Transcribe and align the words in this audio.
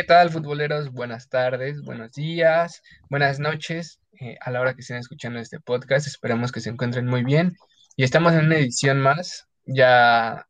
¿Qué 0.00 0.04
tal, 0.04 0.30
futboleros? 0.30 0.90
Buenas 0.92 1.28
tardes, 1.28 1.82
buenos 1.82 2.12
días, 2.12 2.82
buenas 3.10 3.38
noches. 3.38 4.00
eh, 4.18 4.38
a 4.40 4.50
la 4.50 4.62
hora 4.62 4.72
que 4.72 4.80
estén 4.80 4.96
escuchando 4.96 5.38
este 5.38 5.60
podcast, 5.60 6.06
esperamos 6.06 6.52
que 6.52 6.60
se 6.60 6.70
encuentren 6.70 7.04
muy 7.04 7.22
bien. 7.22 7.54
Y 7.96 8.04
estamos 8.04 8.32
en 8.32 8.46
una 8.46 8.56
edición 8.56 8.98
más. 8.98 9.46
Ya 9.66 10.46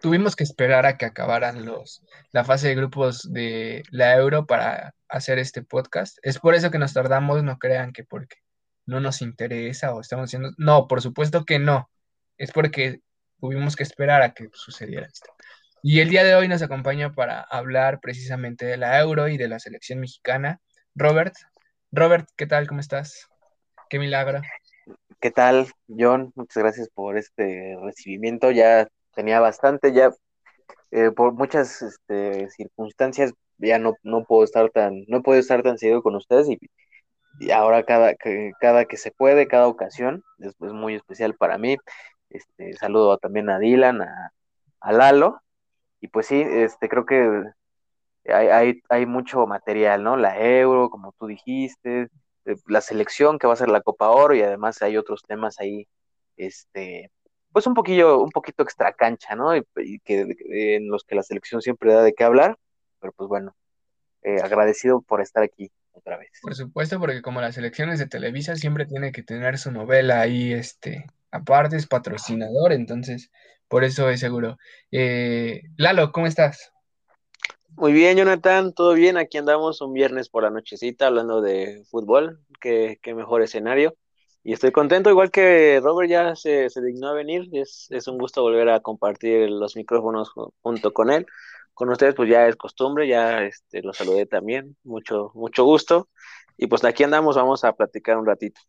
tuvimos 0.00 0.36
que 0.36 0.44
esperar 0.44 0.86
a 0.86 0.96
que 0.96 1.04
acabaran 1.04 1.66
los, 1.66 2.02
la 2.32 2.44
fase 2.44 2.68
de 2.68 2.76
grupos 2.76 3.30
de 3.30 3.82
la 3.90 4.16
Euro 4.16 4.46
para 4.46 4.94
hacer 5.10 5.38
este 5.38 5.60
podcast. 5.62 6.16
Es 6.22 6.38
por 6.38 6.54
eso 6.54 6.70
que 6.70 6.78
nos 6.78 6.94
tardamos, 6.94 7.42
no 7.42 7.58
crean 7.58 7.92
que 7.92 8.04
porque 8.04 8.36
no 8.86 9.00
nos 9.00 9.20
interesa 9.20 9.92
o 9.92 10.00
estamos 10.00 10.30
haciendo... 10.30 10.52
No, 10.56 10.88
por 10.88 11.02
supuesto 11.02 11.44
que 11.44 11.58
no. 11.58 11.90
Es 12.38 12.52
porque 12.52 13.02
tuvimos 13.38 13.76
que 13.76 13.82
esperar 13.82 14.22
a 14.22 14.32
que 14.32 14.48
sucediera 14.54 15.04
esto. 15.04 15.30
Y 15.82 16.00
el 16.00 16.10
día 16.10 16.24
de 16.24 16.34
hoy 16.34 16.48
nos 16.48 16.60
acompaña 16.62 17.12
para 17.12 17.40
hablar 17.40 18.00
precisamente 18.00 18.66
de 18.66 18.76
la 18.76 18.98
Euro 18.98 19.28
y 19.28 19.36
de 19.36 19.46
la 19.46 19.60
selección 19.60 20.00
mexicana. 20.00 20.60
Robert, 20.96 21.34
Robert, 21.92 22.28
¿qué 22.36 22.46
tal? 22.46 22.66
¿Cómo 22.66 22.80
estás? 22.80 23.28
Qué 23.88 24.00
milagro. 24.00 24.40
¿Qué 25.20 25.30
tal, 25.30 25.68
John? 25.86 26.32
Muchas 26.34 26.62
gracias 26.64 26.88
por 26.88 27.16
este 27.16 27.76
recibimiento. 27.80 28.50
Ya 28.50 28.88
tenía 29.14 29.38
bastante, 29.38 29.92
ya 29.92 30.10
eh, 30.90 31.12
por 31.12 31.34
muchas 31.34 31.80
este, 31.82 32.50
circunstancias 32.50 33.32
ya 33.58 33.78
no, 33.78 33.94
no 34.02 34.24
puedo 34.24 34.42
estar 34.42 34.70
tan, 34.70 35.04
no 35.06 35.22
puedo 35.22 35.38
estar 35.38 35.62
tan 35.62 35.78
seguido 35.78 36.02
con 36.02 36.16
ustedes 36.16 36.48
y, 36.48 37.50
ahora 37.52 37.84
cada 37.84 38.14
que, 38.14 38.50
cada 38.60 38.84
que 38.84 38.96
se 38.96 39.12
puede, 39.12 39.46
cada 39.46 39.68
ocasión, 39.68 40.24
es, 40.38 40.48
es 40.60 40.72
muy 40.72 40.96
especial 40.96 41.34
para 41.34 41.56
mí. 41.56 41.76
Este, 42.30 42.72
saludo 42.74 43.16
también 43.18 43.48
a 43.48 43.60
Dylan, 43.60 44.02
a, 44.02 44.32
a 44.80 44.92
Lalo, 44.92 45.40
y 46.00 46.08
pues 46.08 46.26
sí, 46.26 46.40
este, 46.40 46.88
creo 46.88 47.06
que 47.06 47.44
hay, 48.26 48.48
hay, 48.48 48.82
hay 48.88 49.06
mucho 49.06 49.46
material, 49.46 50.02
¿no? 50.02 50.16
La 50.16 50.38
Euro, 50.38 50.90
como 50.90 51.12
tú 51.18 51.26
dijiste, 51.26 52.08
eh, 52.44 52.56
la 52.66 52.80
selección 52.80 53.38
que 53.38 53.46
va 53.46 53.52
a 53.52 53.56
ser 53.56 53.68
la 53.68 53.82
Copa 53.82 54.10
Oro 54.10 54.34
y 54.34 54.42
además 54.42 54.80
hay 54.82 54.96
otros 54.96 55.22
temas 55.22 55.60
ahí, 55.60 55.86
este, 56.36 57.10
pues 57.52 57.66
un 57.66 57.74
poquillo, 57.74 58.20
un 58.22 58.30
poquito 58.30 58.62
extra 58.62 58.92
cancha, 58.92 59.34
¿no? 59.34 59.56
Y, 59.56 59.64
que 60.04 60.26
en 60.50 60.88
los 60.88 61.04
que 61.04 61.14
la 61.14 61.22
selección 61.22 61.60
siempre 61.62 61.92
da 61.92 62.02
de 62.02 62.14
qué 62.14 62.24
hablar, 62.24 62.56
pero 63.00 63.12
pues 63.12 63.28
bueno, 63.28 63.54
eh, 64.22 64.40
agradecido 64.42 65.02
por 65.02 65.20
estar 65.20 65.42
aquí 65.42 65.70
otra 65.92 66.16
vez. 66.16 66.30
Por 66.42 66.54
supuesto, 66.54 66.98
porque 66.98 67.22
como 67.22 67.40
las 67.40 67.54
selecciones 67.54 67.98
de 67.98 68.06
Televisa 68.06 68.56
siempre 68.56 68.86
tiene 68.86 69.12
que 69.12 69.22
tener 69.22 69.58
su 69.58 69.72
novela 69.72 70.20
ahí, 70.20 70.52
este, 70.52 71.06
aparte 71.30 71.76
es 71.76 71.86
patrocinador, 71.86 72.72
entonces 72.72 73.30
por 73.68 73.84
eso 73.84 74.08
es 74.10 74.20
seguro. 74.20 74.56
Eh, 74.90 75.62
Lalo, 75.76 76.12
¿cómo 76.12 76.26
estás? 76.26 76.72
Muy 77.76 77.92
bien, 77.92 78.16
Jonathan, 78.16 78.72
todo 78.72 78.94
bien. 78.94 79.16
Aquí 79.16 79.38
andamos 79.38 79.80
un 79.80 79.92
viernes 79.92 80.28
por 80.28 80.42
la 80.42 80.50
nochecita 80.50 81.06
hablando 81.06 81.40
de 81.40 81.84
fútbol. 81.90 82.40
Qué, 82.60 82.98
qué 83.02 83.14
mejor 83.14 83.42
escenario. 83.42 83.94
Y 84.42 84.52
estoy 84.52 84.72
contento, 84.72 85.10
igual 85.10 85.30
que 85.30 85.78
Robert 85.82 86.10
ya 86.10 86.34
se, 86.34 86.70
se 86.70 86.80
dignó 86.82 87.08
a 87.08 87.12
venir. 87.12 87.48
Es, 87.52 87.86
es, 87.90 88.08
un 88.08 88.18
gusto 88.18 88.42
volver 88.42 88.68
a 88.70 88.80
compartir 88.80 89.48
los 89.50 89.76
micrófonos 89.76 90.32
junto 90.60 90.92
con 90.92 91.10
él. 91.10 91.26
Con 91.74 91.90
ustedes, 91.90 92.14
pues 92.14 92.28
ya 92.28 92.48
es 92.48 92.56
costumbre, 92.56 93.06
ya 93.06 93.44
este, 93.44 93.82
lo 93.82 93.92
saludé 93.92 94.26
también. 94.26 94.76
Mucho, 94.82 95.30
mucho 95.34 95.64
gusto. 95.64 96.08
Y 96.56 96.66
pues 96.66 96.82
aquí 96.84 97.04
andamos, 97.04 97.36
vamos 97.36 97.62
a 97.62 97.74
platicar 97.74 98.16
un 98.16 98.26
ratito. 98.26 98.60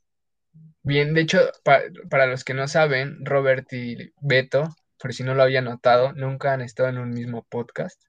Bien, 0.84 1.14
de 1.14 1.22
hecho, 1.22 1.40
pa 1.64 1.80
para 2.10 2.28
los 2.28 2.44
que 2.44 2.54
no 2.54 2.68
saben, 2.68 3.26
Robert 3.26 3.72
y 3.74 4.12
Beto, 4.22 4.70
por 5.02 5.14
si 5.14 5.24
no 5.24 5.36
lo 5.36 5.44
había 5.44 5.62
notado, 5.62 6.14
nunca 6.14 6.54
han 6.54 6.62
estado 6.62 6.90
en 6.90 6.98
un 6.98 7.10
mismo 7.12 7.46
podcast 7.50 8.02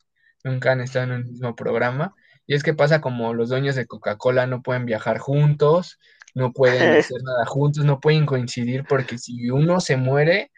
nunca 0.45 0.73
han 0.73 0.81
estado 0.81 1.06
en 1.06 1.12
un 1.12 1.25
mismo 1.25 1.55
programa. 1.55 2.15
Y 2.47 2.55
es 2.55 2.62
que 2.62 2.75
pasa 2.75 3.01
como 3.01 3.34
los 3.34 3.49
dueños 3.49 3.75
de 3.77 3.87
Coca-Cola 3.87 4.47
no 4.47 4.62
pueden 4.62 4.87
viajar 4.87 5.19
juntos, 5.19 5.99
no 6.34 6.53
pueden 6.53 6.99
hacer 6.99 7.23
nada 7.23 7.47
juntos, 7.47 7.84
no 7.84 8.01
pueden 8.01 8.27
coincidir 8.27 8.84
porque 8.89 9.19
si 9.19 9.51
uno 9.51 9.81
se 9.81 9.97
muere, 9.97 10.51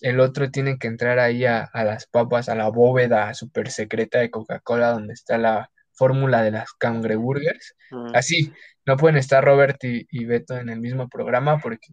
el 0.00 0.20
otro 0.20 0.50
tiene 0.50 0.78
que 0.78 0.88
entrar 0.88 1.18
ahí 1.18 1.44
a, 1.44 1.62
a 1.62 1.84
las 1.84 2.06
papas, 2.06 2.48
a 2.48 2.54
la 2.54 2.68
bóveda 2.68 3.32
súper 3.34 3.70
secreta 3.70 4.18
de 4.18 4.30
Coca-Cola 4.30 4.90
donde 4.90 5.14
está 5.14 5.38
la 5.38 5.70
fórmula 5.92 6.42
de 6.42 6.50
las 6.50 6.72
cangreburgers. 6.72 7.76
Mm. 7.90 8.10
Así, 8.14 8.52
no 8.84 8.96
pueden 8.96 9.16
estar 9.16 9.44
Robert 9.44 9.82
y, 9.84 10.06
y, 10.10 10.24
Beto 10.24 10.56
en 10.56 10.68
el 10.70 10.80
mismo 10.80 11.08
programa 11.08 11.58
porque 11.60 11.92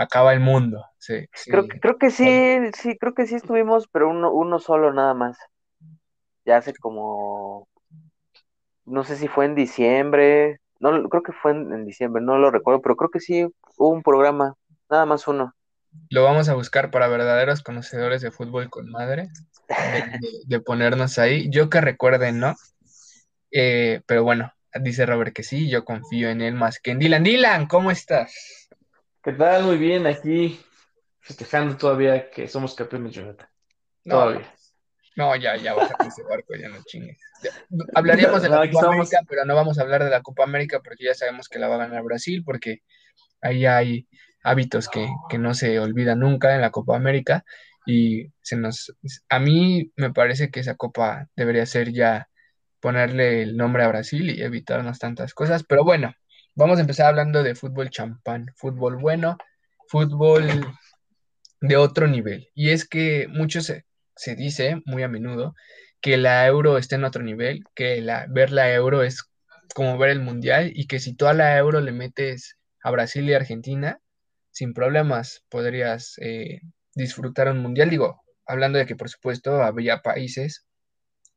acaba 0.00 0.32
el 0.32 0.40
mundo. 0.40 0.84
Sí, 0.98 1.26
sí. 1.34 1.50
Creo, 1.50 1.66
creo 1.68 1.98
que 1.98 2.10
sí, 2.10 2.58
sí, 2.74 2.96
creo 2.96 3.14
que 3.14 3.26
sí 3.26 3.34
estuvimos, 3.34 3.86
pero 3.92 4.08
uno, 4.08 4.32
uno 4.32 4.58
solo 4.58 4.92
nada 4.92 5.12
más 5.12 5.38
ya 6.46 6.56
hace 6.56 6.72
como, 6.74 7.68
no 8.86 9.04
sé 9.04 9.16
si 9.16 9.28
fue 9.28 9.44
en 9.44 9.54
diciembre, 9.54 10.60
no, 10.78 11.08
creo 11.10 11.22
que 11.22 11.32
fue 11.32 11.52
en, 11.52 11.72
en, 11.72 11.84
diciembre, 11.84 12.22
no 12.22 12.38
lo 12.38 12.50
recuerdo, 12.50 12.80
pero 12.80 12.96
creo 12.96 13.10
que 13.10 13.20
sí 13.20 13.46
hubo 13.76 13.90
un 13.90 14.02
programa, 14.02 14.54
nada 14.88 15.04
más 15.04 15.28
uno. 15.28 15.54
Lo 16.08 16.24
vamos 16.24 16.48
a 16.48 16.54
buscar 16.54 16.90
para 16.90 17.08
verdaderos 17.08 17.62
conocedores 17.62 18.22
de 18.22 18.30
fútbol 18.30 18.70
con 18.70 18.88
madre, 18.90 19.28
de, 19.68 20.18
de, 20.18 20.28
de 20.46 20.60
ponernos 20.60 21.18
ahí. 21.18 21.50
Yo 21.50 21.68
que 21.68 21.80
recuerde, 21.80 22.32
¿no? 22.32 22.54
Eh, 23.50 24.00
pero 24.06 24.22
bueno, 24.22 24.52
dice 24.80 25.04
Robert 25.04 25.34
que 25.34 25.42
sí, 25.42 25.68
yo 25.68 25.84
confío 25.84 26.30
en 26.30 26.40
él 26.40 26.54
más 26.54 26.78
que 26.78 26.92
en 26.92 27.00
Dylan. 27.00 27.24
Dylan, 27.24 27.66
¿cómo 27.66 27.90
estás? 27.90 28.70
¿Qué 29.22 29.32
tal? 29.32 29.64
Muy 29.64 29.76
bien, 29.76 30.06
aquí 30.06 30.58
festejando 31.20 31.76
todavía 31.76 32.30
que 32.30 32.48
somos 32.48 32.74
campeones, 32.74 33.12
Jonathan. 33.12 33.48
No, 34.04 34.14
todavía. 34.14 34.54
No, 35.14 35.36
ya, 35.36 35.56
ya 35.56 35.74
bájate 35.74 36.08
ese 36.08 36.22
barco, 36.22 36.54
ya 36.54 36.70
no 36.70 36.82
chingues. 36.86 37.18
Ya, 37.42 37.50
hablaríamos 37.94 38.40
de 38.40 38.48
la 38.48 38.64
no, 38.64 38.72
Copa 38.72 38.86
América, 38.86 39.20
pero 39.28 39.44
no 39.44 39.54
vamos 39.54 39.78
a 39.78 39.82
hablar 39.82 40.04
de 40.04 40.10
la 40.10 40.22
Copa 40.22 40.44
América 40.44 40.80
porque 40.82 41.04
ya 41.04 41.14
sabemos 41.14 41.50
que 41.50 41.58
la 41.58 41.68
va 41.68 41.74
a 41.74 41.86
ganar 41.86 42.02
Brasil, 42.02 42.42
porque 42.44 42.78
ahí 43.42 43.66
hay 43.66 44.08
hábitos 44.42 44.88
que, 44.88 45.06
que 45.28 45.36
no 45.36 45.52
se 45.52 45.78
olvidan 45.78 46.20
nunca 46.20 46.54
en 46.54 46.62
la 46.62 46.70
Copa 46.70 46.96
América. 46.96 47.44
Y 47.84 48.32
se 48.40 48.56
nos, 48.56 48.94
a 49.28 49.38
mí 49.38 49.92
me 49.96 50.14
parece 50.14 50.50
que 50.50 50.60
esa 50.60 50.76
copa 50.76 51.28
debería 51.36 51.66
ser 51.66 51.92
ya 51.92 52.30
ponerle 52.80 53.42
el 53.42 53.58
nombre 53.58 53.84
a 53.84 53.88
Brasil 53.88 54.30
y 54.30 54.42
evitarnos 54.42 54.98
tantas 54.98 55.34
cosas. 55.34 55.64
Pero 55.64 55.84
bueno, 55.84 56.14
vamos 56.54 56.78
a 56.78 56.82
empezar 56.82 57.06
hablando 57.06 57.42
de 57.42 57.54
fútbol 57.54 57.90
champán, 57.90 58.46
fútbol 58.56 58.96
bueno, 58.96 59.36
fútbol 59.88 60.46
de 61.60 61.76
otro 61.76 62.06
nivel. 62.06 62.48
Y 62.54 62.70
es 62.70 62.88
que 62.88 63.26
muchos 63.28 63.66
se, 63.66 63.84
se 64.16 64.36
dice 64.36 64.82
muy 64.86 65.02
a 65.02 65.08
menudo 65.08 65.54
que 66.00 66.16
la 66.16 66.46
euro 66.46 66.78
está 66.78 66.96
en 66.96 67.04
otro 67.04 67.22
nivel, 67.22 67.64
que 67.74 68.00
la, 68.00 68.26
ver 68.28 68.52
la 68.52 68.72
euro 68.72 69.02
es 69.02 69.24
como 69.74 69.98
ver 69.98 70.10
el 70.10 70.20
mundial 70.20 70.72
y 70.74 70.86
que 70.86 70.98
si 70.98 71.14
tú 71.14 71.26
a 71.26 71.34
la 71.34 71.56
euro 71.58 71.80
le 71.80 71.92
metes 71.92 72.56
a 72.82 72.90
Brasil 72.90 73.28
y 73.28 73.34
Argentina, 73.34 74.00
sin 74.50 74.74
problemas 74.74 75.44
podrías 75.48 76.14
eh, 76.18 76.60
disfrutar 76.94 77.48
un 77.48 77.58
mundial. 77.58 77.90
Digo, 77.90 78.22
hablando 78.46 78.78
de 78.78 78.86
que 78.86 78.96
por 78.96 79.08
supuesto 79.08 79.62
había 79.62 80.02
países 80.02 80.66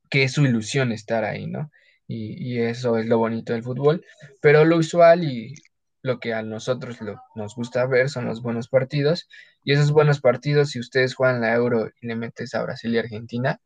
que 0.09 0.23
es 0.23 0.33
su 0.33 0.45
ilusión 0.45 0.91
estar 0.91 1.23
ahí, 1.23 1.47
¿no? 1.47 1.71
Y, 2.07 2.59
eso 2.59 2.97
es 2.97 3.05
lo 3.07 3.17
bonito 3.17 3.53
del 3.53 3.63
fútbol, 3.63 4.05
pero 4.41 4.65
lo 4.65 4.77
usual 4.77 5.23
y 5.23 5.55
lo 6.01 6.19
que 6.19 6.33
a 6.33 6.43
nosotros 6.43 6.97
nos 7.35 7.55
gusta 7.55 7.85
ver 7.87 8.09
son 8.09 8.25
los 8.25 8.41
buenos 8.41 8.67
partidos, 8.67 9.27
y 9.63 9.73
esos 9.73 9.91
buenos 9.91 10.19
partidos, 10.19 10.71
si 10.71 10.79
ustedes 10.79 11.15
juegan 11.15 11.41
la 11.41 11.53
Euro 11.53 11.89
y 12.01 12.07
le 12.07 12.15
metes 12.15 12.53
a 12.55 12.63
Brasil 12.63 12.93
y 12.93 12.97
Argentina, 12.97 13.59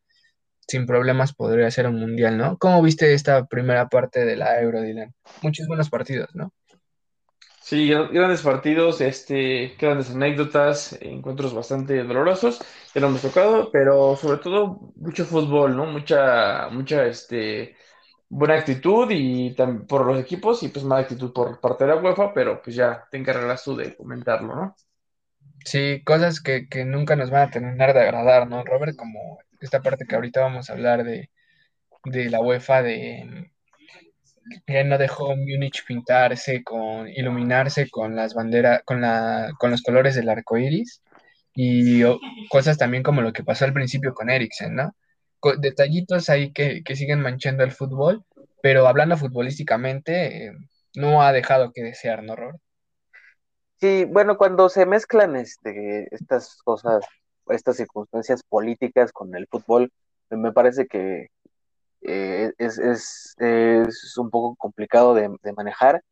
sin 0.67 0.85
problemas 0.85 1.33
podría 1.33 1.71
ser 1.71 1.87
un 1.87 1.99
mundial, 1.99 2.37
¿no? 2.37 2.57
¿Cómo 2.57 2.81
viste 2.81 3.13
esta 3.13 3.45
primera 3.47 3.87
parte 3.89 4.25
de 4.25 4.35
la 4.35 4.61
Euro, 4.61 4.81
Dylan? 4.81 5.13
Muchos 5.41 5.67
buenos 5.67 5.89
partidos, 5.89 6.29
¿no? 6.35 6.53
Sí, 7.61 7.89
grandes 7.89 8.43
partidos, 8.43 9.01
este, 9.01 9.75
grandes 9.77 10.11
anécdotas, 10.11 10.97
encuentros 11.01 11.53
bastante 11.53 12.01
dolorosos, 12.01 12.61
que 12.93 13.01
lo 13.01 13.07
hemos 13.07 13.21
tocado, 13.21 13.69
pero 13.71 14.15
sobre 14.15 14.37
todo 14.37 14.93
mucho 14.95 15.25
fútbol, 15.25 15.75
¿no? 15.75 15.85
Mucha, 15.85 16.69
mucha, 16.69 17.05
este, 17.05 17.75
buena 18.29 18.55
actitud 18.55 19.09
y 19.11 19.55
por 19.87 20.05
los 20.05 20.19
equipos 20.19 20.63
y 20.63 20.69
pues 20.69 20.83
mala 20.83 21.01
actitud 21.01 21.31
por 21.33 21.59
parte 21.59 21.85
de 21.85 21.95
la 21.95 22.01
UEFA, 22.01 22.33
pero 22.33 22.61
pues 22.61 22.75
ya 22.75 23.07
te 23.09 23.17
encargarás 23.17 23.63
tú 23.63 23.75
de 23.75 23.95
comentarlo, 23.95 24.55
¿no? 24.55 24.75
Sí, 25.65 26.01
cosas 26.05 26.41
que, 26.41 26.67
que 26.67 26.85
nunca 26.85 27.15
nos 27.15 27.29
van 27.29 27.47
a 27.47 27.51
terminar 27.51 27.93
de 27.93 28.01
agradar, 28.01 28.47
¿no, 28.47 28.63
Robert? 28.63 28.95
Como 28.95 29.39
esta 29.59 29.81
parte 29.81 30.05
que 30.05 30.15
ahorita 30.15 30.41
vamos 30.41 30.69
a 30.69 30.73
hablar 30.73 31.03
de, 31.03 31.29
de 32.05 32.29
la 32.29 32.41
UEFA, 32.41 32.83
de 32.83 33.51
que 34.65 34.83
no 34.83 34.97
dejó 34.97 35.35
Múnich 35.35 35.85
pintarse 35.85 36.63
con, 36.63 37.07
iluminarse 37.09 37.89
con 37.89 38.15
las 38.15 38.33
banderas, 38.33 38.81
con 38.85 39.01
la, 39.01 39.51
con 39.59 39.71
los 39.71 39.81
colores 39.83 40.15
del 40.15 40.29
arco 40.29 40.57
iris, 40.57 41.01
y 41.53 42.03
cosas 42.49 42.77
también 42.77 43.03
como 43.03 43.21
lo 43.21 43.33
que 43.33 43.43
pasó 43.43 43.65
al 43.65 43.73
principio 43.73 44.13
con 44.13 44.29
Eriksen, 44.29 44.75
¿no? 44.75 44.95
Detallitos 45.59 46.29
ahí 46.29 46.51
que, 46.51 46.83
que, 46.83 46.95
siguen 46.95 47.21
manchando 47.21 47.63
el 47.63 47.71
fútbol, 47.71 48.25
pero 48.61 48.87
hablando 48.87 49.17
futbolísticamente, 49.17 50.47
eh, 50.47 50.51
no 50.95 51.21
ha 51.21 51.31
dejado 51.31 51.71
que 51.71 51.83
desear, 51.83 52.23
¿no, 52.23 52.35
Robert? 52.35 52.59
Sí, 53.79 54.05
bueno, 54.05 54.37
cuando 54.37 54.69
se 54.69 54.85
mezclan 54.87 55.35
este, 55.35 56.07
estas 56.13 56.61
cosas, 56.63 57.05
estas 57.49 57.77
circunstancias 57.77 58.41
políticas 58.43 59.11
con 59.11 59.35
el 59.35 59.47
fútbol, 59.47 59.91
me 60.31 60.51
parece 60.51 60.87
que 60.87 61.27
eh, 62.01 62.51
es, 62.57 63.35
un 64.17 64.29
poco 64.31 64.55
complicado 64.55 65.13
de, 65.13 65.29
manejar. 65.55 66.03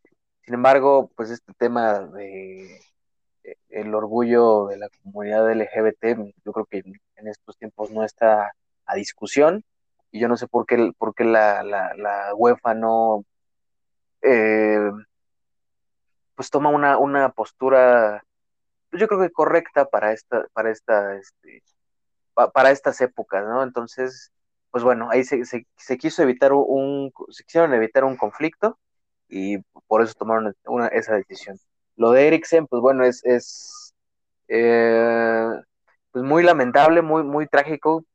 Sin 0.43 0.53
embargo, 0.53 1.09
pues 1.15 1.31
este 1.31 1.53
tema 1.57 1.99
de 2.01 2.77
eh, 3.43 3.57
el 3.69 3.95
orgullo 3.95 4.67
de 4.67 4.77
la 4.77 4.89
comunidad 5.03 5.51
LGBT, 5.51 6.17
yo 6.45 6.51
creo 6.53 6.65
que 6.65 6.83
en 7.15 7.27
estos 7.27 7.57
tiempos 7.57 7.89
no 7.91 8.03
está 8.03 8.51
a 8.85 8.95
discusión 8.95 9.63
y 10.11 10.19
yo 10.19 10.27
no 10.27 10.37
sé 10.37 10.47
por 10.47 10.65
qué, 10.65 10.91
por 10.97 11.13
qué 11.15 11.23
la, 11.25 11.63
la, 11.63 12.33
UEFA 12.35 12.73
no 12.73 13.25
eh, 14.21 14.91
pues 16.35 16.49
toma 16.49 16.69
una, 16.69 16.97
una 16.97 17.29
postura 17.29 18.23
pues 18.89 19.01
yo 19.01 19.07
creo 19.07 19.19
que 19.19 19.31
correcta 19.31 19.85
para 19.89 20.13
esta, 20.13 20.45
para 20.53 20.71
esta, 20.71 21.15
este, 21.15 21.61
para 22.53 22.71
estas 22.71 23.01
épocas, 23.01 23.43
¿no? 23.45 23.63
Entonces, 23.63 24.31
pues 24.71 24.83
bueno, 24.83 25.09
ahí 25.11 25.23
se, 25.23 25.43
se, 25.43 25.97
quiso 25.97 26.23
evitar 26.23 26.53
un, 26.53 27.11
se 27.29 27.43
quisieron 27.43 27.73
evitar 27.73 28.03
un 28.03 28.17
conflicto 28.17 28.77
y 29.27 29.57
por 29.87 30.01
eso 30.01 30.13
tomaron 30.17 30.55
una, 30.65 30.87
esa 30.87 31.15
decisión. 31.15 31.57
Lo 31.97 32.11
de 32.11 32.27
Eriksen, 32.27 32.67
pues 32.67 32.81
bueno, 32.81 33.03
es, 33.03 33.21
es 33.25 33.93
eh, 34.47 35.47
pues 36.11 36.23
muy 36.23 36.43
lamentable, 36.43 37.01
muy, 37.01 37.23
muy 37.23 37.47
trágico, 37.47 38.05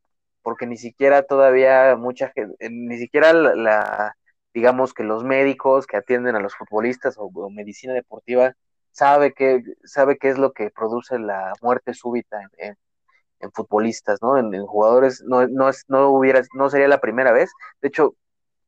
porque 0.42 0.66
ni 0.66 0.76
siquiera 0.76 1.22
todavía 1.24 1.96
mucha 1.96 2.30
gente, 2.30 2.54
eh, 2.60 2.70
ni 2.70 2.98
siquiera 2.98 3.32
la, 3.32 4.16
digamos 4.54 4.94
que 4.94 5.04
los 5.04 5.24
médicos 5.24 5.86
que 5.86 5.96
atienden 5.96 6.36
a 6.36 6.40
los 6.40 6.54
futbolistas 6.56 7.16
o, 7.18 7.30
medicina 7.50 7.94
deportiva 7.94 8.54
sabe 8.92 9.32
que 9.32 9.62
sabe 9.84 10.18
qué 10.18 10.30
es 10.30 10.38
lo 10.38 10.52
que 10.52 10.70
produce 10.70 11.18
la 11.18 11.52
muerte 11.62 11.94
súbita 11.94 12.40
en, 12.58 12.76
en 13.40 13.52
futbolistas, 13.52 14.20
¿no? 14.22 14.36
En, 14.38 14.66
jugadores, 14.66 15.22
no, 15.26 15.46
no, 15.48 15.70
no, 15.88 16.10
hubiera, 16.10 16.42
no 16.54 16.70
sería 16.70 16.88
la 16.88 17.00
primera 17.00 17.32
vez. 17.32 17.50
De 17.82 17.88
hecho, 17.88 18.14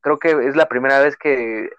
creo 0.01 0.19
que 0.19 0.31
es 0.47 0.55
la 0.55 0.67
primera 0.67 0.99
vez 0.99 1.15
que 1.17 1.69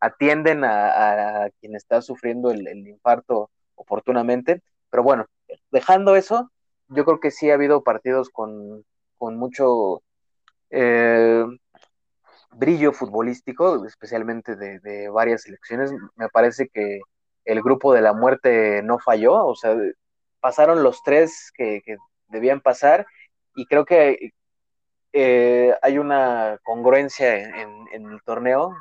atienden 0.00 0.64
a, 0.64 1.48
quien 1.60 1.74
está 1.74 2.02
sufriendo 2.02 2.50
el, 2.50 2.66
infarto 2.86 3.50
oportunamente. 3.74 4.62
Pero 4.90 5.02
bueno, 5.02 5.26
dejando 5.70 6.16
eso, 6.16 6.50
yo 6.88 7.04
creo 7.04 7.20
que 7.20 7.30
sí 7.30 7.50
ha 7.50 7.54
habido 7.54 7.82
partidos 7.82 8.30
con, 8.30 8.84
con 9.18 9.36
mucho 9.36 10.02
eh, 10.70 11.44
brillo 12.52 12.92
futbolístico, 12.92 13.84
especialmente 13.86 14.56
de, 14.56 15.08
varias 15.10 15.42
selecciones. 15.42 15.92
Me 16.16 16.28
parece 16.28 16.68
que 16.68 17.00
el 17.44 17.62
grupo 17.62 17.92
de 17.94 18.02
la 18.02 18.12
muerte 18.12 18.82
no 18.82 18.98
falló, 18.98 19.46
o 19.46 19.54
sea, 19.54 19.76
pasaron 20.40 20.82
los 20.82 21.02
tres 21.02 21.52
que, 21.54 21.82
que 21.84 21.96
debían 22.28 22.60
pasar 22.60 23.06
y 23.54 23.66
creo 23.66 23.84
que 23.84 24.32
eh, 25.18 25.74
hay 25.80 25.98
una 25.98 26.58
congruencia 26.62 27.36
en, 27.38 27.88
el 28.12 28.22
torneo. 28.22 28.74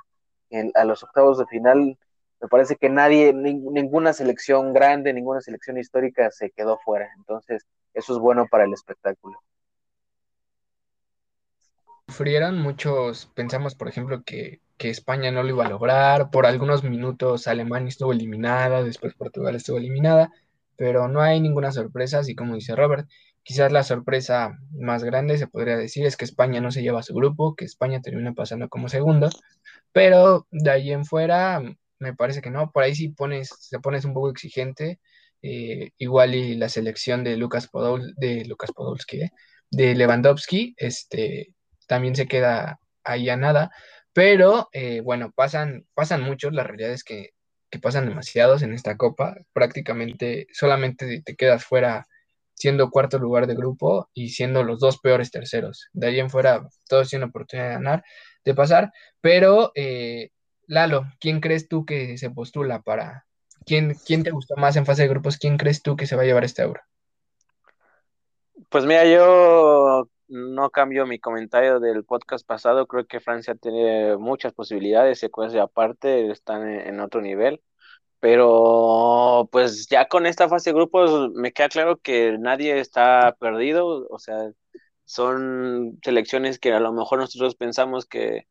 a 0.76 0.84
los 0.86 1.04
octavos 1.04 1.38
de 1.38 1.46
final, 1.48 1.98
me 2.42 2.48
parece 2.50 2.76
que 2.76 2.90
nadie, 2.90 3.34
ninguna 3.34 4.14
selección 4.14 4.74
grande, 4.74 5.14
ninguna 5.14 5.42
selección 5.42 5.78
histórica 5.78 6.30
se 6.32 6.52
quedó 6.52 6.78
fuera. 6.80 7.10
Entonces, 7.18 7.66
eso 7.94 8.14
es 8.14 8.20
bueno 8.20 8.48
para 8.52 8.66
el 8.66 8.74
espectáculo. 8.74 9.40
Sufrieron 12.08 12.62
muchos, 12.62 13.28
pensamos 13.36 13.76
por 13.76 13.88
ejemplo 13.88 14.24
que, 14.24 14.62
que 14.78 14.90
España 14.90 15.32
no 15.32 15.44
lo 15.44 15.50
iba 15.50 15.66
a 15.66 15.70
lograr, 15.70 16.30
por 16.30 16.46
algunos 16.46 16.84
minutos 16.84 17.48
Alemania 17.48 17.90
estuvo 17.90 18.12
eliminada, 18.12 18.84
después 18.84 19.14
Portugal 19.16 19.56
estuvo 19.56 19.78
eliminada, 19.78 20.32
pero 20.78 21.08
no 21.08 21.22
hay 21.22 21.40
ninguna 21.42 21.72
sorpresa, 21.72 22.20
así 22.20 22.36
como 22.36 22.56
dice 22.56 22.76
Robert, 22.76 23.08
Quizás 23.46 23.72
la 23.72 23.84
sorpresa 23.84 24.58
más 24.72 25.04
grande, 25.04 25.38
se 25.38 25.46
podría 25.46 25.78
decir, 25.78 26.04
es 26.08 26.18
que 26.18 26.26
España 26.26 26.62
no 26.62 26.72
se 26.72 26.82
lleva 26.82 27.02
a 27.02 27.04
su 27.04 27.14
grupo, 27.14 27.56
que 27.56 27.64
España 27.64 28.02
termina 28.02 28.34
pasando 28.34 28.70
como 28.70 28.90
segundo, 28.90 29.30
pero 29.92 30.48
de 30.50 30.72
ahí 30.72 30.92
en 30.92 31.06
fuera 31.06 31.62
me 32.00 32.16
parece 32.16 32.42
que 32.42 32.50
no, 32.50 32.72
por 32.72 32.82
ahí 32.82 32.96
sí 32.96 33.10
pones, 33.10 33.50
se 33.60 33.80
pones 33.80 34.04
un 34.04 34.16
poco 34.16 34.32
exigente, 34.32 35.00
eh, 35.44 35.92
igual 36.00 36.34
y 36.34 36.56
la 36.56 36.70
selección 36.70 37.24
de 37.24 37.38
Lucas 37.38 37.68
Podol, 37.68 38.16
de 38.18 38.46
Lucas 38.46 38.72
Podolski, 38.72 39.22
eh, 39.22 39.32
de 39.70 39.94
Lewandowski, 39.94 40.74
este, 40.78 41.54
también 41.88 42.16
se 42.16 42.28
queda 42.28 42.80
ahí 43.04 43.30
a 43.30 43.38
nada, 43.38 43.72
pero 44.14 44.70
eh, 44.72 45.02
bueno, 45.02 45.32
pasan, 45.36 45.86
pasan 45.94 46.22
muchos, 46.22 46.54
la 46.54 46.64
realidad 46.64 46.92
es 46.92 47.04
que, 47.04 47.32
que 47.70 47.80
pasan 47.80 48.08
demasiados 48.08 48.62
en 48.62 48.74
esta 48.74 48.98
copa, 48.98 49.36
prácticamente 49.54 50.48
solamente 50.54 51.22
te 51.24 51.36
quedas 51.36 51.66
fuera 51.66 52.08
siendo 52.54 52.90
cuarto 52.90 53.20
lugar 53.20 53.48
de 53.48 53.56
grupo 53.56 54.10
y 54.14 54.30
siendo 54.30 54.64
los 54.64 54.80
dos 54.80 55.00
peores 55.00 55.32
terceros. 55.32 55.90
De 55.92 56.08
ahí 56.08 56.20
en 56.20 56.30
fuera, 56.30 56.68
todos 56.88 57.10
tienen 57.10 57.30
oportunidad 57.30 57.68
de 57.68 57.74
ganar, 57.74 58.04
de 58.46 58.54
pasar, 58.56 58.92
pero 59.22 59.72
eh, 59.76 60.30
Lalo, 60.68 61.06
¿quién 61.20 61.42
crees 61.42 61.68
tú 61.68 61.86
que 61.86 62.18
se 62.18 62.30
postula 62.30 62.82
para... 62.82 63.26
¿Quién, 63.66 63.96
¿Quién 64.06 64.24
te 64.24 64.32
gustó 64.32 64.56
más 64.58 64.76
en 64.76 64.86
fase 64.86 65.04
de 65.04 65.08
grupos? 65.08 65.38
¿Quién 65.38 65.58
crees 65.58 65.82
tú 65.82 65.96
que 65.96 66.06
se 66.06 66.16
va 66.16 66.22
a 66.22 66.26
llevar 66.26 66.44
este 66.44 66.62
euro? 66.62 66.82
Pues 68.70 68.86
mira, 68.86 69.06
yo 69.06 70.08
no 70.28 70.70
cambio 70.72 71.06
mi 71.06 71.20
comentario 71.20 71.80
del 71.80 72.04
podcast 72.04 72.46
pasado. 72.46 72.88
Creo 72.88 73.06
que 73.06 73.20
Francia 73.20 73.56
tiene 73.56 74.18
muchas 74.18 74.54
posibilidades, 74.54 75.20
secuencia 75.20 75.64
aparte, 75.64 76.32
están 76.32 76.68
en 76.70 77.00
otro 77.00 77.22
nivel. 77.22 77.62
Pero 78.20 79.50
pues 79.52 79.88
ya 79.88 80.08
con 80.08 80.26
esta 80.26 80.50
fase 80.50 80.72
de 80.72 80.76
grupos 80.76 81.32
me 81.34 81.52
queda 81.54 81.70
claro 81.70 81.98
que 81.98 82.38
nadie 82.40 82.80
está 82.80 83.36
perdido, 83.40 84.08
o 84.10 84.20
sea, 84.20 84.52
son 85.06 86.00
selecciones 86.04 86.60
que 86.60 86.74
a 86.74 86.80
lo 86.80 86.92
mejor 86.94 87.20
nosotros 87.20 87.56
pensamos 87.56 88.06
que 88.06 88.48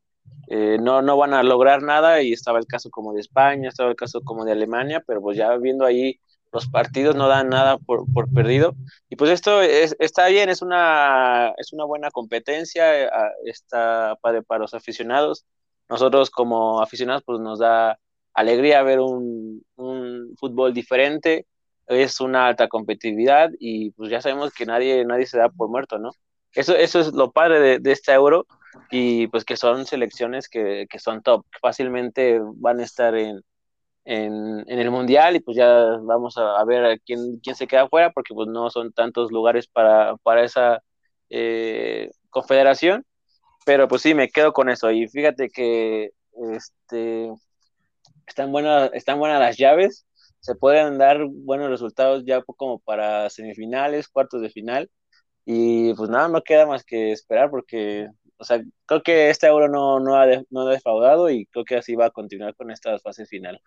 eh, 0.47 0.77
no, 0.81 1.01
no 1.01 1.17
van 1.17 1.33
a 1.33 1.43
lograr 1.43 1.81
nada 1.83 2.21
y 2.21 2.33
estaba 2.33 2.59
el 2.59 2.67
caso 2.67 2.89
como 2.89 3.13
de 3.13 3.21
España, 3.21 3.69
estaba 3.69 3.89
el 3.89 3.95
caso 3.95 4.21
como 4.23 4.45
de 4.45 4.53
Alemania, 4.53 5.03
pero 5.05 5.21
pues 5.21 5.37
ya 5.37 5.55
viendo 5.57 5.85
ahí 5.85 6.19
los 6.55 6.69
partidos 6.69 7.15
no 7.15 7.27
dan 7.27 7.49
nada 7.49 7.77
por, 7.77 8.05
por 8.13 8.33
perdido. 8.33 8.75
Y 9.09 9.17
pues 9.17 9.29
esto 9.29 9.61
es, 9.61 9.95
está 9.99 10.27
bien, 10.27 10.49
es 10.49 10.61
una, 10.61 11.53
es 11.57 11.73
una 11.73 11.83
buena 11.83 12.09
competencia, 12.11 13.09
está 13.43 14.15
padre 14.21 14.41
para 14.41 14.61
los 14.61 14.73
aficionados. 14.73 15.45
Nosotros 15.89 16.31
como 16.31 16.81
aficionados 16.81 17.23
pues 17.25 17.39
nos 17.41 17.59
da 17.59 17.99
alegría 18.33 18.83
ver 18.83 19.01
un, 19.01 19.63
fútbol 20.39 20.73
diferente, 20.73 21.45
es 21.87 22.21
una 22.21 22.47
alta 22.47 22.67
competitividad 22.69 23.51
y 23.59 23.91
pues 23.91 24.09
ya 24.09 24.21
sabemos 24.21 24.53
que 24.53 24.65
nadie, 24.65 25.05
nadie 25.05 25.25
se 25.25 25.37
da 25.37 25.49
por 25.49 25.69
muerto, 25.69 25.99
¿no? 25.99 26.11
Eso, 26.53 26.73
eso 26.75 26.99
es 27.01 27.13
lo 27.13 27.31
padre 27.31 27.79
de, 27.79 27.91
este 27.91 28.13
euro 28.13 28.47
y 28.91 29.27
pues 29.27 29.43
que 29.43 29.57
son 29.57 29.85
selecciones 29.85 30.47
que, 30.47 30.87
son 30.99 31.21
top, 31.21 31.45
fácilmente 31.61 32.39
van 32.55 32.79
a 32.79 32.83
estar 32.83 33.13
en, 33.15 33.41
el 34.05 34.91
mundial 34.91 35.35
y 35.35 35.39
pues 35.39 35.57
ya 35.57 35.97
vamos 36.03 36.37
a, 36.37 36.63
ver 36.65 37.01
quién, 37.05 37.39
quién 37.39 37.55
se 37.55 37.67
queda 37.67 37.89
fuera 37.89 38.11
porque 38.11 38.33
pues 38.33 38.47
no 38.47 38.69
son 38.69 38.93
tantos 38.93 39.31
lugares 39.31 39.67
para, 39.67 40.15
para 40.17 40.43
esa 40.43 40.83
eh, 41.29 42.11
confederación, 42.29 43.05
pero 43.65 43.87
pues 43.87 44.01
sí, 44.03 44.13
me 44.13 44.29
quedo 44.29 44.53
con 44.53 44.69
eso. 44.69 44.91
Y 44.91 45.07
fíjate 45.07 45.49
que 45.49 46.11
este 46.53 47.31
están 48.27 48.51
buenas, 48.51 48.91
están 48.93 49.19
buenas 49.19 49.39
las 49.39 49.57
llaves, 49.57 50.05
se 50.39 50.55
pueden 50.55 50.97
dar 50.97 51.25
buenos 51.25 51.69
resultados 51.69 52.23
ya 52.25 52.41
como 52.43 52.79
para 52.79 53.29
semifinales, 53.29 54.07
cuartos 54.07 54.41
de 54.41 54.49
final, 54.49 54.89
y 55.45 55.93
pues 55.95 56.09
nada, 56.09 56.27
no 56.27 56.41
queda 56.41 56.65
más 56.65 56.83
que 56.83 57.11
esperar 57.11 57.49
porque, 57.51 58.07
o 58.37 58.43
sea, 58.43 58.61
creo 58.85 59.03
que 59.03 59.29
este 59.29 59.47
euro 59.47 59.69
no, 59.69 59.99
no, 59.99 60.15
ha, 60.15 60.25
no 60.49 60.61
ha 60.61 60.71
defraudado 60.71 61.29
y 61.29 61.45
creo 61.47 61.65
que 61.65 61.77
así 61.77 61.95
va 61.95 62.07
a 62.07 62.11
continuar 62.11 62.55
con 62.55 62.71
esta 62.71 62.97
fase 62.99 63.25
final. 63.25 63.61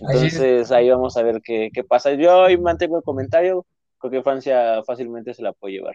Entonces 0.00 0.70
ahí 0.70 0.90
vamos 0.90 1.16
a 1.16 1.22
ver 1.22 1.40
qué, 1.42 1.70
qué 1.72 1.84
pasa. 1.84 2.12
Yo 2.14 2.38
hoy 2.38 2.58
mantengo 2.58 2.98
el 2.98 3.02
comentario, 3.02 3.66
creo 3.98 4.10
que 4.10 4.22
Francia 4.22 4.82
fácilmente 4.84 5.34
se 5.34 5.42
la 5.42 5.52
puede 5.52 5.74
llevar. 5.74 5.94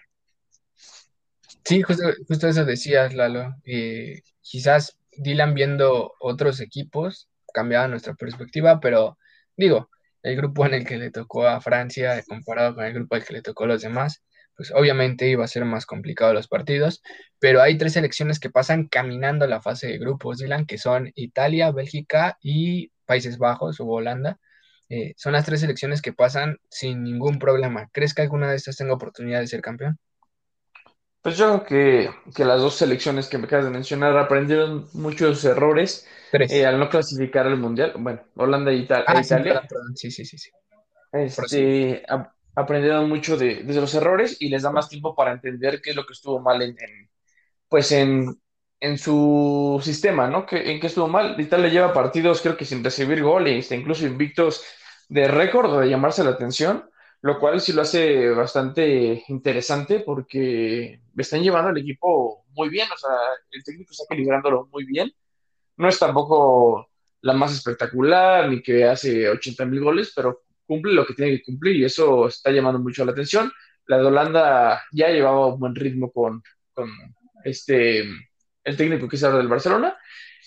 Sí, 1.65 1.81
justo, 1.81 2.03
justo 2.27 2.47
eso 2.47 2.65
decías, 2.65 3.13
Lalo. 3.13 3.55
Eh, 3.65 4.21
quizás 4.41 4.97
Dylan 5.17 5.53
viendo 5.53 6.13
otros 6.19 6.59
equipos 6.59 7.29
cambiaba 7.53 7.87
nuestra 7.87 8.15
perspectiva, 8.15 8.79
pero 8.79 9.17
digo, 9.55 9.89
el 10.23 10.35
grupo 10.35 10.65
en 10.65 10.73
el 10.73 10.85
que 10.85 10.97
le 10.97 11.11
tocó 11.11 11.47
a 11.47 11.61
Francia 11.61 12.21
comparado 12.27 12.75
con 12.75 12.85
el 12.85 12.93
grupo 12.93 13.15
al 13.15 13.23
que 13.23 13.33
le 13.33 13.41
tocó 13.41 13.65
a 13.65 13.67
los 13.67 13.81
demás, 13.81 14.23
pues 14.55 14.71
obviamente 14.71 15.27
iba 15.27 15.43
a 15.43 15.47
ser 15.47 15.65
más 15.65 15.85
complicado 15.85 16.33
los 16.33 16.47
partidos, 16.47 17.01
pero 17.39 17.61
hay 17.61 17.77
tres 17.77 17.93
selecciones 17.93 18.39
que 18.39 18.49
pasan 18.49 18.87
caminando 18.87 19.47
la 19.47 19.61
fase 19.61 19.87
de 19.87 19.97
grupos, 19.97 20.37
Dylan, 20.37 20.65
que 20.65 20.77
son 20.77 21.11
Italia, 21.15 21.71
Bélgica 21.71 22.37
y 22.41 22.91
Países 23.05 23.37
Bajos 23.37 23.79
o 23.79 23.85
Holanda. 23.85 24.39
Eh, 24.89 25.13
son 25.17 25.33
las 25.33 25.45
tres 25.45 25.61
selecciones 25.61 26.01
que 26.01 26.13
pasan 26.13 26.57
sin 26.69 27.03
ningún 27.03 27.39
problema. 27.39 27.89
¿Crees 27.91 28.13
que 28.13 28.21
alguna 28.21 28.49
de 28.49 28.57
estas 28.57 28.77
tenga 28.77 28.93
oportunidad 28.93 29.39
de 29.39 29.47
ser 29.47 29.61
campeón? 29.61 29.97
Pues 31.23 31.37
yo 31.37 31.63
creo 31.65 32.13
que, 32.35 32.43
las 32.43 32.59
dos 32.59 32.75
selecciones 32.75 33.27
que 33.27 33.37
me 33.37 33.45
acabas 33.45 33.65
de 33.65 33.71
mencionar 33.71 34.17
aprendieron 34.17 34.89
muchos 34.93 35.43
errores 35.45 36.05
eh, 36.33 36.65
al 36.65 36.77
no 36.77 36.89
clasificar 36.89 37.47
al 37.47 37.57
Mundial. 37.57 37.93
Bueno, 37.97 38.21
Holanda 38.35 38.73
y 38.73 38.79
ah, 38.89 39.21
Italia. 39.21 39.63
Sí, 39.95 40.11
sí, 40.11 40.25
sí, 40.25 40.37
sí. 40.37 40.51
Este, 41.13 42.03
aprendieron 42.55 43.09
mucho 43.09 43.37
de, 43.37 43.63
los 43.63 43.93
errores 43.95 44.37
y 44.39 44.49
les 44.49 44.63
da 44.63 44.71
más 44.71 44.89
tiempo 44.89 45.15
para 45.15 45.31
entender 45.31 45.81
qué 45.81 45.91
es 45.91 45.95
lo 45.95 46.05
que 46.05 46.13
estuvo 46.13 46.39
mal 46.39 46.61
en, 46.61 46.75
pues 47.67 47.91
en, 47.91 48.39
en 48.79 48.97
su 48.97 49.79
sistema, 49.83 50.27
¿no? 50.27 50.45
Que, 50.45 50.71
en 50.71 50.79
qué 50.79 50.87
estuvo 50.87 51.07
mal. 51.07 51.39
Italia 51.39 51.69
lleva 51.69 51.93
partidos, 51.93 52.41
creo 52.41 52.57
que 52.57 52.65
sin 52.65 52.83
recibir 52.83 53.23
goles, 53.23 53.71
incluso 53.71 54.05
invictos 54.05 54.63
de 55.09 55.27
récord 55.27 55.71
o 55.73 55.79
de 55.79 55.89
llamarse 55.89 56.23
la 56.23 56.31
atención, 56.31 56.89
lo 57.21 57.39
cual 57.39 57.61
sí 57.61 57.73
lo 57.73 57.81
hace 57.83 58.29
bastante 58.31 59.23
interesante 59.29 60.01
porque 60.01 60.99
están 61.17 61.41
llevando 61.41 61.69
al 61.69 61.77
equipo 61.77 62.45
muy 62.49 62.69
bien, 62.69 62.87
o 62.91 62.97
sea, 62.97 63.11
el 63.51 63.63
técnico 63.63 63.91
está 63.91 64.03
equilibrándolo 64.05 64.67
muy 64.71 64.85
bien. 64.85 65.11
No 65.77 65.87
es 65.87 65.97
tampoco 65.97 66.89
la 67.21 67.33
más 67.33 67.53
espectacular 67.53 68.49
ni 68.49 68.61
que 68.61 68.85
hace 68.85 69.29
80 69.29 69.65
mil 69.65 69.81
goles, 69.81 70.11
pero 70.15 70.43
cumple 70.73 70.93
lo 70.93 71.05
que 71.05 71.13
tiene 71.13 71.31
que 71.37 71.43
cumplir 71.43 71.75
y 71.75 71.85
eso 71.85 72.27
está 72.27 72.51
llamando 72.51 72.79
mucho 72.79 73.05
la 73.05 73.11
atención. 73.11 73.51
La 73.85 73.97
de 73.97 74.05
Holanda 74.05 74.81
ya 74.91 75.09
llevaba 75.09 75.53
un 75.53 75.59
buen 75.59 75.75
ritmo 75.75 76.11
con, 76.11 76.41
con 76.73 76.89
este, 77.43 78.03
el 78.63 78.77
técnico 78.77 79.07
que 79.07 79.17
es 79.17 79.23
ahora 79.23 79.37
del 79.37 79.47
Barcelona 79.47 79.95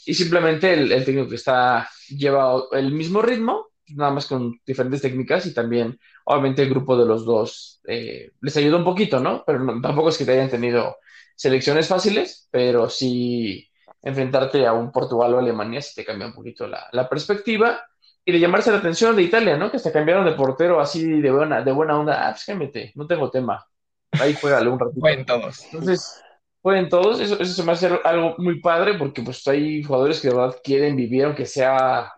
y 0.04 0.14
simplemente 0.14 0.72
el, 0.72 0.90
el 0.90 1.04
técnico 1.04 1.28
que 1.28 1.36
está 1.36 1.88
lleva 2.08 2.64
el 2.72 2.92
mismo 2.92 3.22
ritmo, 3.22 3.68
nada 3.88 4.10
más 4.10 4.26
con 4.26 4.60
diferentes 4.66 5.02
técnicas 5.02 5.46
y 5.46 5.54
también, 5.54 5.98
obviamente, 6.24 6.62
el 6.62 6.70
grupo 6.70 6.96
de 6.96 7.06
los 7.06 7.24
dos 7.24 7.80
eh, 7.86 8.32
les 8.40 8.56
ayuda 8.56 8.78
un 8.78 8.84
poquito, 8.84 9.20
¿no? 9.20 9.44
Pero 9.46 9.80
tampoco 9.80 10.08
es 10.08 10.18
que 10.18 10.24
te 10.24 10.32
hayan 10.32 10.50
tenido 10.50 10.96
selecciones 11.36 11.86
fáciles, 11.86 12.48
pero 12.50 12.88
sí 12.88 13.70
enfrentarte 14.02 14.66
a 14.66 14.72
un 14.72 14.90
Portugal 14.90 15.34
o 15.34 15.38
Alemania 15.38 15.82
si 15.82 15.94
te 15.94 16.04
cambia 16.04 16.28
un 16.28 16.34
poquito 16.34 16.66
la, 16.66 16.88
la, 16.92 17.08
perspectiva 17.08 17.84
y 18.28 18.32
de 18.32 18.40
llamarse 18.40 18.72
la 18.72 18.78
atención 18.78 19.14
de 19.14 19.22
Italia, 19.22 19.56
¿no? 19.56 19.70
Que 19.70 19.78
se 19.78 19.92
cambiaron 19.92 20.24
de 20.24 20.32
portero 20.32 20.80
así 20.80 21.20
de 21.20 21.30
buena, 21.30 21.62
de 21.62 21.70
buena 21.70 21.96
onda. 21.96 22.26
Ah, 22.26 22.32
pues 22.32 22.44
cámbiate, 22.44 22.90
no 22.96 23.06
tengo 23.06 23.30
tema. 23.30 23.64
Ahí 24.10 24.34
juégale 24.34 24.68
un 24.68 24.80
ratito. 24.80 25.00
Jueguen 25.00 25.24
todos. 25.24 25.64
Entonces, 25.66 26.24
jueguen 26.60 26.88
todos. 26.88 27.20
Eso, 27.20 27.40
eso 27.40 27.52
se 27.52 27.62
me 27.62 27.70
hace 27.70 27.88
algo 28.02 28.34
muy 28.38 28.60
padre 28.60 28.94
porque 28.94 29.22
pues 29.22 29.46
hay 29.46 29.84
jugadores 29.84 30.20
que 30.20 30.28
de 30.28 30.34
verdad 30.34 30.56
quieren 30.62 30.96
vivir, 30.96 31.24
aunque 31.24 31.46
sea 31.46 32.14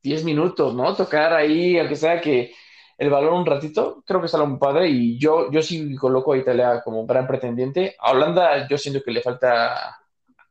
10 0.00 0.22
minutos, 0.22 0.74
¿no? 0.74 0.94
Tocar 0.94 1.32
ahí, 1.32 1.76
aunque 1.76 1.96
sea 1.96 2.20
que 2.20 2.54
el 2.96 3.10
balón 3.10 3.34
un 3.34 3.46
ratito, 3.46 4.04
creo 4.06 4.20
que 4.20 4.26
es 4.26 4.34
algo 4.34 4.46
muy 4.46 4.58
padre 4.60 4.88
y 4.88 5.18
yo, 5.18 5.50
yo 5.50 5.60
sí 5.60 5.96
coloco 5.96 6.34
a 6.34 6.38
Italia 6.38 6.82
como 6.84 7.04
gran 7.04 7.26
pretendiente. 7.26 7.96
A 7.98 8.12
Holanda 8.12 8.68
yo 8.68 8.78
siento 8.78 9.02
que 9.02 9.10
le 9.10 9.22
falta 9.22 9.98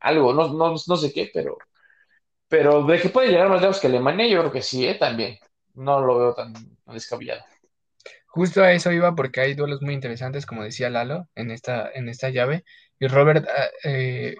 algo, 0.00 0.34
no, 0.34 0.48
no, 0.48 0.74
no 0.86 0.96
sé 0.96 1.12
qué, 1.14 1.30
pero, 1.32 1.56
pero 2.48 2.84
de 2.84 3.00
que 3.00 3.08
puede 3.08 3.28
llegar 3.28 3.48
más 3.48 3.60
lejos 3.60 3.80
que 3.80 3.86
Alemania, 3.86 4.26
yo 4.26 4.40
creo 4.40 4.52
que 4.52 4.62
sí, 4.62 4.86
¿eh? 4.86 4.94
también. 4.94 5.38
No 5.74 6.00
lo 6.00 6.18
veo 6.18 6.34
tan, 6.34 6.54
descabellado. 6.86 7.42
Justo 8.26 8.62
a 8.62 8.72
eso 8.72 8.92
iba 8.92 9.14
porque 9.14 9.40
hay 9.40 9.54
duelos 9.54 9.82
muy 9.82 9.94
interesantes, 9.94 10.46
como 10.46 10.62
decía 10.62 10.90
Lalo, 10.90 11.28
en 11.34 11.50
esta, 11.50 11.90
en 11.92 12.08
esta 12.08 12.30
llave. 12.30 12.64
Y 12.98 13.06
Robert, 13.06 13.46
ah, 13.48 13.68
eh, 13.84 14.36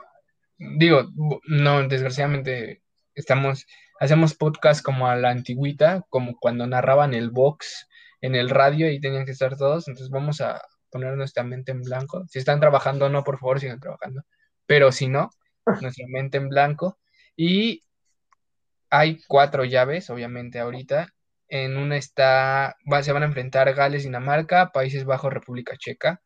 digo, 0.58 1.08
no, 1.46 1.86
desgraciadamente 1.88 2.82
estamos 3.14 3.66
hacemos 3.98 4.34
podcast 4.34 4.82
como 4.82 5.08
a 5.08 5.16
la 5.16 5.30
antigüita, 5.30 6.04
como 6.08 6.36
cuando 6.38 6.66
narraban 6.66 7.14
el 7.14 7.30
box 7.30 7.88
en 8.20 8.34
el 8.34 8.50
radio 8.50 8.90
y 8.90 9.00
tenían 9.00 9.24
que 9.24 9.32
estar 9.32 9.56
todos. 9.56 9.88
Entonces 9.88 10.10
vamos 10.10 10.40
a 10.40 10.62
poner 10.90 11.16
nuestra 11.16 11.42
mente 11.42 11.72
en 11.72 11.82
blanco. 11.82 12.24
Si 12.28 12.38
están 12.38 12.60
trabajando 12.60 13.08
no, 13.08 13.24
por 13.24 13.38
favor, 13.38 13.60
sigan 13.60 13.80
trabajando. 13.80 14.22
Pero 14.66 14.92
si 14.92 15.08
no, 15.08 15.30
nuestra 15.80 16.06
mente 16.08 16.38
en 16.38 16.48
blanco. 16.48 16.98
Y 17.36 17.82
hay 18.90 19.20
cuatro 19.26 19.64
llaves, 19.64 20.10
obviamente, 20.10 20.58
ahorita. 20.58 21.14
En 21.48 21.76
una 21.76 21.96
está, 21.96 22.76
se 23.02 23.12
van 23.12 23.22
a 23.22 23.26
enfrentar 23.26 23.72
Gales, 23.74 24.04
Dinamarca, 24.04 24.70
Países 24.72 25.04
Bajos, 25.04 25.32
República 25.32 25.76
Checa. 25.78 26.20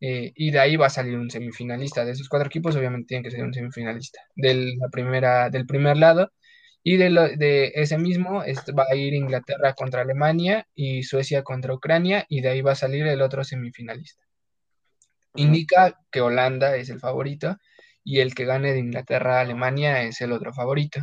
Eh, 0.00 0.32
y 0.34 0.50
de 0.52 0.60
ahí 0.60 0.76
va 0.76 0.86
a 0.86 0.90
salir 0.90 1.16
un 1.16 1.30
semifinalista. 1.30 2.04
De 2.04 2.12
esos 2.12 2.28
cuatro 2.28 2.48
equipos, 2.48 2.76
obviamente, 2.76 3.06
tiene 3.08 3.24
que 3.24 3.30
ser 3.30 3.44
un 3.44 3.54
semifinalista. 3.54 4.20
Del, 4.36 4.76
la 4.78 4.88
primera, 4.88 5.50
del 5.50 5.66
primer 5.66 5.96
lado 5.96 6.30
y 6.82 6.96
de, 6.96 7.10
de 7.36 7.72
ese 7.74 7.98
mismo 7.98 8.42
va 8.78 8.86
a 8.90 8.94
ir 8.94 9.12
Inglaterra 9.14 9.74
contra 9.74 10.02
Alemania 10.02 10.66
y 10.74 11.02
Suecia 11.02 11.42
contra 11.42 11.74
Ucrania 11.74 12.24
y 12.28 12.40
de 12.40 12.48
ahí 12.48 12.62
va 12.62 12.72
a 12.72 12.76
salir 12.76 13.06
el 13.06 13.20
otro 13.20 13.44
semifinalista. 13.44 14.22
Indica 15.34 15.98
que 16.10 16.20
Holanda 16.20 16.76
es 16.76 16.88
el 16.88 16.98
favorito 16.98 17.58
y 18.02 18.20
el 18.20 18.34
que 18.34 18.46
gane 18.46 18.72
de 18.72 18.78
Inglaterra-Alemania 18.78 20.02
es 20.02 20.20
el 20.22 20.32
otro 20.32 20.52
favorito. 20.54 21.00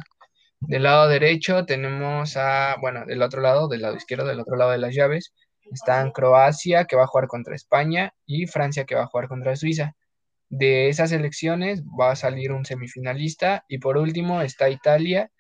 Del 0.68 0.84
lado 0.84 1.08
derecho 1.08 1.66
tenemos 1.66 2.38
a, 2.38 2.78
bueno, 2.82 3.06
del 3.06 3.22
otro 3.22 3.42
lado, 3.42 3.68
del 3.68 3.82
lado 3.82 3.96
izquierdo, 3.96 4.26
del 4.26 4.40
otro 4.40 4.56
lado 4.56 4.72
de 4.72 4.78
las 4.78 4.96
llaves, 4.96 5.34
están 5.72 6.12
Croacia 6.12 6.86
que 6.86 6.96
va 6.96 7.04
a 7.04 7.08
jugar 7.08 7.28
contra 7.28 7.56
España 7.56 8.14
y 8.26 8.48
Francia 8.48 8.86
que 8.86 8.96
va 8.96 9.04
a 9.04 9.08
jugar 9.08 9.28
contra 9.28 9.56
Suiza. 9.56 9.96
De 10.50 10.90
esas 10.90 11.12
elecciones 11.12 11.84
va 11.84 12.12
a 12.12 12.16
salir 12.16 12.52
un 12.52 12.66
semifinalista 12.66 13.66
y 13.68 13.80
por 13.80 13.98
último 13.98 14.42
está 14.42 14.70
Italia 14.70 15.32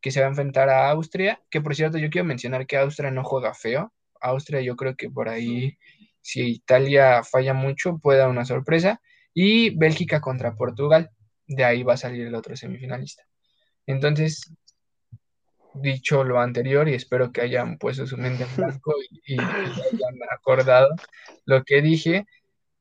que 0.00 0.10
se 0.10 0.20
va 0.20 0.26
a 0.26 0.30
enfrentar 0.30 0.68
a 0.68 0.90
Austria, 0.90 1.40
que 1.50 1.60
por 1.60 1.74
cierto 1.74 1.96
yo 1.98 2.10
quiero 2.10 2.26
mencionar 2.26 2.66
que 2.66 2.76
Austria 2.76 3.10
no 3.10 3.24
juega 3.24 3.54
feo. 3.54 3.92
Austria 4.20 4.60
yo 4.60 4.76
creo 4.76 4.96
que 4.96 5.10
por 5.10 5.28
ahí, 5.28 5.78
si 6.20 6.42
Italia 6.42 7.22
falla 7.24 7.54
mucho, 7.54 7.98
puede 7.98 8.18
dar 8.18 8.28
una 8.28 8.44
sorpresa. 8.44 9.00
Y 9.32 9.76
Bélgica 9.76 10.20
contra 10.20 10.56
Portugal, 10.56 11.10
de 11.46 11.64
ahí 11.64 11.82
va 11.82 11.94
a 11.94 11.98
salir 11.98 12.26
el 12.26 12.34
otro 12.34 12.54
semifinalista. 12.54 13.24
Entonces, 13.86 14.52
dicho 15.74 16.24
lo 16.24 16.40
anterior, 16.40 16.88
y 16.88 16.94
espero 16.94 17.32
que 17.32 17.42
hayan 17.42 17.78
puesto 17.78 18.06
su 18.06 18.16
mente 18.16 18.44
en 18.44 18.56
blanco 18.56 18.94
y, 19.10 19.34
y 19.34 19.38
hayan 19.38 20.18
acordado 20.30 20.88
lo 21.46 21.64
que 21.64 21.82
dije, 21.82 22.26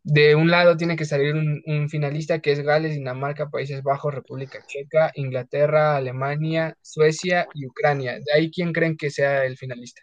de 0.04 0.36
un 0.36 0.52
lado 0.52 0.76
tiene 0.76 0.98
que 0.98 1.06
salir 1.06 1.34
un, 1.34 1.90
finalista 1.90 2.40
que 2.40 2.52
es 2.52 2.60
Gales, 2.60 2.94
Dinamarca, 2.94 3.50
Países 3.50 3.82
Bajos, 3.84 4.14
República 4.14 4.60
Checa, 4.68 5.12
Inglaterra, 5.16 5.96
Alemania, 5.96 6.78
Suecia 6.82 7.48
y 7.54 7.66
Ucrania. 7.66 8.20
De 8.20 8.34
ahí, 8.36 8.52
¿quién 8.52 8.74
creen 8.74 8.98
que 8.98 9.10
sea 9.10 9.46
el 9.46 9.58
finalista? 9.58 10.02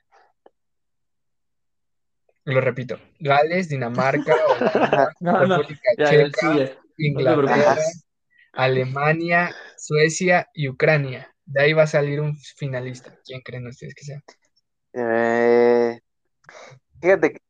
Lo 2.44 2.62
repito, 2.62 2.98
Gales, 3.18 3.68
Dinamarca, 3.68 4.34
República 5.20 5.90
Checa, 6.08 6.78
Inglaterra, 6.96 7.76
Alemania, 8.54 9.54
Suecia 9.76 10.48
y 10.54 10.68
Ucrania. 10.68 11.29
De 11.50 11.62
ahí 11.62 11.72
va 11.72 11.82
a 11.82 11.88
salir 11.88 12.20
un 12.20 12.36
finalista. 12.56 13.16
¿Quién 13.24 13.40
creen 13.40 13.66
ustedes 13.66 13.94
que 13.94 14.04
sea? 14.04 14.22
Eh, 14.92 15.98
fíjate, 17.00 17.40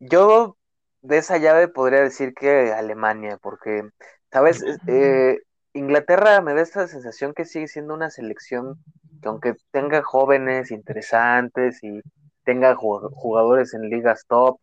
yo 0.00 0.56
de 1.00 1.18
esa 1.18 1.38
llave 1.38 1.68
podría 1.68 2.00
decir 2.00 2.34
que 2.34 2.72
Alemania, 2.72 3.38
porque, 3.40 3.88
¿sabes? 4.32 4.64
Eh, 4.88 5.38
Inglaterra 5.74 6.40
me 6.40 6.54
da 6.54 6.62
esta 6.62 6.88
sensación 6.88 7.34
que 7.34 7.44
sigue 7.44 7.68
siendo 7.68 7.94
una 7.94 8.10
selección 8.10 8.82
que 9.22 9.28
aunque 9.28 9.54
tenga 9.70 10.02
jóvenes 10.02 10.70
interesantes 10.70 11.82
y 11.82 12.00
tenga 12.44 12.74
jugadores 12.74 13.74
en 13.74 13.88
ligas 13.88 14.24
top, 14.28 14.58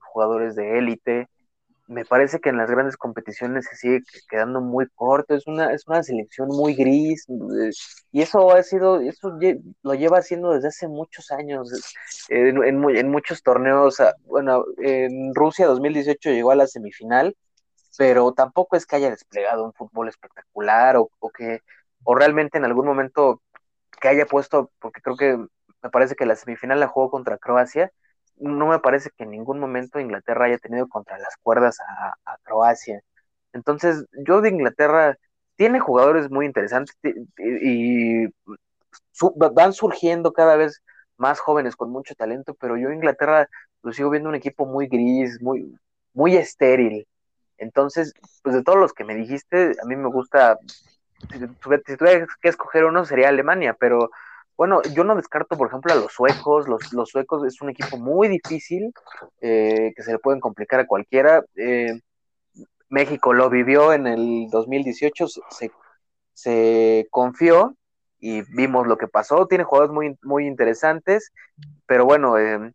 jugadores 0.00 0.56
de 0.56 0.78
élite, 0.78 1.28
me 1.86 2.04
parece 2.04 2.40
que 2.40 2.50
en 2.50 2.56
las 2.56 2.70
grandes 2.70 2.96
competiciones 2.96 3.66
se 3.66 3.76
sigue 3.76 4.00
quedando 4.28 4.60
muy 4.60 4.86
corto, 4.94 5.34
es 5.34 5.46
una, 5.46 5.72
es 5.72 5.86
una 5.86 6.02
selección 6.02 6.48
muy 6.48 6.74
gris, 6.74 7.26
eh, 7.28 7.70
y 8.12 8.22
eso 8.22 8.52
ha 8.52 8.62
sido, 8.62 9.00
eso 9.00 9.38
lo 9.82 9.94
lleva 9.94 10.18
haciendo 10.18 10.52
desde 10.52 10.68
hace 10.68 10.88
muchos 10.88 11.30
años, 11.32 11.70
en, 12.28 12.62
en, 12.62 13.10
muchos 13.10 13.42
torneos, 13.42 13.98
bueno, 14.24 14.64
en 14.78 15.34
Rusia 15.34 15.66
2018 15.66 16.30
llegó 16.30 16.52
a 16.52 16.56
la 16.56 16.66
semifinal, 16.66 17.36
pero 17.98 18.32
tampoco 18.32 18.76
es 18.76 18.86
que 18.86 18.96
haya 18.96 19.10
desplegado 19.10 19.64
un 19.64 19.72
fútbol 19.74 20.08
espectacular 20.08 20.96
o, 20.96 21.10
o 21.18 21.30
que, 21.30 21.60
o 22.04 22.14
realmente 22.14 22.58
en 22.58 22.64
algún 22.64 22.86
momento 22.86 23.42
que 24.00 24.08
haya 24.08 24.26
puesto, 24.26 24.70
porque 24.80 25.02
creo 25.02 25.16
que 25.16 25.36
me 25.82 25.90
parece 25.90 26.14
que 26.14 26.26
la 26.26 26.36
semifinal 26.36 26.80
la 26.80 26.88
jugó 26.88 27.10
contra 27.10 27.38
Croacia, 27.38 27.92
no 28.36 28.66
me 28.66 28.78
parece 28.78 29.10
que 29.16 29.24
en 29.24 29.30
ningún 29.30 29.58
momento 29.60 30.00
Inglaterra 30.00 30.46
haya 30.46 30.58
tenido 30.58 30.88
contra 30.88 31.18
las 31.18 31.36
cuerdas 31.42 31.78
a, 31.80 32.36
Croacia. 32.42 33.00
Entonces, 33.52 34.06
yo 34.12 34.40
de 34.40 34.50
Inglaterra 34.50 35.16
tiene 35.56 35.80
jugadores 35.80 36.30
muy 36.30 36.46
interesantes 36.46 36.96
y, 37.38 38.26
van 39.54 39.72
surgiendo 39.72 40.32
cada 40.32 40.56
vez 40.56 40.82
más 41.16 41.38
jóvenes 41.40 41.76
con 41.76 41.90
mucho 41.90 42.14
talento, 42.14 42.54
pero 42.54 42.76
yo 42.76 42.90
Inglaterra 42.90 43.48
lo 43.82 43.92
sigo 43.92 44.10
viendo 44.10 44.28
un 44.28 44.34
equipo 44.34 44.66
muy 44.66 44.88
gris, 44.88 45.40
muy, 45.40 45.78
muy 46.14 46.36
estéril. 46.36 47.06
Entonces, 47.58 48.12
pues 48.42 48.54
de 48.56 48.62
todos 48.62 48.78
los 48.78 48.92
que 48.92 49.04
me 49.04 49.14
dijiste, 49.14 49.76
a 49.82 49.86
mí 49.86 49.94
me 49.96 50.08
gusta, 50.08 50.58
si 51.30 51.38
tuviera 51.96 52.26
que 52.40 52.48
escoger 52.48 52.84
uno 52.84 53.04
sería 53.04 53.28
Alemania, 53.28 53.76
pero 53.78 54.10
bueno, 54.56 54.82
yo 54.94 55.04
no 55.04 55.16
descarto, 55.16 55.56
por 55.56 55.68
ejemplo, 55.68 55.92
a 55.92 55.96
los 55.96 56.12
suecos. 56.12 56.66
Los, 56.68 57.08
suecos 57.08 57.44
es 57.46 57.60
un 57.60 57.70
equipo 57.70 57.96
muy 57.96 58.28
difícil, 58.28 58.92
eh, 59.40 59.92
que 59.96 60.02
se 60.02 60.12
le 60.12 60.18
pueden 60.18 60.40
complicar 60.40 60.80
a 60.80 60.86
cualquiera. 60.86 61.42
Eh, 61.56 62.00
México 62.88 63.32
lo 63.32 63.48
vivió 63.48 63.92
en 63.92 64.06
el 64.06 64.48
2018, 64.50 65.26
se, 65.26 65.70
se 66.34 67.06
confió 67.10 67.74
y 68.18 68.42
vimos 68.54 68.86
lo 68.86 68.98
que 68.98 69.08
pasó. 69.08 69.46
Tiene 69.46 69.64
jugadores 69.64 69.92
muy, 69.92 70.18
muy 70.22 70.46
interesantes, 70.46 71.32
pero 71.86 72.04
bueno, 72.04 72.38
eh, 72.38 72.72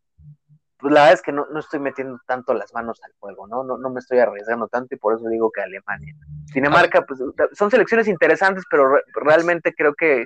pues 0.77 0.93
la 0.93 1.01
verdad 1.01 1.13
es 1.13 1.22
que 1.22 1.31
no, 1.31 1.46
no, 1.51 1.60
estoy 1.60 1.79
metiendo 1.79 2.19
tanto 2.27 2.53
las 2.53 2.74
manos 2.74 3.00
al 3.03 3.13
fuego, 3.19 3.48
¿no? 3.48 3.63
¿no? 3.63 3.77
No 3.77 3.89
me 3.89 4.00
estoy 4.00 4.19
arriesgando 4.19 4.67
tanto 4.67 4.93
y 4.93 4.98
por 4.98 5.15
eso 5.15 5.27
digo 5.29 5.51
que 5.51 5.62
Alemania. 5.62 6.13
Dinamarca, 6.53 7.05
pues 7.05 7.19
son 7.53 7.72
selecciones 7.72 8.07
interesantes, 8.07 8.63
pero 8.69 9.00
realmente 9.13 9.74
creo 9.74 9.96
que 9.96 10.25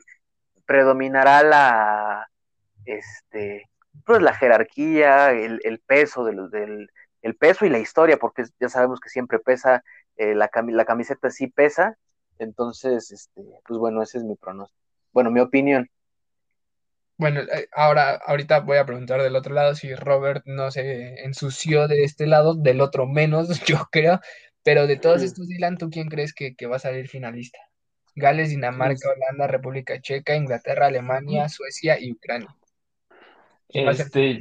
predominará 0.71 1.43
la, 1.43 2.29
este, 2.85 3.69
pues 4.05 4.21
la 4.21 4.33
jerarquía, 4.33 5.31
el, 5.31 5.59
el 5.63 5.79
peso 5.79 6.23
del, 6.23 6.49
del 6.49 6.89
el 7.21 7.35
peso 7.35 7.65
y 7.65 7.69
la 7.69 7.79
historia, 7.79 8.15
porque 8.15 8.45
ya 8.57 8.69
sabemos 8.69 9.01
que 9.01 9.09
siempre 9.09 9.37
pesa, 9.39 9.83
eh, 10.15 10.33
la, 10.33 10.49
la 10.69 10.85
camiseta 10.85 11.29
sí 11.29 11.47
pesa, 11.47 11.97
entonces, 12.39 13.11
este, 13.11 13.41
pues 13.67 13.77
bueno, 13.79 14.01
ese 14.01 14.19
es 14.19 14.23
mi 14.23 14.35
pronóstico. 14.35 14.81
Bueno, 15.11 15.29
mi 15.29 15.41
opinión. 15.41 15.89
Bueno, 17.17 17.41
eh, 17.41 17.67
ahora, 17.73 18.15
ahorita 18.25 18.61
voy 18.61 18.77
a 18.77 18.85
preguntar 18.85 19.21
del 19.21 19.35
otro 19.35 19.53
lado 19.53 19.75
si 19.75 19.93
Robert 19.93 20.43
no 20.45 20.71
se 20.71 21.25
ensució 21.25 21.89
de 21.89 22.05
este 22.05 22.27
lado, 22.27 22.55
del 22.55 22.79
otro 22.79 23.07
menos, 23.07 23.49
yo 23.67 23.89
creo, 23.91 24.21
pero 24.63 24.87
de 24.87 24.95
todos 24.95 25.21
estos, 25.21 25.49
Dylan, 25.49 25.77
¿tú 25.77 25.89
quién 25.89 26.07
crees 26.07 26.33
que, 26.33 26.55
va 26.65 26.77
a 26.77 26.79
salir 26.79 27.09
finalista? 27.09 27.59
Gales, 28.15 28.49
Dinamarca, 28.49 29.09
Holanda, 29.09 29.47
República 29.47 29.99
Checa, 30.01 30.35
Inglaterra, 30.35 30.87
Alemania, 30.87 31.49
Suecia 31.49 31.99
y 31.99 32.11
Ucrania. 32.11 32.55
Este, 33.69 34.39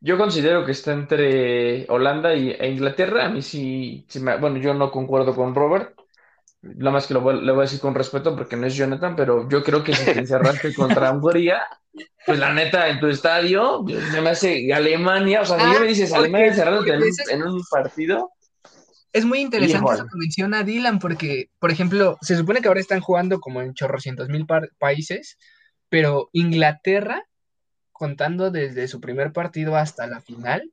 yo 0.00 0.18
considero 0.18 0.64
que 0.64 0.72
está 0.72 0.92
entre 0.92 1.86
Holanda 1.88 2.34
y, 2.34 2.50
e 2.50 2.68
Inglaterra. 2.68 3.26
A 3.26 3.28
mí 3.28 3.42
sí, 3.42 4.06
bueno, 4.40 4.58
yo 4.58 4.74
no 4.74 4.90
concuerdo 4.90 5.34
con 5.34 5.54
Robert. 5.54 5.98
Nada 6.60 6.90
más 6.90 7.06
que 7.06 7.14
lo 7.14 7.32
le 7.32 7.52
voy 7.52 7.60
a 7.60 7.62
decir 7.62 7.80
con 7.80 7.94
respeto 7.94 8.34
porque 8.34 8.56
no 8.56 8.66
es 8.66 8.74
Jonathan, 8.74 9.14
pero 9.14 9.48
yo 9.48 9.62
creo 9.62 9.84
que 9.84 9.94
si 9.94 10.04
te 10.04 10.18
encerraste 10.18 10.74
contra 10.74 11.10
Hungría, 11.12 11.62
pues 12.26 12.38
la 12.38 12.52
neta, 12.52 12.88
en 12.88 12.98
tu 12.98 13.06
estadio, 13.06 13.84
se 14.10 14.20
me 14.20 14.30
hace 14.30 14.72
Alemania, 14.72 15.42
o 15.42 15.44
sea, 15.44 15.58
si 15.58 15.64
ah, 15.64 15.80
me 15.80 15.86
dices 15.86 16.12
Alemania 16.12 16.48
encerrándote 16.48 16.92
en, 17.30 17.42
un 17.42 17.62
partido. 17.70 18.32
Es 19.18 19.24
muy 19.24 19.40
interesante 19.40 19.94
eso 19.94 20.04
que 20.04 20.18
menciona 20.18 20.62
Dylan, 20.62 20.98
porque, 20.98 21.50
por 21.58 21.70
ejemplo, 21.70 22.18
se 22.20 22.36
supone 22.36 22.60
que 22.60 22.68
ahora 22.68 22.80
están 22.80 23.00
jugando 23.00 23.40
como 23.40 23.60
en 23.60 23.74
chorrocientos 23.74 24.28
mil 24.28 24.46
países, 24.78 25.38
pero 25.88 26.30
Inglaterra, 26.32 27.24
contando 27.92 28.50
desde 28.50 28.88
su 28.88 29.00
primer 29.00 29.32
partido 29.32 29.76
hasta 29.76 30.06
la 30.06 30.20
final, 30.20 30.72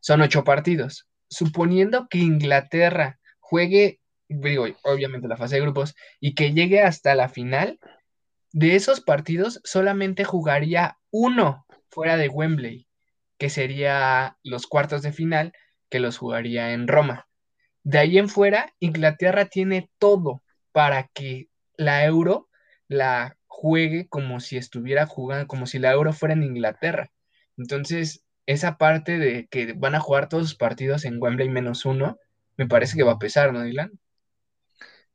son 0.00 0.22
ocho 0.22 0.44
partidos. 0.44 1.06
Suponiendo 1.28 2.06
que 2.08 2.18
Inglaterra 2.18 3.18
juegue 3.40 4.00
digo, 4.28 4.66
obviamente 4.82 5.28
la 5.28 5.36
fase 5.36 5.56
de 5.56 5.62
grupos, 5.62 5.94
y 6.20 6.34
que 6.34 6.52
llegue 6.52 6.82
hasta 6.82 7.14
la 7.14 7.28
final, 7.28 7.78
de 8.52 8.76
esos 8.76 9.00
partidos 9.00 9.60
solamente 9.64 10.24
jugaría 10.24 10.98
uno 11.10 11.66
fuera 11.90 12.16
de 12.16 12.28
Wembley, 12.28 12.86
que 13.38 13.50
sería 13.50 14.38
los 14.42 14.66
cuartos 14.66 15.02
de 15.02 15.12
final, 15.12 15.52
que 15.90 16.00
los 16.00 16.18
jugaría 16.18 16.72
en 16.72 16.88
Roma. 16.88 17.25
De 17.86 17.98
ahí 17.98 18.18
en 18.18 18.28
fuera, 18.28 18.74
Inglaterra 18.80 19.46
tiene 19.46 19.90
todo 19.98 20.42
para 20.72 21.04
que 21.14 21.48
la 21.76 22.04
Euro 22.04 22.48
la 22.88 23.36
juegue 23.46 24.08
como 24.08 24.40
si 24.40 24.56
estuviera 24.56 25.06
jugando, 25.06 25.46
como 25.46 25.66
si 25.66 25.78
la 25.78 25.92
Euro 25.92 26.12
fuera 26.12 26.34
en 26.34 26.42
Inglaterra. 26.42 27.12
Entonces, 27.56 28.24
esa 28.46 28.76
parte 28.76 29.18
de 29.18 29.46
que 29.48 29.72
van 29.74 29.94
a 29.94 30.00
jugar 30.00 30.28
todos 30.28 30.48
sus 30.48 30.58
partidos 30.58 31.04
en 31.04 31.22
Wembley 31.22 31.48
menos 31.48 31.84
uno, 31.86 32.18
me 32.56 32.66
parece 32.66 32.96
que 32.96 33.04
va 33.04 33.12
a 33.12 33.18
pesar, 33.20 33.52
¿no, 33.52 33.62
Dylan? 33.62 33.92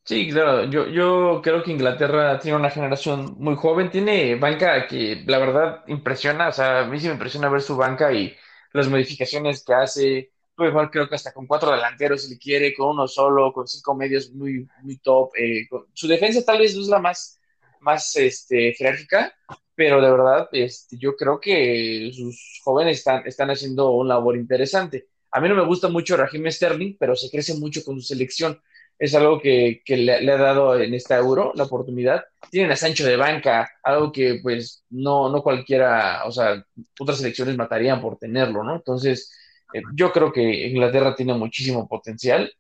Sí, 0.04 0.30
claro, 0.32 0.66
yo, 0.66 0.88
yo 0.88 1.42
creo 1.44 1.64
que 1.64 1.72
Inglaterra 1.72 2.40
tiene 2.40 2.58
una 2.58 2.72
generación 2.72 3.36
muy 3.38 3.56
joven, 3.56 3.92
tiene 3.92 4.36
banca 4.36 4.88
que 4.88 5.24
la 5.28 5.38
verdad 5.38 5.84
impresiona, 5.88 6.50
o 6.50 6.52
sea, 6.52 6.80
a 6.82 6.86
mí 6.88 7.00
sí 7.00 7.08
me 7.08 7.14
impresiona 7.14 7.50
ver 7.50 7.62
su 7.62 7.78
banca 7.78 8.12
y 8.12 8.36
las 8.74 8.90
modificaciones 8.90 9.64
que 9.64 9.74
hace, 9.74 10.31
puede 10.62 10.74
jugar 10.74 10.92
creo 10.92 11.10
que 11.10 11.16
hasta 11.16 11.34
con 11.34 11.48
cuatro 11.48 11.72
delanteros 11.72 12.22
si 12.22 12.30
le 12.30 12.38
quiere, 12.38 12.76
con 12.76 12.90
uno 12.90 13.08
solo, 13.08 13.52
con 13.52 13.68
cinco 13.68 13.96
medios 13.96 14.32
muy, 14.32 14.68
muy 14.84 14.98
top, 15.00 15.32
eh, 15.36 15.68
su 15.92 16.08
defensa 16.08 16.46
tal 16.46 16.60
vez 16.60 16.76
no 16.76 16.84
es 16.84 16.88
la 16.88 17.00
más, 17.00 17.40
más 17.80 18.16
este, 18.16 18.72
jerárquica, 18.74 19.34
pero 19.74 20.00
de 20.00 20.12
verdad 20.12 20.48
este, 20.52 21.00
yo 21.00 21.16
creo 21.16 21.40
que 21.40 22.12
sus 22.14 22.62
jóvenes 22.64 23.00
están, 23.00 23.26
están 23.26 23.50
haciendo 23.50 23.90
una 23.90 24.14
labor 24.14 24.38
interesante. 24.38 25.08
A 25.32 25.42
mí 25.42 25.50
no 25.50 25.56
me 25.56 25.66
gusta 25.66 25.88
mucho 25.88 26.16
Raheem 26.16 26.52
Sterling, 26.52 26.96
pero 27.00 27.16
se 27.16 27.32
crece 27.32 27.56
mucho 27.56 27.84
con 27.84 28.00
su 28.00 28.06
selección 28.06 28.62
es 29.02 29.16
algo 29.16 29.42
que, 29.42 29.82
le, 29.88 30.32
ha 30.32 30.38
dado 30.38 30.80
en 30.80 30.94
esta 30.94 31.18
euro 31.18 31.54
la 31.56 31.64
oportunidad. 31.64 32.24
Tienen 32.52 32.72
a 32.72 32.76
Sancho 32.76 33.04
de 33.04 33.18
banca, 33.18 33.68
algo 33.82 34.12
que 34.12 34.40
pues 34.44 34.86
no, 34.92 35.28
no 35.28 35.42
cualquiera, 35.42 36.22
o 36.28 36.32
sea, 36.32 36.64
otras 37.00 37.18
selecciones 37.18 37.58
matarían 37.58 38.00
por 38.00 38.20
tenerlo, 38.20 38.64
¿no? 38.64 38.76
Entonces, 38.76 39.36
eh, 39.74 39.82
yo 39.96 40.12
creo 40.12 40.32
que 40.32 40.68
Inglaterra 40.68 41.16
tiene 41.16 41.34
muchísimo 41.34 41.88
potencial. 41.88 42.52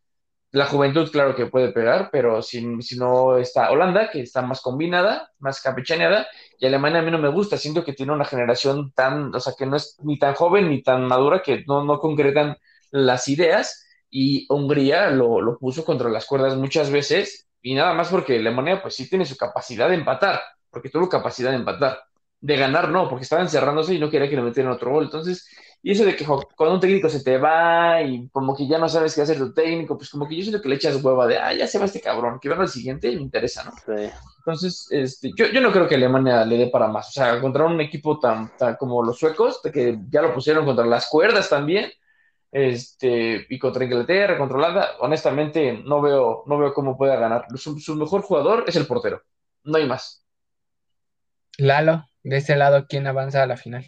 La 0.51 0.65
juventud, 0.65 1.09
claro 1.11 1.35
que 1.35 1.45
puede 1.45 1.71
pegar, 1.71 2.09
pero 2.11 2.41
si, 2.41 2.81
si 2.81 2.97
no 2.97 3.37
está 3.37 3.71
Holanda, 3.71 4.09
que 4.11 4.21
está 4.21 4.41
más 4.41 4.61
combinada, 4.61 5.29
más 5.39 5.61
campechaneada, 5.61 6.27
y 6.59 6.65
Alemania 6.65 6.99
a 6.99 7.03
mí 7.03 7.11
no 7.11 7.19
me 7.19 7.29
gusta, 7.29 7.57
siento 7.57 7.85
que 7.85 7.93
tiene 7.93 8.11
una 8.11 8.25
generación 8.25 8.91
tan, 8.91 9.33
o 9.33 9.39
sea, 9.39 9.53
que 9.57 9.65
no 9.65 9.77
es 9.77 9.97
ni 10.03 10.19
tan 10.19 10.33
joven 10.35 10.69
ni 10.69 10.83
tan 10.83 11.05
madura, 11.07 11.41
que 11.41 11.63
no, 11.67 11.85
no 11.85 11.99
concretan 11.99 12.57
las 12.91 13.29
ideas, 13.29 13.85
y 14.11 14.45
Hungría 14.49 15.09
lo, 15.09 15.41
lo, 15.41 15.57
puso 15.57 15.85
contra 15.85 16.09
las 16.09 16.25
cuerdas 16.25 16.57
muchas 16.57 16.91
veces 16.91 17.47
y 17.61 17.73
nada 17.73 17.93
más 17.93 18.09
porque 18.09 18.37
Alemania 18.37 18.81
pues 18.81 18.95
sí 18.95 19.09
tiene 19.09 19.25
su 19.25 19.37
capacidad 19.37 19.87
de 19.87 19.95
empatar, 19.95 20.41
porque 20.69 20.89
tuvo 20.89 21.07
capacidad 21.07 21.51
de 21.51 21.57
empatar, 21.57 21.99
de 22.41 22.57
ganar 22.57 22.89
no, 22.89 23.09
porque 23.09 23.23
estaba 23.23 23.41
encerrándose 23.41 23.93
y 23.93 23.99
no 23.99 24.09
quería 24.09 24.29
que 24.29 24.35
le 24.35 24.41
metieran 24.41 24.73
otro 24.73 24.91
gol, 24.91 25.05
entonces, 25.05 25.47
y 25.83 25.91
eso 25.91 26.05
de 26.05 26.15
que 26.15 26.25
cuando 26.25 26.75
un 26.75 26.79
técnico 26.79 27.09
se 27.09 27.23
te 27.23 27.39
va 27.39 28.03
y 28.03 28.29
como 28.29 28.55
que 28.55 28.67
ya 28.67 28.77
no 28.77 28.87
sabes 28.87 29.15
qué 29.15 29.21
hacer 29.21 29.37
tu 29.37 29.51
técnico, 29.51 29.97
pues 29.97 30.11
como 30.11 30.27
que 30.27 30.35
yo 30.35 30.43
siento 30.43 30.61
que 30.61 30.69
le 30.69 30.75
echas 30.75 31.03
hueva 31.03 31.25
de, 31.25 31.39
ah, 31.39 31.53
ya 31.53 31.65
se 31.65 31.79
va 31.79 31.85
este 31.85 32.01
cabrón, 32.01 32.39
que 32.39 32.49
venga 32.49 32.61
al 32.61 32.69
siguiente 32.69 33.09
y 33.09 33.15
me 33.15 33.23
interesa, 33.23 33.63
¿no? 33.63 33.71
Entonces, 34.37 34.87
este, 34.91 35.31
yo, 35.35 35.47
yo 35.47 35.59
no 35.59 35.71
creo 35.71 35.87
que 35.87 35.95
Alemania 35.95 36.45
le 36.45 36.57
dé 36.57 36.67
para 36.67 36.87
más, 36.87 37.09
o 37.09 37.11
sea, 37.11 37.41
contra 37.41 37.65
un 37.65 37.81
equipo 37.81 38.19
tan, 38.19 38.55
tan 38.57 38.75
como 38.75 39.03
los 39.03 39.17
suecos, 39.17 39.59
que 39.73 39.97
ya 40.09 40.21
lo 40.21 40.33
pusieron 40.35 40.65
contra 40.65 40.85
las 40.85 41.07
cuerdas 41.09 41.49
también, 41.49 41.91
este, 42.51 43.47
y 43.49 43.57
contra 43.57 43.83
Inglaterra, 43.83 44.37
controlada, 44.37 44.97
honestamente 44.99 45.81
no 45.83 45.99
veo, 45.99 46.43
no 46.45 46.59
veo 46.59 46.75
cómo 46.75 46.95
pueda 46.95 47.15
ganar. 47.15 47.45
Su, 47.55 47.79
su, 47.79 47.95
mejor 47.95 48.21
jugador 48.21 48.65
es 48.67 48.75
el 48.75 48.85
portero, 48.85 49.23
no 49.63 49.77
hay 49.77 49.87
más. 49.87 50.27
Lalo, 51.57 52.05
de 52.21 52.37
ese 52.37 52.55
lado, 52.55 52.85
¿quién 52.87 53.07
avanza 53.07 53.41
a 53.41 53.47
la 53.47 53.57
final? 53.57 53.85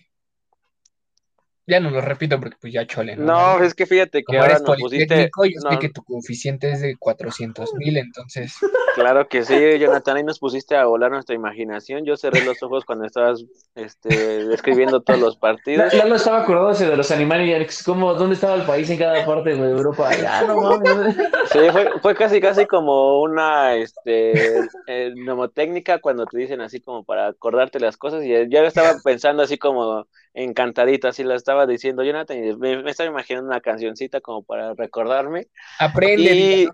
Ya 1.65 1.79
no 1.79 1.91
lo 1.91 2.01
repito 2.01 2.37
porque 2.41 2.57
pues 2.59 2.73
ya 2.73 2.85
chole. 2.85 3.15
No, 3.15 3.57
no 3.57 3.63
es 3.63 3.73
que 3.73 3.85
fíjate 3.85 4.23
que 4.23 4.37
ahora 4.37 4.59
nos 4.59 4.77
pusiste. 4.77 5.31
Yo 5.33 5.69
sé 5.69 5.79
que 5.79 5.89
tu 5.89 6.03
coeficiente 6.03 6.69
es 6.71 6.81
de 6.81 6.97
400 6.97 7.73
mil, 7.75 7.97
entonces. 7.97 8.55
Claro 8.95 9.27
que 9.27 9.43
sí, 9.43 9.55
Jonathan, 9.79 10.17
ahí 10.17 10.23
nos 10.23 10.37
pusiste 10.37 10.75
a 10.75 10.85
volar 10.85 11.09
nuestra 11.09 11.33
imaginación. 11.33 12.05
Yo 12.05 12.15
cerré 12.15 12.45
los 12.45 12.61
ojos 12.61 12.85
cuando 12.85 13.05
estabas 13.05 13.43
este, 13.73 14.45
describiendo 14.45 15.01
todos 15.01 15.19
los 15.19 15.35
partidos. 15.35 15.91
Ya 15.91 16.05
no 16.05 16.13
estaba 16.13 16.43
acordándose 16.43 16.87
de 16.87 16.95
los 16.95 17.09
Animaniacs, 17.09 17.81
como 17.81 18.13
dónde 18.13 18.35
estaba 18.35 18.53
el 18.53 18.67
país 18.67 18.87
en 18.91 18.99
cada 18.99 19.25
parte 19.25 19.55
de 19.55 19.69
Europa. 19.71 20.11
Ya, 20.15 20.43
no 20.43 20.57
mames. 20.57 21.15
Sí, 21.51 21.59
fue, 21.71 21.89
fue 22.03 22.13
casi, 22.13 22.39
casi 22.39 22.67
como 22.67 23.23
una 23.23 23.73
este, 23.73 24.59
eh, 24.85 25.11
mnemotécnica 25.15 25.97
cuando 25.97 26.27
te 26.27 26.37
dicen 26.37 26.61
así 26.61 26.79
como 26.79 27.03
para 27.03 27.25
acordarte 27.29 27.79
las 27.79 27.97
cosas. 27.97 28.23
Y 28.23 28.29
ya 28.47 28.61
estaba 28.61 28.93
pensando 29.03 29.41
así 29.41 29.57
como 29.57 30.05
encantadito, 30.33 31.07
así 31.07 31.23
lo 31.23 31.35
estaba 31.35 31.65
diciendo 31.65 32.03
Jonathan, 32.03 32.43
y 32.43 32.55
me, 32.55 32.89
estaba 32.89 33.09
imaginando 33.09 33.47
una 33.47 33.61
cancioncita 33.61 34.21
como 34.21 34.43
para 34.43 34.73
recordarme. 34.73 35.47
Aprende. 35.79 36.35
Y, 36.35 36.67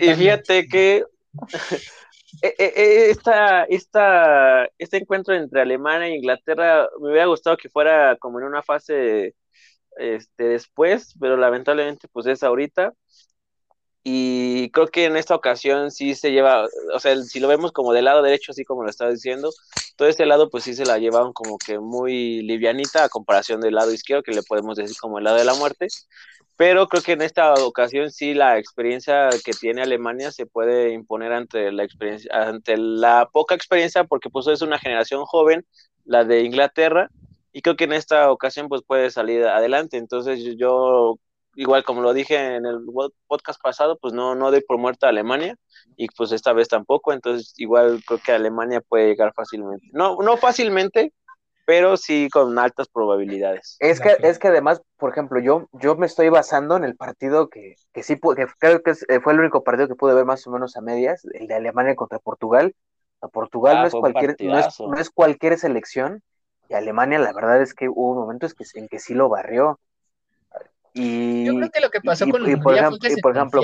y 0.00 0.14
fíjate 0.14 0.66
que 0.66 1.04
e, 2.42 2.54
e, 2.58 2.72
e, 2.76 3.10
esta, 3.10 3.64
esta, 3.64 4.68
este 4.78 4.98
encuentro 4.98 5.34
entre 5.34 5.60
Alemania 5.62 6.08
e 6.08 6.16
Inglaterra 6.16 6.88
me 7.00 7.10
hubiera 7.10 7.26
gustado 7.26 7.56
que 7.56 7.68
fuera 7.68 8.16
como 8.16 8.40
en 8.40 8.46
una 8.46 8.62
fase 8.62 9.34
este, 9.96 10.44
después, 10.44 11.14
pero 11.20 11.36
lamentablemente 11.36 12.08
pues 12.08 12.26
es 12.26 12.42
ahorita. 12.42 12.92
Y 14.06 14.70
creo 14.70 14.88
que 14.88 15.06
en 15.06 15.16
esta 15.16 15.34
ocasión 15.34 15.90
sí 15.90 16.14
se 16.14 16.30
lleva, 16.30 16.66
o 16.94 16.98
sea, 17.00 17.16
si 17.22 17.40
lo 17.40 17.48
vemos 17.48 17.72
como 17.72 17.94
del 17.94 18.04
lado 18.04 18.22
derecho, 18.22 18.52
así 18.52 18.62
como 18.62 18.82
lo 18.82 18.90
estaba 18.90 19.10
diciendo, 19.10 19.50
todo 19.96 20.08
este 20.08 20.26
lado 20.26 20.50
pues 20.50 20.64
sí 20.64 20.74
se 20.74 20.84
la 20.84 20.98
llevaron 20.98 21.32
como 21.32 21.56
que 21.56 21.78
muy 21.78 22.42
livianita 22.42 23.04
a 23.04 23.08
comparación 23.08 23.62
del 23.62 23.74
lado 23.74 23.92
izquierdo, 23.92 24.22
que 24.22 24.32
le 24.32 24.42
podemos 24.42 24.76
decir 24.76 24.94
como 25.00 25.16
el 25.18 25.24
lado 25.24 25.38
de 25.38 25.46
la 25.46 25.54
muerte. 25.54 25.88
Pero 26.56 26.86
creo 26.86 27.02
que 27.02 27.12
en 27.12 27.22
esta 27.22 27.54
ocasión 27.54 28.10
sí 28.10 28.34
la 28.34 28.58
experiencia 28.58 29.30
que 29.42 29.52
tiene 29.52 29.82
Alemania 29.82 30.30
se 30.30 30.44
puede 30.44 30.92
imponer 30.92 31.32
ante 31.32 31.72
la 31.72 31.82
experiencia, 31.82 32.30
ante 32.32 32.76
la 32.76 33.30
poca 33.32 33.54
experiencia, 33.54 34.04
porque 34.04 34.28
pues 34.28 34.46
es 34.48 34.60
una 34.60 34.78
generación 34.78 35.24
joven, 35.24 35.64
la 36.04 36.24
de 36.24 36.42
Inglaterra, 36.42 37.10
y 37.52 37.62
creo 37.62 37.76
que 37.76 37.84
en 37.84 37.94
esta 37.94 38.30
ocasión 38.30 38.68
pues 38.68 38.82
puede 38.86 39.10
salir 39.10 39.44
adelante. 39.46 39.96
Entonces 39.96 40.44
yo 40.58 41.18
igual 41.56 41.84
como 41.84 42.02
lo 42.02 42.12
dije 42.12 42.56
en 42.56 42.66
el 42.66 42.80
podcast 43.26 43.60
pasado, 43.60 43.98
pues 44.00 44.12
no, 44.12 44.34
no 44.34 44.50
doy 44.50 44.62
por 44.62 44.78
muerta 44.78 45.06
a 45.06 45.10
Alemania 45.10 45.56
y 45.96 46.08
pues 46.08 46.32
esta 46.32 46.52
vez 46.52 46.68
tampoco, 46.68 47.12
entonces 47.12 47.54
igual 47.56 48.02
creo 48.06 48.20
que 48.24 48.32
Alemania 48.32 48.80
puede 48.80 49.08
llegar 49.08 49.32
fácilmente. 49.34 49.86
No, 49.92 50.18
no 50.22 50.36
fácilmente, 50.36 51.12
pero 51.66 51.96
sí 51.96 52.28
con 52.30 52.58
altas 52.58 52.88
probabilidades. 52.88 53.76
Es 53.80 54.00
que, 54.00 54.16
es 54.20 54.38
que 54.38 54.48
además, 54.48 54.82
por 54.96 55.10
ejemplo, 55.10 55.40
yo, 55.40 55.68
yo 55.72 55.96
me 55.96 56.06
estoy 56.06 56.28
basando 56.28 56.76
en 56.76 56.84
el 56.84 56.96
partido 56.96 57.48
que, 57.48 57.76
que 57.92 58.02
sí, 58.02 58.16
que 58.16 58.46
creo 58.58 58.82
que 58.82 58.92
eh, 59.08 59.20
fue 59.20 59.32
el 59.32 59.40
único 59.40 59.64
partido 59.64 59.88
que 59.88 59.94
pude 59.94 60.14
ver 60.14 60.24
más 60.24 60.46
o 60.46 60.50
menos 60.50 60.76
a 60.76 60.80
medias, 60.80 61.24
el 61.32 61.46
de 61.46 61.54
Alemania 61.54 61.96
contra 61.96 62.18
Portugal. 62.18 62.74
Portugal 63.32 63.76
ah, 63.76 63.80
no, 63.80 63.86
es 63.86 63.94
cualquier, 63.94 64.36
no, 64.40 64.58
es, 64.58 64.80
no 64.80 64.96
es 64.96 65.10
cualquier 65.10 65.58
selección, 65.58 66.22
y 66.68 66.74
Alemania 66.74 67.18
la 67.18 67.32
verdad 67.32 67.62
es 67.62 67.74
que 67.74 67.88
hubo 67.88 68.14
momentos 68.14 68.54
que, 68.54 68.64
en 68.74 68.88
que 68.88 68.98
sí 68.98 69.14
lo 69.14 69.28
barrió. 69.28 69.80
Y, 70.94 71.44
Yo 71.44 71.56
creo 71.56 71.70
que 71.70 71.80
lo 71.80 71.90
que 71.90 72.00
pasó 72.00 72.26
con 72.28 72.48
y, 72.48 72.56
por 72.56 72.74
ejemplo, 72.74 72.98
por 73.20 73.36
ejemplo 73.36 73.62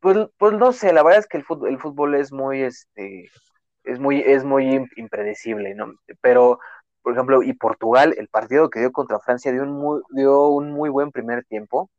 pues, 0.00 0.28
pues 0.38 0.54
no 0.54 0.72
sé, 0.72 0.92
la 0.92 1.02
verdad 1.02 1.20
es 1.20 1.26
que 1.26 1.36
el 1.36 1.44
fútbol, 1.44 1.68
el 1.68 1.78
fútbol 1.78 2.14
es 2.14 2.32
muy, 2.32 2.62
este, 2.62 3.30
es 3.84 4.00
muy, 4.00 4.20
es 4.20 4.44
muy 4.44 4.88
impredecible, 4.96 5.74
¿no? 5.74 5.94
Pero, 6.22 6.58
por 7.02 7.12
ejemplo, 7.12 7.42
y 7.42 7.52
Portugal, 7.52 8.14
el 8.18 8.28
partido 8.28 8.70
que 8.70 8.80
dio 8.80 8.92
contra 8.92 9.20
Francia 9.20 9.52
dio 9.52 9.62
un 9.62 9.72
muy, 9.72 10.00
dio 10.10 10.48
un 10.48 10.72
muy 10.72 10.90
buen 10.90 11.12
primer 11.12 11.44
tiempo. 11.44 11.90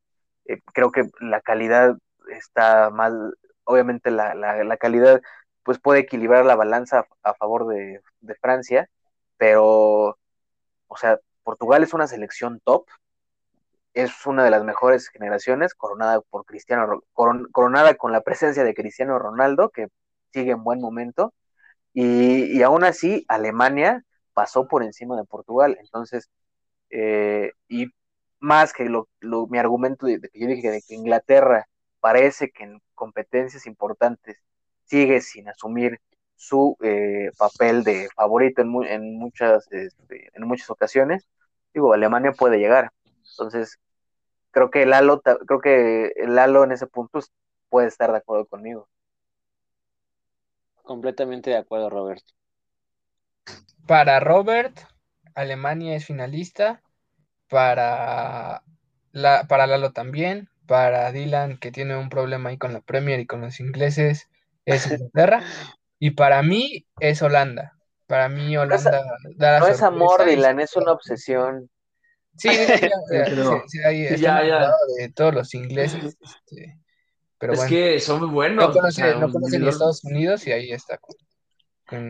Eh, 0.45 0.59
creo 0.73 0.91
que 0.91 1.03
la 1.19 1.41
calidad 1.41 1.95
está 2.29 2.89
mal, 2.89 3.35
obviamente 3.65 4.11
la, 4.11 4.33
la, 4.35 4.77
calidad 4.77 5.21
pues 5.63 5.79
puede 5.79 6.01
equilibrar 6.01 6.45
la 6.45 6.55
balanza 6.55 7.05
a 7.23 7.33
favor 7.35 7.67
de, 7.67 8.01
de 8.21 8.35
Francia, 8.35 8.89
pero, 9.37 10.17
o 10.87 10.97
sea, 10.97 11.19
Portugal 11.43 11.83
es 11.83 11.93
una 11.93 12.07
selección 12.07 12.59
top, 12.63 12.85
es 13.93 14.25
una 14.25 14.43
de 14.43 14.51
las 14.51 14.63
mejores 14.63 15.09
generaciones, 15.09 15.73
coronada 15.73 16.21
por 16.21 16.45
Cristiano, 16.45 17.03
coronada 17.13 17.95
con 17.95 18.11
la 18.11 18.21
presencia 18.21 18.63
de 18.63 18.73
Cristiano 18.73 19.19
Ronaldo, 19.19 19.69
que 19.69 19.87
sigue 20.33 20.51
en 20.51 20.63
buen 20.63 20.79
momento, 20.79 21.33
y, 21.93 22.61
aún 22.63 22.83
así 22.83 23.25
Alemania 23.27 24.05
pasó 24.33 24.67
por 24.67 24.83
encima 24.83 25.17
de 25.17 25.25
Portugal, 25.25 25.77
entonces, 25.81 26.29
eh, 26.89 27.51
y 27.67 27.87
más 28.39 28.73
que 28.73 28.85
lo, 28.85 29.07
mi 29.49 29.57
argumento 29.59 30.07
de, 30.07 30.19
que 30.21 30.39
yo 30.39 30.47
dije 30.47 30.71
de 30.71 30.81
que 30.81 30.95
Inglaterra 30.95 31.67
parece 31.99 32.51
que 32.51 32.63
en 32.65 32.81
competencias 32.95 33.67
importantes 33.67 34.37
sigue 34.85 35.21
sin 35.21 35.49
asumir 35.49 35.99
su 36.35 36.77
eh, 36.81 37.31
papel 37.37 37.83
de 37.83 38.09
favorito 38.15 38.61
en, 38.61 38.73
en 38.87 39.17
muchas 39.17 39.67
este, 39.71 40.29
en 40.33 40.47
muchas 40.47 40.69
ocasiones 40.71 41.27
digo 41.73 41.93
Alemania 41.93 42.33
puede 42.33 42.57
llegar 42.57 42.91
entonces, 43.31 43.79
creo 44.51 44.69
que 44.69 44.85
Lalo, 44.85 45.21
creo 45.21 45.59
que 45.59 46.13
Lalo 46.27 46.63
en 46.63 46.71
ese 46.71 46.87
punto 46.87 47.19
puede 47.69 47.87
estar 47.87 48.11
de 48.11 48.17
acuerdo 48.17 48.45
conmigo. 48.45 48.87
Completamente 50.83 51.51
de 51.51 51.57
acuerdo, 51.57 51.89
Robert. 51.89 52.23
Para 53.87 54.19
Robert, 54.19 54.77
Alemania 55.35 55.95
es 55.95 56.05
finalista. 56.05 56.81
Para, 57.49 58.63
la, 59.11 59.45
para 59.47 59.67
Lalo 59.67 59.91
también. 59.91 60.49
Para 60.67 61.11
Dylan, 61.11 61.57
que 61.57 61.71
tiene 61.71 61.97
un 61.97 62.09
problema 62.09 62.49
ahí 62.49 62.57
con 62.57 62.73
la 62.73 62.81
Premier 62.81 63.19
y 63.19 63.27
con 63.27 63.41
los 63.41 63.59
ingleses, 63.59 64.29
es 64.65 64.89
Inglaterra. 64.89 65.43
y 65.99 66.11
para 66.11 66.41
mí 66.43 66.85
es 66.99 67.21
Holanda. 67.21 67.73
Para 68.07 68.29
mí 68.29 68.55
Holanda 68.57 69.03
no 69.59 69.67
es 69.67 69.81
amor, 69.81 70.25
Dylan, 70.25 70.59
es 70.59 70.75
una 70.75 70.91
obsesión. 70.91 71.69
Sí, 72.37 72.49
sí, 72.49 73.79
ya, 74.19 74.43
ya, 74.43 74.71
de 74.97 75.09
todos 75.13 75.33
los 75.33 75.53
ingleses. 75.53 76.17
Este, 76.19 76.77
pero 77.37 77.53
es 77.53 77.63
que 77.63 77.99
son 77.99 78.19
muy 78.19 78.29
buenos. 78.29 78.67
No, 78.67 79.31
conocen 79.31 79.67
Estados 79.67 80.03
Unidos 80.03 80.45
y 80.47 80.51
ahí 80.51 80.71
está. 80.71 80.99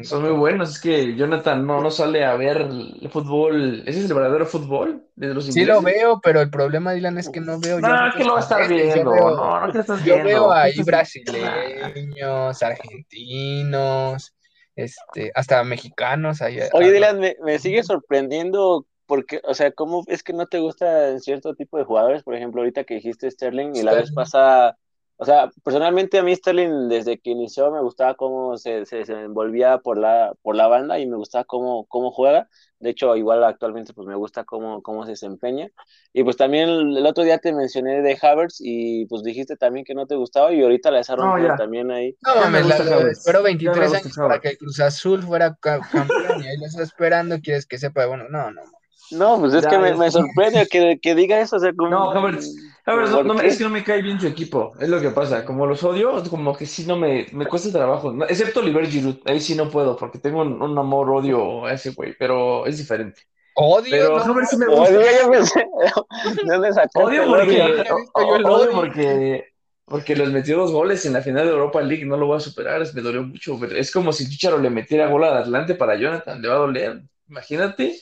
son 0.04 0.22
muy 0.24 0.32
buenos. 0.32 0.72
Es 0.72 0.82
que 0.82 1.16
Jonathan 1.16 1.66
no, 1.66 1.82
no 1.82 1.90
sale 1.90 2.26
a 2.26 2.36
ver 2.36 2.58
el 2.58 3.10
fútbol. 3.12 3.84
¿Ese 3.86 4.00
es 4.00 4.06
el 4.10 4.14
verdadero 4.14 4.46
fútbol 4.46 5.08
de 5.16 5.34
los 5.34 5.46
Sí 5.46 5.66
lo 5.66 5.82
veo, 5.82 6.20
pero 6.22 6.42
el 6.42 6.50
problema, 6.50 6.94
Dylan, 6.94 7.18
es 7.18 7.30
que 7.30 7.40
no 7.40 7.60
veo. 7.60 7.80
No, 7.80 8.12
que 8.16 8.24
lo 8.24 8.34
va 8.34 8.40
a 8.40 8.44
estar 8.44 8.68
viendo. 8.68 8.96
Yo 8.96 9.12
veo, 9.12 9.36
no, 9.38 9.68
no 9.68 9.72
que 9.72 9.80
estás 9.80 10.04
yo 10.04 10.24
veo 10.24 10.52
ahí 10.52 10.82
brasileños, 10.84 12.62
argentinos, 12.62 14.36
este, 14.76 15.32
hasta 15.34 15.64
mexicanos. 15.64 16.42
Ahí, 16.42 16.60
Oye, 16.74 16.92
Dylan, 16.92 17.20
me, 17.20 17.38
me 17.44 17.58
sigue 17.58 17.84
sorprendiendo 17.84 18.86
porque, 19.12 19.42
o 19.44 19.54
sea, 19.54 19.74
¿cómo 19.74 20.06
es 20.08 20.24
que 20.24 20.32
no 20.32 20.48
te 20.48 20.60
gusta 20.60 21.20
cierto 21.20 21.54
tipo 21.54 21.78
de 21.78 21.84
jugadores? 21.84 22.24
Por 22.24 22.34
ejemplo, 22.34 22.62
ahorita 22.62 22.86
que 22.86 22.94
dijiste 22.94 23.30
Sterling 23.30 23.76
y 23.76 23.82
la 23.82 23.94
vez 23.94 24.14
pasada, 24.14 24.78
o 25.18 25.26
sea, 25.26 25.52
personalmente 25.66 26.18
a 26.18 26.24
mí 26.24 26.34
Sterling 26.34 26.88
desde 26.88 27.20
que 27.20 27.32
inició 27.32 27.72
me 27.72 27.82
gustaba 27.82 28.14
cómo 28.14 28.58
se, 28.58 28.86
se, 28.86 29.02
envolvía 29.02 29.80
por 29.80 29.98
la, 29.98 30.34
por 30.42 30.56
la 30.56 30.68
banda 30.68 30.98
y 30.98 31.08
me 31.08 31.18
gustaba 31.18 31.44
cómo, 31.44 31.88
cómo 31.88 32.12
juega. 32.12 32.48
De 32.80 32.92
hecho, 32.92 33.14
igual 33.18 33.44
actualmente 33.44 33.94
pues 33.94 34.08
me 34.08 34.16
gusta 34.16 34.46
cómo, 34.46 34.82
cómo 34.82 35.04
se 35.04 35.12
desempeña. 35.12 35.68
Y 36.14 36.24
pues 36.24 36.38
también 36.38 36.70
el, 36.70 37.06
otro 37.06 37.26
día 37.26 37.38
te 37.38 37.52
mencioné 37.52 38.02
de 38.02 38.18
Havertz 38.22 38.60
y 38.62 39.08
pues 39.08 39.24
dijiste 39.24 39.58
también 39.58 39.84
que 39.84 39.94
no 39.94 40.08
te 40.08 40.16
gustaba 40.16 40.54
y 40.54 40.64
ahorita 40.64 40.90
la 40.90 41.00
desarrolló 41.00 41.54
también 41.58 41.92
ahí. 41.92 42.16
No 42.26 42.36
mames, 42.36 42.80
espero 43.12 43.44
23 43.44 43.94
años 43.94 44.16
para 44.16 44.40
que 44.40 44.52
el 44.52 44.58
Cruz 44.58 44.80
Azul 44.80 45.22
fuera 45.22 45.54
campeón 45.60 46.08
y 46.42 46.48
ahí 46.48 46.58
lo 46.58 46.66
está 46.66 46.84
esperando, 46.84 47.42
quieres 47.42 47.66
que 47.66 47.78
sepa, 47.78 48.06
bueno, 48.06 48.24
no, 48.30 48.52
no. 48.52 48.62
No, 48.62 48.81
pues 49.18 49.54
es 49.54 49.68
que 49.68 49.78
me, 49.78 50.12
sorprende 50.12 50.68
que, 50.68 51.00
que, 51.02 51.16
diga 51.16 51.40
eso. 51.40 51.58
O 51.58 51.60
sea, 51.60 51.74
como, 51.74 51.90
no, 51.90 52.12
Havertz, 52.12 52.48
no, 52.86 53.42
es 53.42 53.58
que 53.58 53.64
no 53.64 53.70
me 53.70 53.84
cae 53.84 54.02
bien 54.02 54.20
su 54.20 54.28
equipo, 54.28 54.74
es 54.80 54.90
lo 54.90 55.02
que 55.02 55.10
pasa. 55.10 55.46
Como 55.46 55.66
los 55.66 55.84
odio, 55.84 56.24
como 56.30 56.56
que 56.56 56.66
sí 56.66 56.86
no 56.86 56.98
me, 56.98 57.28
me 57.32 57.46
cuesta 57.46 57.72
trabajo. 57.72 58.14
Excepto 58.28 58.62
Oliver 58.62 58.88
Giroud, 58.88 59.18
ahí 59.26 59.40
sí 59.40 59.56
no 59.56 59.70
puedo, 59.70 59.98
porque 59.98 60.20
tengo 60.20 60.42
un, 60.42 60.78
amor-odio 60.78 61.66
a 61.66 61.74
ese 61.74 61.92
güey, 61.92 62.16
pero 62.18 62.66
es 62.66 62.78
diferente. 62.78 63.22
Odio. 63.56 63.90
Pero 63.92 64.18
no, 64.18 64.24
Havertz 64.24 64.58
me 64.58 64.66
gusta. 64.66 64.84
Odio, 64.84 65.02
yo 65.02 65.32
pensé. 65.32 65.68
odio 66.96 67.28
porque, 67.28 67.86
odio 68.14 68.72
porque, 68.72 69.46
porque 69.86 70.16
los 70.16 70.32
metió 70.32 70.58
dos 70.58 70.72
goles 70.72 71.06
en 71.06 71.14
la 71.14 71.22
final 71.22 71.46
de 71.46 71.52
Europa 71.52 71.82
League, 71.82 72.06
no 72.06 72.18
lo 72.18 72.28
voy 72.28 72.38
a 72.38 72.40
superar, 72.40 72.82
me 72.94 73.02
dolió 73.02 73.24
mucho. 73.24 73.60
Es 73.76 73.92
como 73.92 74.14
si 74.14 74.30
Chicharo 74.30 74.58
le 74.58 74.70
metiera 74.70 75.10
gol 75.10 75.26
al 75.26 75.38
Atlante 75.38 75.76
para 75.76 75.96
Jonathan, 75.96 76.42
le 76.42 76.48
va 76.48 76.56
a 76.56 76.60
doler. 76.60 77.02
Imagínate. 77.28 77.96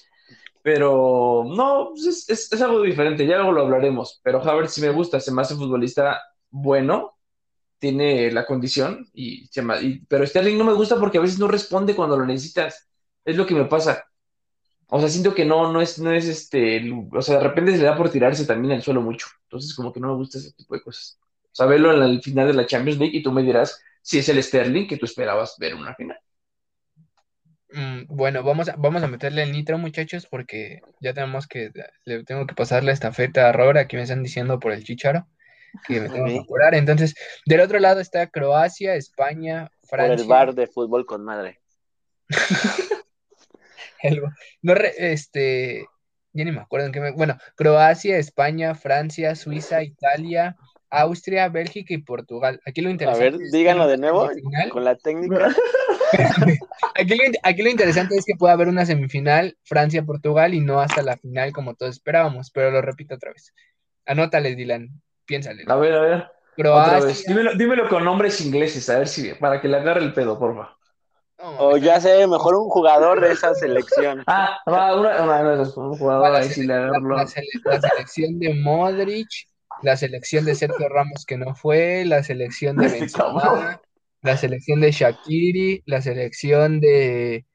Pero 0.62 1.46
no, 1.48 1.90
pues 1.92 2.28
es, 2.28 2.52
es, 2.52 2.62
algo 2.62 2.82
diferente, 2.82 3.26
ya 3.26 3.38
luego 3.38 3.54
lo 3.54 3.62
hablaremos. 3.62 4.20
Pero 4.24 4.42
Havertz 4.42 4.74
sí 4.74 4.82
me 4.82 4.90
gusta, 4.90 5.20
se 5.20 5.32
me 5.32 5.42
hace 5.42 5.56
futbolista 5.56 6.22
bueno, 6.50 7.18
tiene 7.80 8.32
la 8.32 8.46
condición, 8.46 9.08
y, 9.14 9.48
se 9.48 9.64
pero 10.08 10.26
Sterling 10.28 10.58
no 10.58 10.66
me 10.66 10.74
gusta 10.74 11.00
porque 11.00 11.18
a 11.18 11.22
veces 11.22 11.40
no 11.40 11.48
responde 11.48 11.96
cuando 11.96 12.18
lo 12.18 12.26
necesitas. 12.26 12.90
Es 13.24 13.38
lo 13.38 13.46
que 13.46 13.56
me 13.56 13.66
pasa. 13.66 14.06
O 14.88 15.00
sea, 15.00 15.10
siento 15.10 15.36
que 15.36 15.46
no, 15.46 15.72
no 15.72 15.82
es, 15.82 16.00
no 16.00 16.12
es 16.12 16.26
este, 16.28 16.92
o 17.12 17.22
sea, 17.22 17.38
de 17.38 17.44
repente 17.44 17.72
se 17.72 17.78
le 17.78 17.84
da 17.84 17.96
por 17.96 18.10
tirarse 18.10 18.46
también 18.46 18.74
al 18.74 18.82
suelo 18.82 19.02
mucho. 19.02 19.28
Entonces, 19.44 19.76
como 19.76 19.94
que 19.94 20.00
no 20.00 20.10
me 20.10 20.16
gusta 20.16 20.40
ese 20.40 20.52
tipo 20.54 20.74
de 20.76 20.82
cosas. 20.82 21.20
O 21.52 21.56
sea, 21.56 21.68
en 21.68 21.86
el 21.86 22.22
final 22.22 22.48
de 22.48 22.54
la 22.54 22.66
Champions 22.66 23.00
League 23.00 23.18
y 23.18 23.24
tú 23.24 23.32
me 23.32 23.44
dirás 23.44 23.80
si 24.02 24.18
es 24.20 24.30
el 24.30 24.42
Sterling 24.42 24.88
que 24.88 24.98
tú 24.98 25.06
esperabas 25.06 25.56
ver 25.60 25.74
en 25.74 25.80
una 25.80 25.96
final. 25.96 26.18
Mm, 27.72 28.06
bueno, 28.08 28.44
vamos 28.44 28.68
a, 28.70 28.76
vamos 28.78 29.04
a 29.04 29.08
meterle 29.08 29.44
el 29.44 29.52
nitro, 29.52 29.78
muchachos, 29.78 30.26
porque 30.26 30.82
ya 31.00 31.14
tenemos 31.14 31.48
que, 31.48 31.72
le 32.06 32.24
tengo 32.24 32.48
que 32.48 32.56
pasar 32.56 32.84
la 32.84 32.92
estafeta 32.92 33.50
a 33.50 33.52
Robert, 33.52 33.78
aquí 33.80 33.96
me 33.96 34.04
están 34.04 34.24
diciendo 34.24 34.60
por 34.60 34.72
el 34.72 34.84
chicharo, 34.84 35.28
que 35.88 36.02
me 36.02 36.10
tengo 36.10 36.26
que 36.26 36.46
curar. 36.48 36.74
Entonces, 36.74 37.16
del 37.46 37.62
otro 37.62 37.80
lado 37.80 38.00
está 38.00 38.28
Croacia, 38.28 38.96
España, 38.96 39.70
Francia. 39.84 40.16
Por 40.16 40.22
el 40.22 40.28
bar 40.28 40.56
de 40.56 40.68
fútbol 40.68 41.06
con 41.06 41.24
madre. 41.24 41.60
no, 44.62 44.74
este, 44.98 45.86
ya 46.34 46.46
ni 46.46 46.52
me 46.52 46.62
acuerdo 46.62 46.88
en 46.88 46.92
qué 46.92 47.00
me, 47.00 47.12
bueno, 47.12 47.38
Croacia, 47.56 48.18
España, 48.18 48.74
Francia, 48.76 49.36
Suiza, 49.36 49.84
Italia, 49.84 50.56
Austria, 50.90 51.50
Bélgica 51.50 51.94
y 51.94 52.00
Portugal. 52.00 52.60
Aquí 52.66 52.82
lo 52.82 52.90
interesante. 52.90 53.28
A 53.28 53.32
ver, 53.32 53.40
díganlo 53.52 53.88
de 53.88 53.98
nuevo 53.98 54.30
con 54.72 54.84
la 54.84 54.96
técnica. 54.96 55.50
aquí, 56.96 57.64
lo, 57.64 57.70
interesante 57.70 58.16
es 58.16 58.26
que 58.26 58.36
puede 58.36 58.54
haber 58.54 58.68
una 58.68 58.86
semifinal 58.86 59.58
Francia-Portugal 59.64 60.54
y 60.54 60.62
no 60.62 60.80
hasta 60.80 61.02
la 61.02 61.18
final 61.18 61.52
como 61.54 61.76
todos 61.76 61.96
esperábamos, 61.96 62.50
pero 62.52 62.72
lo 62.72 62.82
repito 62.82 63.16
otra 63.16 63.32
vez. 63.32 63.54
Anótale, 64.06 64.56
Dylan, 64.56 64.90
piénsale. 65.26 65.66
A 65.68 65.76
ver, 65.76 65.94
a 65.94 66.02
ver. 66.02 66.28
Croacia. 66.56 67.36
Dímelo, 67.56 67.88
con 67.88 68.04
nombres 68.04 68.42
ingleses, 68.42 68.90
a 68.90 69.00
ver 69.00 69.08
si, 69.08 69.34
para 69.34 69.62
que 69.62 69.68
le 69.68 69.78
agarre 69.78 70.02
el 70.02 70.14
pedo, 70.14 70.38
porfa. 70.38 70.76
o 71.38 71.78
ya 71.78 72.02
sé, 72.02 72.28
mejor 72.28 72.56
un 72.56 72.70
jugador 72.70 73.22
de 73.22 73.32
esa 73.32 73.54
selección. 73.54 74.24
Ah, 74.28 74.60
va, 74.68 75.00
una, 75.00 75.24
una, 75.24 75.62
un 75.62 75.98
jugador 75.98 76.36
ahí 76.36 76.50
sí 76.50 76.66
le 76.66 76.88
la 76.88 77.28
selección 77.28 78.40
de 78.40 78.56
Modric, 78.56 79.30
la 79.82 79.98
selección 79.98 80.46
de 80.46 80.56
Sergio 80.56 80.90
Ramos 80.90 81.26
que 81.26 81.38
no 81.38 81.56
fue, 81.56 82.06
la 82.06 82.24
selección 82.24 82.78
de 82.78 82.88
Benzema, 82.90 83.82
la 84.22 84.38
selección 84.38 84.82
de 84.82 84.92
Shakiri, 84.92 85.84
la 85.86 86.02
selección 86.02 86.80
de 86.80 87.46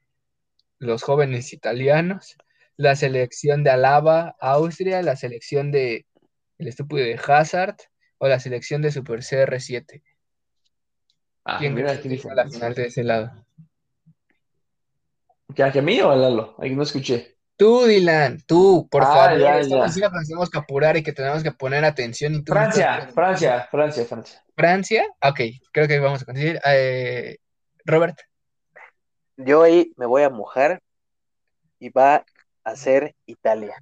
los 0.79 1.03
jóvenes 1.03 1.53
italianos, 1.53 2.37
la 2.77 2.95
selección 2.95 3.63
de 3.63 3.69
Alaba, 3.69 4.35
Austria, 4.39 5.01
la 5.01 5.15
selección 5.15 5.71
de 5.71 6.05
el 6.57 6.67
estúpido 6.67 7.05
de 7.05 7.19
Hazard 7.25 7.75
o 8.17 8.27
la 8.27 8.39
selección 8.39 8.81
de 8.81 8.91
Super 8.91 9.19
CR7. 9.19 10.01
Ah, 11.43 11.57
¿Quién 11.59 11.75
mira, 11.75 11.91
a 11.91 12.35
la 12.35 12.49
final 12.49 12.73
de 12.73 12.87
ese 12.87 13.03
lado? 13.03 13.45
¿Ya 15.49 15.71
que 15.71 15.79
a 15.79 15.81
mí 15.81 15.99
o 16.01 16.11
a 16.11 16.15
Lalo? 16.15 16.55
Ahí 16.57 16.75
no 16.75 16.83
escuché. 16.83 17.34
Tú, 17.57 17.85
Dylan, 17.85 18.39
tú, 18.45 18.87
por 18.91 19.03
ah, 19.03 19.05
favor. 19.05 19.39
Ya, 19.39 19.61
ya. 19.61 20.11
tenemos 20.27 20.49
que 20.49 20.57
apurar 20.57 20.97
y 20.97 21.03
que 21.03 21.13
tenemos 21.13 21.41
que 21.41 21.51
poner 21.51 21.85
atención. 21.85 22.33
Y 22.33 22.43
Francia, 22.43 23.09
Francia, 23.13 23.67
Francia, 23.71 24.05
Francia. 24.05 24.43
Francia, 24.55 25.05
ok, 25.21 25.39
creo 25.71 25.87
que 25.87 25.99
vamos 25.99 26.21
a 26.21 26.25
conseguir. 26.25 26.59
Eh, 26.65 27.37
Robert. 27.85 28.19
Yo 29.37 29.63
ahí 29.63 29.91
me 29.97 30.05
voy 30.05 30.23
a 30.23 30.29
mojar 30.29 30.81
y 31.79 31.89
va 31.89 32.25
a 32.63 32.75
ser 32.75 33.15
Italia. 33.25 33.81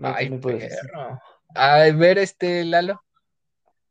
Ay. 0.00 0.40
A 1.54 1.78
ver, 1.92 2.18
este, 2.18 2.64
Lalo. 2.64 3.02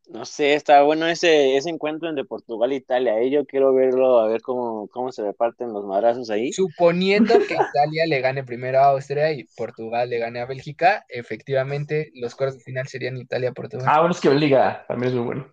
No 0.07 0.23
sé, 0.25 0.53
está 0.53 0.83
bueno 0.83 1.07
ese, 1.07 1.57
ese 1.57 1.69
encuentro 1.69 2.07
entre 2.07 2.25
Portugal 2.25 2.71
e 2.71 2.75
Italia. 2.75 3.15
Ahí 3.15 3.31
yo 3.31 3.45
quiero 3.45 3.73
verlo, 3.73 4.19
a 4.19 4.27
ver 4.27 4.41
cómo, 4.41 4.87
cómo 4.89 5.11
se 5.11 5.23
reparten 5.23 5.73
los 5.73 5.85
madrazos 5.85 6.29
ahí. 6.29 6.53
Suponiendo 6.53 7.33
que 7.39 7.53
Italia 7.73 8.05
le 8.07 8.21
gane 8.21 8.43
primero 8.43 8.79
a 8.79 8.89
Austria 8.89 9.31
y 9.31 9.45
Portugal 9.57 10.09
le 10.09 10.19
gane 10.19 10.39
a 10.39 10.45
Bélgica, 10.45 11.05
efectivamente 11.09 12.11
los 12.15 12.35
cuartos 12.35 12.59
de 12.59 12.63
final 12.63 12.87
serían 12.87 13.17
Italia-Portugal. 13.17 13.85
Ah, 13.89 13.99
bueno, 13.99 14.13
es 14.13 14.21
que 14.21 14.29
Bélgica 14.29 14.85
también 14.87 15.09
es 15.09 15.15
muy 15.15 15.25
bueno. 15.25 15.49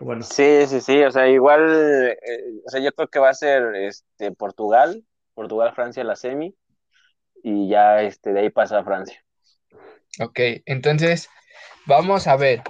bueno. 0.00 0.22
Sí, 0.22 0.66
sí, 0.66 0.80
sí, 0.80 1.02
o 1.02 1.10
sea, 1.12 1.28
igual, 1.28 2.16
eh, 2.26 2.42
o 2.66 2.70
sea, 2.70 2.80
yo 2.80 2.92
creo 2.92 3.08
que 3.08 3.20
va 3.20 3.30
a 3.30 3.34
ser 3.34 3.74
este, 3.76 4.32
Portugal, 4.32 5.04
Portugal-Francia 5.34 6.02
la 6.02 6.16
semi, 6.16 6.54
y 7.44 7.68
ya 7.68 8.02
este, 8.02 8.32
de 8.32 8.40
ahí 8.40 8.50
pasa 8.50 8.78
a 8.78 8.84
Francia. 8.84 9.22
Ok, 10.20 10.40
entonces 10.64 11.28
vamos 11.86 12.26
a 12.26 12.36
ver 12.36 12.62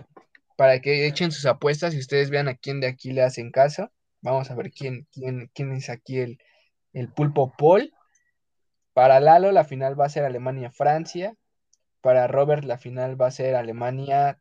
para 0.56 0.80
que 0.80 1.06
echen 1.06 1.32
sus 1.32 1.46
apuestas 1.46 1.94
y 1.94 1.98
ustedes 1.98 2.30
vean 2.30 2.48
a 2.48 2.54
quién 2.54 2.80
de 2.80 2.86
aquí 2.86 3.12
le 3.12 3.22
hacen 3.22 3.50
caso. 3.50 3.90
Vamos 4.20 4.50
a 4.50 4.54
ver 4.54 4.70
quién, 4.70 5.06
quién, 5.12 5.50
quién 5.54 5.72
es 5.72 5.90
aquí 5.90 6.18
el, 6.18 6.38
el 6.92 7.08
pulpo 7.12 7.52
Paul. 7.56 7.92
Para 8.92 9.20
Lalo 9.20 9.52
la 9.52 9.64
final 9.64 9.98
va 9.98 10.06
a 10.06 10.10
ser 10.10 10.24
Alemania-Francia. 10.24 11.34
Para 12.00 12.26
Robert 12.26 12.64
la 12.64 12.78
final 12.78 13.20
va 13.20 13.26
a 13.26 13.32
ser 13.32 13.54
Alemania... 13.54 14.38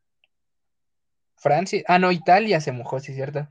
Francia. 1.35 1.83
Ah, 1.87 1.99
no, 1.99 2.11
Italia 2.11 2.61
se 2.61 2.71
mojó, 2.71 2.99
sí, 2.99 3.13
cierto. 3.13 3.49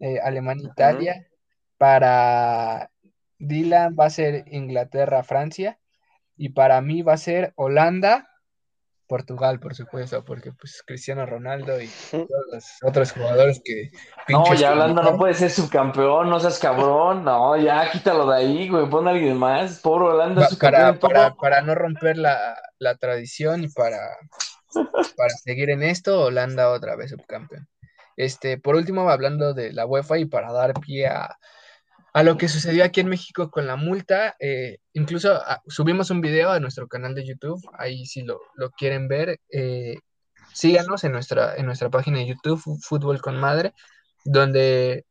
Eh, 0.00 0.18
Alemania-Italia. 0.20 1.28
Para 1.76 2.90
Dylan 3.38 3.94
va 3.98 4.06
a 4.06 4.10
ser 4.10 4.44
Inglaterra-Francia. 4.48 5.78
Y 6.36 6.48
para 6.48 6.80
mí 6.80 7.02
va 7.02 7.12
a 7.12 7.18
ser 7.18 7.52
Holanda 7.54 8.27
Portugal, 9.08 9.58
por 9.58 9.74
supuesto, 9.74 10.24
porque 10.24 10.52
pues 10.52 10.82
Cristiano 10.86 11.26
Ronaldo 11.26 11.80
y 11.80 11.88
todos 12.10 12.28
los 12.52 12.64
otros 12.82 13.12
jugadores 13.12 13.60
que... 13.64 13.90
No, 14.28 14.54
ya 14.54 14.70
hablando, 14.70 15.02
no 15.02 15.16
puede 15.16 15.34
ser 15.34 15.50
subcampeón, 15.50 16.30
no 16.30 16.38
seas 16.38 16.58
cabrón, 16.58 17.24
no, 17.24 17.56
ya 17.56 17.90
quítalo 17.90 18.30
de 18.30 18.36
ahí, 18.36 18.68
güey, 18.68 18.88
pon 18.88 19.08
a 19.08 19.10
alguien 19.10 19.36
más, 19.36 19.80
pobre 19.80 20.14
Holanda. 20.14 20.48
para, 20.60 20.98
para, 20.98 21.34
para, 21.34 21.62
no 21.62 21.74
romper 21.74 22.18
la, 22.18 22.56
la 22.78 22.96
tradición 22.96 23.64
y 23.64 23.68
para, 23.68 23.98
para 25.16 25.30
seguir 25.30 25.70
en 25.70 25.82
esto, 25.82 26.26
Holanda 26.26 26.70
otra 26.70 26.94
vez 26.94 27.10
subcampeón. 27.10 27.66
Este, 28.16 28.58
por 28.58 28.76
último, 28.76 29.08
hablando 29.08 29.54
de 29.54 29.72
la 29.72 29.86
UEFA 29.86 30.18
y 30.18 30.26
para 30.26 30.52
dar 30.52 30.74
pie 30.74 31.06
a, 31.06 31.38
a 32.12 32.22
lo 32.22 32.36
que 32.36 32.48
sucedió 32.48 32.84
aquí 32.84 33.00
en 33.00 33.08
México 33.08 33.50
con 33.50 33.66
la 33.66 33.76
multa. 33.76 34.36
Eh, 34.40 34.78
incluso 34.92 35.34
ah, 35.34 35.62
subimos 35.66 36.10
un 36.10 36.20
video 36.20 36.50
a 36.50 36.60
nuestro 36.60 36.88
canal 36.88 37.14
de 37.14 37.26
YouTube, 37.26 37.60
ahí 37.78 38.06
si 38.06 38.22
lo, 38.22 38.40
quieren 38.76 39.08
ver, 39.08 39.40
eh, 39.50 39.96
síganos 40.52 41.04
en 41.04 41.12
nuestra, 41.12 41.56
en 41.56 41.66
nuestra 41.66 41.90
página 41.90 42.18
de 42.18 42.26
YouTube, 42.26 42.62
Fútbol 42.80 43.20
con 43.20 43.36
Madre, 43.38 43.74
donde 44.24 45.04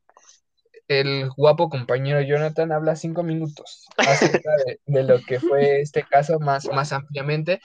el 0.88 1.30
guapo 1.36 1.70
compañero 1.70 2.22
Jonathan 2.22 2.72
habla 2.72 2.96
cinco 2.96 3.24
minutos 3.24 3.88
acerca 3.98 4.50
de, 4.86 5.04
lo 5.04 5.20
que 5.22 5.40
fue 5.40 5.82
este 5.82 6.04
caso 6.04 6.40
más, 6.40 6.66
más 6.74 6.94
ampliamente, 6.94 7.60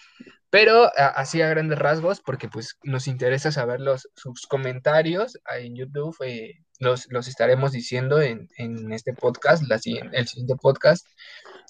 pero 0.50 0.90
así 0.96 1.40
a 1.40 1.48
grandes 1.48 1.78
rasgos, 1.78 2.20
porque 2.20 2.48
pues 2.48 2.78
nos 2.82 3.06
interesa 3.06 3.52
saber 3.52 3.80
los, 3.80 4.08
sus 4.16 4.46
comentarios 4.46 5.38
en 5.56 5.76
YouTube, 5.76 6.16
eh, 6.24 6.60
los, 6.78 7.06
los, 7.10 7.28
estaremos 7.28 7.72
diciendo 7.72 8.20
en, 8.20 8.48
en 8.56 8.92
este 8.92 9.14
podcast, 9.14 9.62
la, 9.68 9.76
el 9.76 10.26
siguiente 10.28 10.56
podcast, 10.60 11.06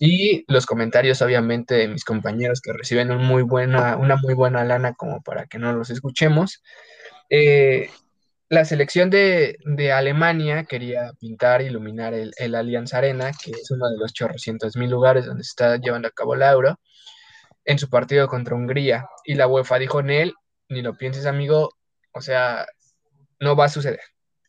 y 0.01 0.45
los 0.49 0.67
comentarios 0.67 1.23
obviamente 1.23 1.75
de 1.75 1.87
mis 1.87 2.05
compañeros 2.05 2.61
que 2.61 2.73
reciben 2.73 3.11
un 3.11 3.25
muy 3.25 3.43
buena, 3.43 3.97
una 3.97 4.17
muy 4.17 4.35
buena 4.35 4.65
lana 4.65 4.95
como 4.95 5.23
para 5.23 5.47
que 5.47 5.59
no 5.59 5.73
los 5.73 5.91
escuchemos. 5.91 6.63
Eh, 7.31 7.89
la 8.53 8.67
selección 8.67 9.09
de, 9.09 9.57
de, 9.65 9.93
Alemania 9.93 10.65
quería 10.65 11.15
pintar, 11.19 11.63
iluminar 11.63 12.13
el, 12.13 12.35
el 12.37 12.55
Allianz 12.55 12.93
Arena, 12.93 13.31
que 13.33 13.53
es 13.53 13.71
uno 13.71 13.89
de 13.89 13.97
los 13.97 14.13
chorrocientos 14.13 14.77
mil 14.77 14.91
lugares 14.91 15.25
donde 15.25 15.43
se 15.43 15.49
está 15.49 15.79
llevando 15.79 16.09
a 16.09 16.11
cabo 16.11 16.37
la 16.37 16.53
Euro 16.53 16.79
en 17.65 17.79
su 17.79 17.89
partido 17.89 18.29
contra 18.29 18.55
Hungría. 18.55 19.07
Y 19.25 19.37
la 19.37 19.47
UEFA 19.47 19.79
dijo, 19.79 20.03
Nel, 20.03 20.35
ni 20.69 20.83
lo 20.83 20.93
pienses 20.99 21.25
amigo, 21.25 21.71
o 22.13 22.21
sea, 22.21 22.67
no 23.41 23.57
va 23.57 23.65
a 23.65 23.69
suceder. 23.71 24.03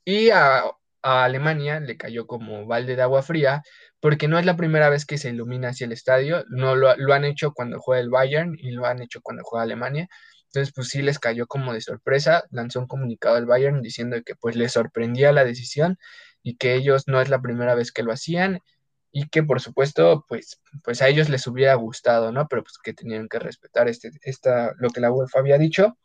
Y 0.04 0.32
a, 0.32 0.64
Alemania 1.02 1.80
le 1.80 1.96
cayó 1.96 2.28
como 2.28 2.66
balde 2.66 2.98
de 2.98 3.04
agua 3.04 3.24
fría, 3.24 3.64
porque 4.02 4.28
no 4.28 4.38
es 4.38 4.46
la 4.46 4.58
primera 4.58 4.90
vez 4.90 5.06
que 5.06 5.18
se 5.18 5.30
ilumina 5.30 5.70
hacia 5.70 5.86
el 5.86 5.94
estadio, 5.94 6.44
no 6.50 6.76
lo, 6.76 6.94
lo, 6.98 7.14
han 7.14 7.24
hecho 7.24 7.54
cuando 7.54 7.80
juega 7.80 8.02
el 8.02 8.10
Bayern 8.10 8.58
y 8.60 8.72
lo 8.72 8.86
han 8.86 9.02
hecho 9.02 9.22
cuando 9.22 9.44
juega 9.46 9.64
Alemania. 9.64 10.10
Entonces, 10.54 10.72
pues 10.76 10.90
sí 10.90 11.02
les 11.02 11.18
cayó 11.18 11.48
como 11.48 11.74
de 11.74 11.82
sorpresa, 11.82 12.44
lanzó 12.52 12.80
un 12.80 12.86
comunicado 12.88 13.38
al 13.38 13.48
Bayern 13.48 13.82
diciendo 13.82 14.18
que 14.24 14.36
pues 14.36 14.56
les 14.56 14.74
sorprendía 14.74 15.32
la 15.32 15.44
decisión 15.44 15.98
y 16.44 16.58
que 16.58 16.76
ellos 16.76 17.08
no 17.08 17.20
es 17.22 17.30
la 17.30 17.42
primera 17.42 17.74
vez 17.74 17.92
que 17.92 18.04
lo 18.04 18.12
hacían 18.14 18.60
y 19.12 19.30
que 19.30 19.42
por 19.42 19.62
supuesto, 19.62 20.26
pues, 20.30 20.62
pues 20.84 21.02
a 21.02 21.08
ellos 21.08 21.30
les 21.30 21.48
hubiera 21.48 21.74
gustado, 21.74 22.32
¿no? 22.32 22.48
Pero 22.48 22.64
pues 22.64 22.78
que 22.84 22.94
tenían 22.94 23.30
que 23.30 23.40
respetar 23.40 23.88
este, 23.90 24.12
esta, 24.22 24.74
lo 24.78 24.92
que 24.92 25.02
la 25.02 25.12
UEFA 25.12 25.40
había 25.40 25.58
dicho. 25.58 25.98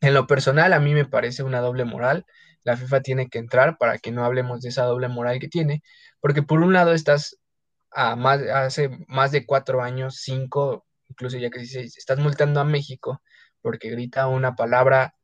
En 0.00 0.14
lo 0.14 0.26
personal, 0.26 0.72
a 0.72 0.80
mí 0.80 0.94
me 0.94 1.04
parece 1.04 1.42
una 1.42 1.60
doble 1.60 1.84
moral. 1.84 2.24
La 2.64 2.76
FIFA 2.76 3.02
tiene 3.02 3.28
que 3.28 3.38
entrar 3.38 3.76
para 3.78 3.98
que 3.98 4.12
no 4.12 4.24
hablemos 4.24 4.62
de 4.62 4.70
esa 4.70 4.84
doble 4.84 5.08
moral 5.08 5.40
que 5.40 5.48
tiene, 5.48 5.82
porque 6.20 6.42
por 6.42 6.60
un 6.62 6.72
lado 6.72 6.94
estás 6.94 7.38
a 7.90 8.16
más, 8.16 8.40
hace 8.42 8.90
más 9.08 9.30
de 9.32 9.44
cuatro 9.46 9.82
años, 9.82 10.20
cinco, 10.22 10.86
incluso 11.08 11.36
ya 11.38 11.50
que 11.50 11.66
seis, 11.66 11.98
estás 11.98 12.18
multando 12.18 12.60
a 12.60 12.64
México 12.64 13.20
porque 13.62 13.90
grita 13.90 14.26
una 14.26 14.54
palabra 14.54 15.14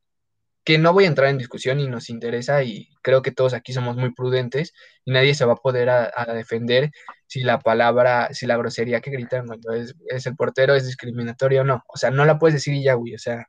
que 0.65 0.79
no 0.79 0.93
voy 0.93 1.03
a 1.03 1.07
entrar 1.07 1.29
en 1.29 1.37
discusión 1.37 1.79
y 1.79 1.87
nos 1.87 2.09
interesa 2.09 2.63
y 2.63 2.89
creo 3.03 3.21
que 3.21 3.31
todos 3.31 3.53
aquí 3.53 3.71
somos 3.71 3.97
muy 3.97 4.13
prudentes 4.13 4.73
y 5.05 5.11
nadie 5.11 5.35
se 5.35 5.45
va 5.45 5.53
a 5.53 5.57
poder 5.57 5.91
a, 5.91 6.25
defender 6.33 6.89
si 7.27 7.43
la 7.43 7.59
palabra, 7.59 8.33
si 8.33 8.47
la 8.47 8.57
grosería 8.57 8.99
que 8.99 9.11
gritan 9.11 9.45
cuando 9.45 9.73
es, 9.73 9.93
el 10.25 10.35
portero 10.35 10.73
es 10.73 10.87
discriminatoria 10.87 11.61
o 11.61 11.63
no. 11.63 11.83
O 11.87 11.97
sea, 11.97 12.09
no 12.09 12.25
la 12.25 12.39
puedes 12.39 12.55
decir 12.55 12.73
y 12.73 12.83
ya, 12.83 12.95
güey. 12.95 13.13
O 13.13 13.19
sea, 13.19 13.47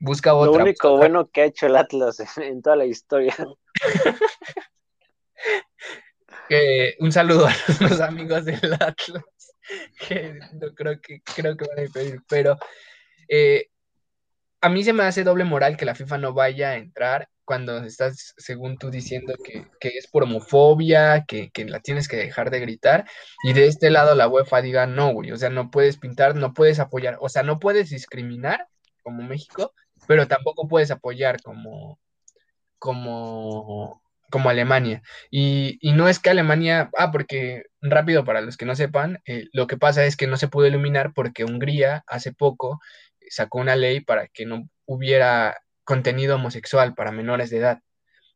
busca 0.00 0.32
otra. 0.32 0.56
Lo 0.56 0.64
único 0.64 0.96
bueno 0.96 1.28
que 1.28 1.42
ha 1.42 1.44
hecho 1.44 1.66
el 1.66 1.76
Atlas 1.76 2.16
en 2.38 2.62
toda 2.62 2.76
la 2.76 2.86
historia. 2.86 3.36
un 7.00 7.12
saludo 7.12 7.48
a 7.48 7.54
los 7.80 8.00
amigos 8.00 8.46
del 8.46 8.72
Atlas, 8.74 9.24
que 10.08 10.38
no 10.54 10.74
creo 10.74 11.00
que, 11.00 11.20
creo 11.20 11.56
que 11.56 11.66
van 11.66 11.86
a 11.86 11.92
pedir, 11.92 12.22
pero 12.28 12.56
eh, 13.28 13.68
a 14.66 14.68
mí 14.68 14.82
se 14.82 14.92
me 14.92 15.04
hace 15.04 15.22
doble 15.22 15.44
moral 15.44 15.76
que 15.76 15.84
la 15.84 15.94
FIFA 15.94 16.18
no 16.18 16.34
vaya 16.34 16.70
a 16.70 16.76
entrar 16.76 17.28
cuando 17.44 17.78
estás, 17.84 18.34
según 18.36 18.78
tú, 18.78 18.90
diciendo 18.90 19.34
que, 19.44 19.64
es 19.80 20.08
por 20.08 20.24
homofobia, 20.24 21.24
que, 21.24 21.52
la 21.66 21.78
tienes 21.78 22.08
que 22.08 22.16
dejar 22.16 22.50
de 22.50 22.58
gritar, 22.58 23.04
y 23.44 23.52
de 23.52 23.68
este 23.68 23.90
lado 23.90 24.16
la 24.16 24.26
UEFA 24.26 24.62
diga, 24.62 24.88
no, 24.88 25.12
güey, 25.12 25.30
o 25.30 25.36
sea, 25.36 25.50
no 25.50 25.70
puedes 25.70 25.98
pintar, 25.98 26.34
no 26.34 26.52
puedes 26.52 26.80
apoyar, 26.80 27.16
o 27.20 27.28
sea, 27.28 27.44
no 27.44 27.60
puedes 27.60 27.90
discriminar 27.90 28.66
como 29.04 29.22
México, 29.22 29.72
pero 30.08 30.26
tampoco 30.26 30.66
puedes 30.66 30.90
apoyar 30.90 31.40
como, 31.40 32.00
como, 32.80 34.02
como 34.30 34.50
Alemania. 34.50 35.02
Y, 35.30 35.78
no 35.94 36.08
es 36.08 36.18
que 36.18 36.30
Alemania, 36.30 36.90
ah, 36.98 37.12
porque 37.12 37.66
rápido 37.80 38.24
para 38.24 38.40
los 38.40 38.56
que 38.56 38.66
no 38.66 38.74
sepan, 38.74 39.20
eh, 39.26 39.44
lo 39.52 39.68
que 39.68 39.76
pasa 39.76 40.04
es 40.04 40.16
que 40.16 40.26
no 40.26 40.36
se 40.36 40.48
pudo 40.48 40.66
iluminar 40.66 41.12
porque 41.14 41.44
Hungría 41.44 42.02
hace 42.08 42.32
poco 42.32 42.80
sacó 43.28 43.58
una 43.58 43.76
ley 43.76 44.00
para 44.00 44.28
que 44.28 44.46
no 44.46 44.68
hubiera 44.86 45.58
contenido 45.84 46.36
homosexual 46.36 46.94
para 46.94 47.12
menores 47.12 47.50
de 47.50 47.58
edad. 47.58 47.80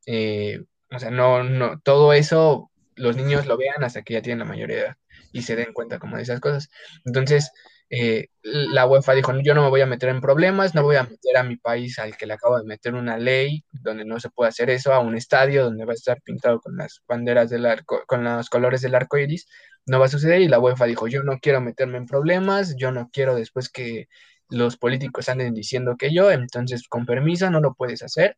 Eh, 0.07 0.63
o 0.91 0.99
sea, 0.99 1.11
no, 1.11 1.43
no, 1.45 1.81
todo 1.81 2.13
eso 2.13 2.71
los 2.97 3.17
niños 3.17 3.47
lo 3.47 3.57
vean 3.57 3.83
hasta 3.85 4.03
que 4.03 4.15
ya 4.15 4.23
tienen 4.23 4.41
la 4.41 4.45
mayoría 4.45 4.77
de 4.77 4.83
edad 4.83 4.97
y 5.33 5.43
se 5.43 5.57
den 5.57 5.73
cuenta 5.73 5.99
como 5.99 6.17
de 6.17 6.23
esas 6.23 6.41
cosas. 6.41 6.71
Entonces, 7.05 7.51
eh, 7.91 8.29
la 8.43 8.87
UEFA 8.87 9.15
dijo, 9.15 9.33
yo 9.41 9.55
no 9.55 9.63
me 9.65 9.69
voy 9.69 9.81
a 9.81 9.87
meter 9.87 10.11
en 10.11 10.21
problemas, 10.21 10.75
no 10.75 10.83
voy 10.85 10.97
a 10.97 11.03
meter 11.03 11.37
a 11.37 11.43
mi 11.43 11.57
país 11.57 11.99
al 11.99 12.17
que 12.17 12.27
le 12.27 12.35
acabo 12.35 12.59
de 12.59 12.65
meter 12.65 12.95
una 12.95 13.19
ley 13.19 13.65
donde 13.73 14.05
no 14.05 14.21
se 14.21 14.31
puede 14.31 14.49
hacer 14.51 14.71
eso, 14.71 14.93
a 14.93 15.01
un 15.01 15.17
estadio 15.17 15.65
donde 15.65 15.85
va 15.85 15.93
a 15.93 15.95
estar 15.95 16.21
pintado 16.23 16.61
con 16.61 16.77
las 16.77 17.03
banderas 17.09 17.51
del 17.51 17.67
arco, 17.67 18.03
con 18.07 18.23
los 18.23 18.49
colores 18.49 18.81
del 18.81 18.95
arco 18.95 19.19
iris, 19.19 19.47
no 19.87 19.99
va 19.99 20.07
a 20.07 20.09
suceder 20.09 20.41
y 20.41 20.49
la 20.49 20.61
UEFA 20.61 20.87
dijo, 20.87 21.09
yo 21.09 21.25
no 21.25 21.39
quiero 21.41 21.61
meterme 21.61 21.99
en 21.99 22.07
problemas, 22.07 22.77
yo 22.77 22.93
no 22.93 23.11
quiero 23.13 23.35
después 23.35 23.69
que 23.69 24.07
los 24.51 24.77
políticos 24.77 25.29
anden 25.29 25.55
diciendo 25.55 25.97
que 25.97 26.13
yo, 26.13 26.31
entonces 26.31 26.87
con 26.89 27.07
permiso 27.07 27.51
no 27.51 27.61
lo 27.61 27.75
puedes 27.75 28.03
hacer. 28.03 28.37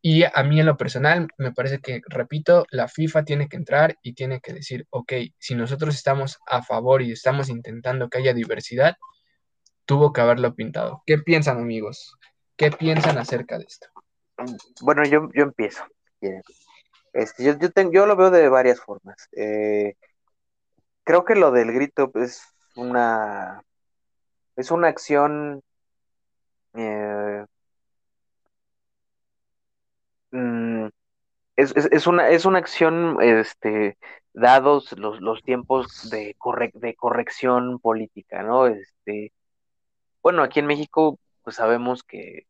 Y 0.00 0.24
a 0.24 0.42
mí 0.42 0.60
en 0.60 0.66
lo 0.66 0.76
personal 0.76 1.28
me 1.38 1.52
parece 1.52 1.78
que, 1.80 2.02
repito, 2.06 2.66
la 2.70 2.88
FIFA 2.88 3.24
tiene 3.24 3.48
que 3.48 3.56
entrar 3.56 3.96
y 4.02 4.12
tiene 4.12 4.40
que 4.40 4.52
decir, 4.52 4.86
ok, 4.90 5.12
si 5.38 5.54
nosotros 5.54 5.94
estamos 5.94 6.38
a 6.46 6.62
favor 6.62 7.00
y 7.00 7.12
estamos 7.12 7.48
intentando 7.48 8.10
que 8.10 8.18
haya 8.18 8.34
diversidad, 8.34 8.96
tuvo 9.86 10.12
que 10.12 10.20
haberlo 10.20 10.54
pintado. 10.54 11.02
¿Qué 11.06 11.18
piensan 11.18 11.58
amigos? 11.58 12.18
¿Qué 12.56 12.70
piensan 12.70 13.16
acerca 13.16 13.56
de 13.58 13.64
esto? 13.64 13.88
Bueno, 14.82 15.04
yo, 15.04 15.30
yo 15.34 15.44
empiezo. 15.44 15.84
Este, 17.14 17.44
yo, 17.44 17.58
yo, 17.58 17.68
yo 17.90 18.06
lo 18.06 18.16
veo 18.16 18.30
de 18.30 18.48
varias 18.48 18.80
formas. 18.80 19.16
Eh, 19.32 19.94
creo 21.02 21.24
que 21.24 21.34
lo 21.34 21.50
del 21.50 21.72
grito 21.72 22.10
es 22.16 22.42
una 22.76 23.62
es 24.56 24.70
una 24.70 24.88
acción 24.88 25.62
eh, 26.74 27.44
mm, 30.32 30.88
es, 31.56 32.06
una, 32.06 32.28
es 32.30 32.44
una 32.46 32.58
acción, 32.58 33.18
este, 33.22 33.98
dados 34.32 34.92
los, 34.98 35.20
los 35.20 35.42
tiempos 35.42 36.10
de, 36.10 36.36
de 36.74 36.94
corrección 36.96 37.78
política, 37.80 38.42
¿no? 38.42 38.66
Este, 38.66 39.32
bueno, 40.22 40.42
aquí 40.42 40.60
en 40.60 40.66
México, 40.66 41.18
pues 41.42 41.56
sabemos 41.56 42.02
que 42.02 42.46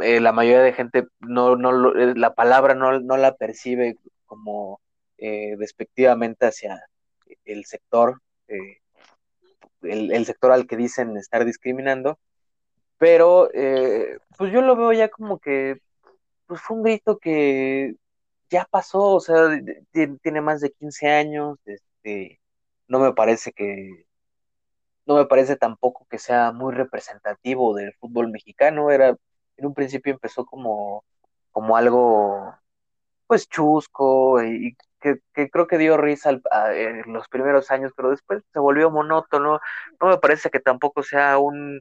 eh, 0.00 0.20
la 0.20 0.32
mayoría 0.32 0.62
de 0.62 0.72
gente 0.72 1.06
no, 1.20 1.56
no 1.56 1.94
eh, 1.94 2.14
la 2.16 2.34
palabra 2.34 2.74
no, 2.74 2.98
no 3.00 3.16
la 3.16 3.34
percibe 3.36 3.96
como 4.26 4.80
eh, 5.18 5.56
despectivamente 5.58 6.46
hacia 6.46 6.80
el 7.44 7.64
sector, 7.66 8.20
el, 9.82 10.26
sector 10.26 10.52
al 10.52 10.66
que 10.66 10.76
dicen 10.76 11.16
estar 11.16 11.44
discriminando, 11.44 12.18
pero 12.98 13.48
pues 14.38 14.52
yo 14.52 14.62
lo 14.62 14.76
veo 14.76 14.92
ya 14.92 15.08
como 15.08 15.38
que 15.38 15.78
pues 16.46 16.60
fue 16.60 16.76
un 16.76 16.82
grito 16.84 17.18
que 17.18 17.96
ya 18.50 18.66
pasó, 18.70 19.00
o 19.14 19.20
sea, 19.20 19.48
tiene, 19.92 20.40
más 20.42 20.60
de 20.60 20.70
15 20.72 21.08
años, 21.08 21.58
este, 21.64 22.40
no 22.88 23.00
me 23.00 23.14
parece 23.14 23.52
que 23.52 24.04
no 25.06 25.16
me 25.16 25.26
parece 25.26 25.56
tampoco 25.56 26.06
que 26.10 26.18
sea 26.18 26.52
muy 26.52 26.74
representativo 26.74 27.74
del 27.74 27.94
fútbol 27.94 28.30
mexicano, 28.30 28.90
era 28.90 29.16
en 29.56 29.66
un 29.66 29.74
principio 29.74 30.12
empezó 30.12 30.44
como, 30.46 31.04
como 31.52 31.76
algo 31.76 32.54
pues 33.26 33.48
chusco 33.48 34.42
y 34.44 34.76
que, 35.02 35.50
creo 35.50 35.66
que 35.66 35.78
dio 35.78 35.96
risa 35.96 36.30
en 36.74 37.12
los 37.12 37.28
primeros 37.28 37.70
años, 37.70 37.92
pero 37.96 38.10
después 38.10 38.42
se 38.52 38.58
volvió 38.58 38.90
monótono. 38.90 39.60
No 40.00 40.08
me 40.08 40.18
parece 40.18 40.50
que 40.50 40.60
tampoco 40.60 41.02
sea 41.02 41.38
un, 41.38 41.80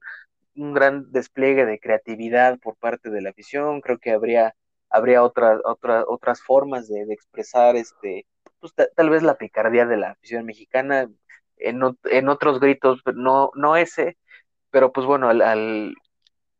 un 0.55 0.73
gran 0.73 1.11
despliegue 1.11 1.65
de 1.65 1.79
creatividad 1.79 2.59
por 2.59 2.75
parte 2.77 3.09
de 3.09 3.21
la 3.21 3.31
afición. 3.31 3.81
Creo 3.81 3.99
que 3.99 4.11
habría, 4.11 4.55
habría 4.89 5.23
otras, 5.23 5.61
otras, 5.65 6.05
otras 6.07 6.41
formas 6.41 6.87
de, 6.89 7.03
expresar 7.13 7.75
este, 7.75 8.25
pues, 8.59 8.73
tal 8.95 9.09
vez 9.09 9.23
la 9.23 9.37
picardía 9.37 9.85
de 9.85 9.97
la 9.97 10.11
afición 10.11 10.45
mexicana. 10.45 11.09
En, 11.57 11.81
en 12.05 12.29
otros 12.29 12.59
gritos, 12.59 13.01
no, 13.15 13.51
no 13.55 13.75
ese, 13.77 14.17
pero 14.71 14.91
pues 14.91 15.05
bueno, 15.05 15.29
al, 15.29 15.95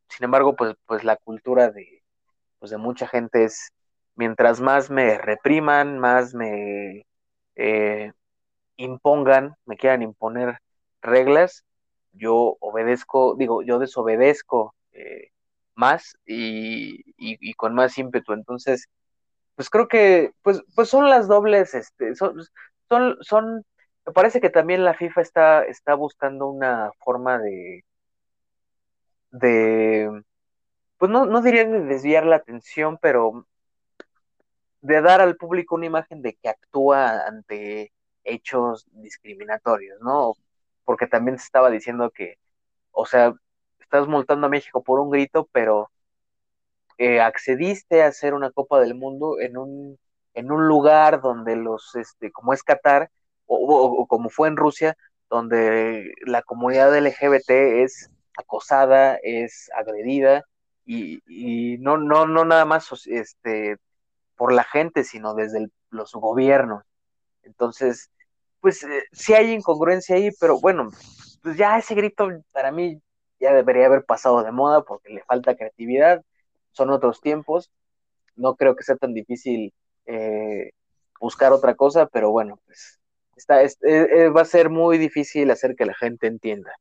sin 0.08 0.24
embargo, 0.24 0.54
pues, 0.56 0.74
pues 0.86 1.04
la 1.04 1.16
cultura 1.16 1.70
de, 1.70 2.02
pues 2.58 2.70
de 2.70 2.78
mucha 2.78 3.08
gente 3.08 3.44
es, 3.44 3.70
mientras 4.16 4.60
más 4.60 4.90
me 4.90 5.18
repriman, 5.18 5.98
más 5.98 6.34
me 6.34 7.06
eh, 7.56 8.12
impongan, 8.76 9.56
me 9.66 9.76
quieran 9.76 10.02
imponer 10.02 10.58
reglas, 11.00 11.64
yo 12.12 12.56
obedezco, 12.60 13.36
digo, 13.36 13.62
yo 13.62 13.78
desobedezco 13.78 14.74
eh, 14.92 15.28
más 15.74 16.16
y, 16.26 17.54
con 17.54 17.74
más 17.74 17.98
ímpetu. 17.98 18.32
Entonces, 18.32 18.88
pues 19.56 19.70
creo 19.70 19.88
que, 19.88 20.32
pues, 20.42 20.62
pues 20.74 20.88
son 20.88 21.10
las 21.10 21.28
dobles, 21.28 21.74
este, 21.74 22.14
son, 22.14 22.42
son, 22.88 23.16
son, 23.22 23.64
me 24.06 24.12
parece 24.12 24.40
que 24.40 24.50
también 24.50 24.84
la 24.84 24.94
FIFA 24.94 25.20
está, 25.22 25.64
está 25.64 25.94
buscando 25.94 26.48
una 26.48 26.90
forma 27.04 27.38
de, 27.38 27.84
de, 29.30 30.22
pues 30.98 31.10
no, 31.10 31.26
no 31.26 31.42
diría 31.42 31.64
de 31.64 31.80
desviar 31.84 32.26
la 32.26 32.36
atención, 32.36 32.98
pero 33.00 33.46
de 34.82 35.00
dar 35.02 35.20
al 35.20 35.36
público 35.36 35.76
una 35.76 35.86
imagen 35.86 36.22
de 36.22 36.34
que 36.34 36.48
actúa 36.48 37.26
ante 37.26 37.92
hechos 38.24 38.86
discriminatorios, 38.92 40.00
¿no? 40.00 40.34
Porque 40.84 41.06
también 41.06 41.38
se 41.38 41.44
estaba 41.44 41.70
diciendo 41.70 42.10
que, 42.10 42.38
o 42.92 43.06
sea, 43.06 43.34
estás 43.80 44.08
multando 44.08 44.46
a 44.46 44.50
México 44.50 44.82
por 44.82 45.00
un 45.00 45.10
grito, 45.10 45.48
pero 45.52 45.90
eh, 46.98 47.20
accediste 47.20 48.02
a 48.02 48.08
hacer 48.08 48.34
una 48.34 48.50
Copa 48.50 48.80
del 48.80 48.94
Mundo 48.94 49.40
en 49.40 49.56
un, 49.56 49.98
en 50.34 50.52
un 50.52 50.68
lugar 50.68 51.20
donde 51.20 51.56
los, 51.56 51.94
este, 51.96 52.30
como 52.32 52.52
es 52.52 52.62
Qatar, 52.62 53.10
o 53.46 54.06
como 54.08 54.30
fue 54.30 54.48
en 54.48 54.56
Rusia, 54.56 54.96
donde 55.32 56.12
la 56.26 56.42
comunidad 56.42 56.94
LGBT 56.96 57.50
es 57.82 58.10
acosada, 58.36 59.18
es 59.22 59.70
agredida 59.74 60.44
y, 60.84 61.78
no, 61.80 61.96
no, 61.96 62.26
no 62.26 62.44
nada 62.44 62.64
más 62.64 62.90
este, 63.06 63.78
por 64.42 64.52
la 64.52 64.64
gente, 64.64 65.04
sino 65.04 65.34
desde 65.34 65.68
los 65.90 66.12
gobiernos. 66.14 66.82
Entonces, 67.44 68.10
pues 68.60 68.82
eh, 68.82 69.04
sí 69.12 69.34
hay 69.34 69.52
incongruencia 69.52 70.16
ahí, 70.16 70.30
pero 70.40 70.58
bueno, 70.58 70.88
pues 71.44 71.56
ya 71.56 71.78
ese 71.78 71.94
grito 71.94 72.28
para 72.50 72.72
mí 72.72 73.00
ya 73.38 73.54
debería 73.54 73.86
haber 73.86 74.04
pasado 74.04 74.42
de 74.42 74.50
moda 74.50 74.82
porque 74.82 75.10
le 75.10 75.22
falta 75.22 75.54
creatividad, 75.54 76.24
son 76.72 76.90
otros 76.90 77.20
tiempos, 77.20 77.70
no 78.34 78.56
creo 78.56 78.74
que 78.74 78.82
sea 78.82 78.96
tan 78.96 79.14
difícil 79.14 79.72
eh, 80.06 80.72
buscar 81.20 81.52
otra 81.52 81.76
cosa, 81.76 82.06
pero 82.06 82.32
bueno, 82.32 82.58
pues 82.66 82.98
está, 83.36 83.62
eh, 83.62 84.28
va 84.28 84.40
a 84.40 84.44
ser 84.44 84.70
muy 84.70 84.98
difícil 84.98 85.52
hacer 85.52 85.76
que 85.76 85.86
la 85.86 85.94
gente 85.94 86.26
entienda. 86.26 86.72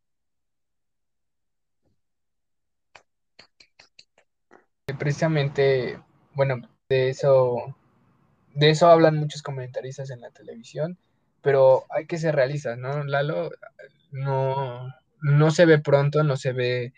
precisamente, 4.97 5.99
bueno, 6.33 6.61
de 6.91 7.07
eso, 7.07 7.77
de 8.53 8.69
eso 8.69 8.87
hablan 8.87 9.15
muchos 9.15 9.41
comentaristas 9.41 10.09
en 10.09 10.19
la 10.19 10.29
televisión, 10.31 10.97
pero 11.41 11.85
hay 11.89 12.05
que 12.05 12.17
ser 12.17 12.35
realistas, 12.35 12.77
¿no? 12.77 13.05
Lalo 13.05 13.49
no, 14.11 14.93
no 15.21 15.51
se 15.51 15.65
ve 15.65 15.79
pronto, 15.79 16.23
no 16.23 16.35
se 16.35 16.51
ve 16.51 16.93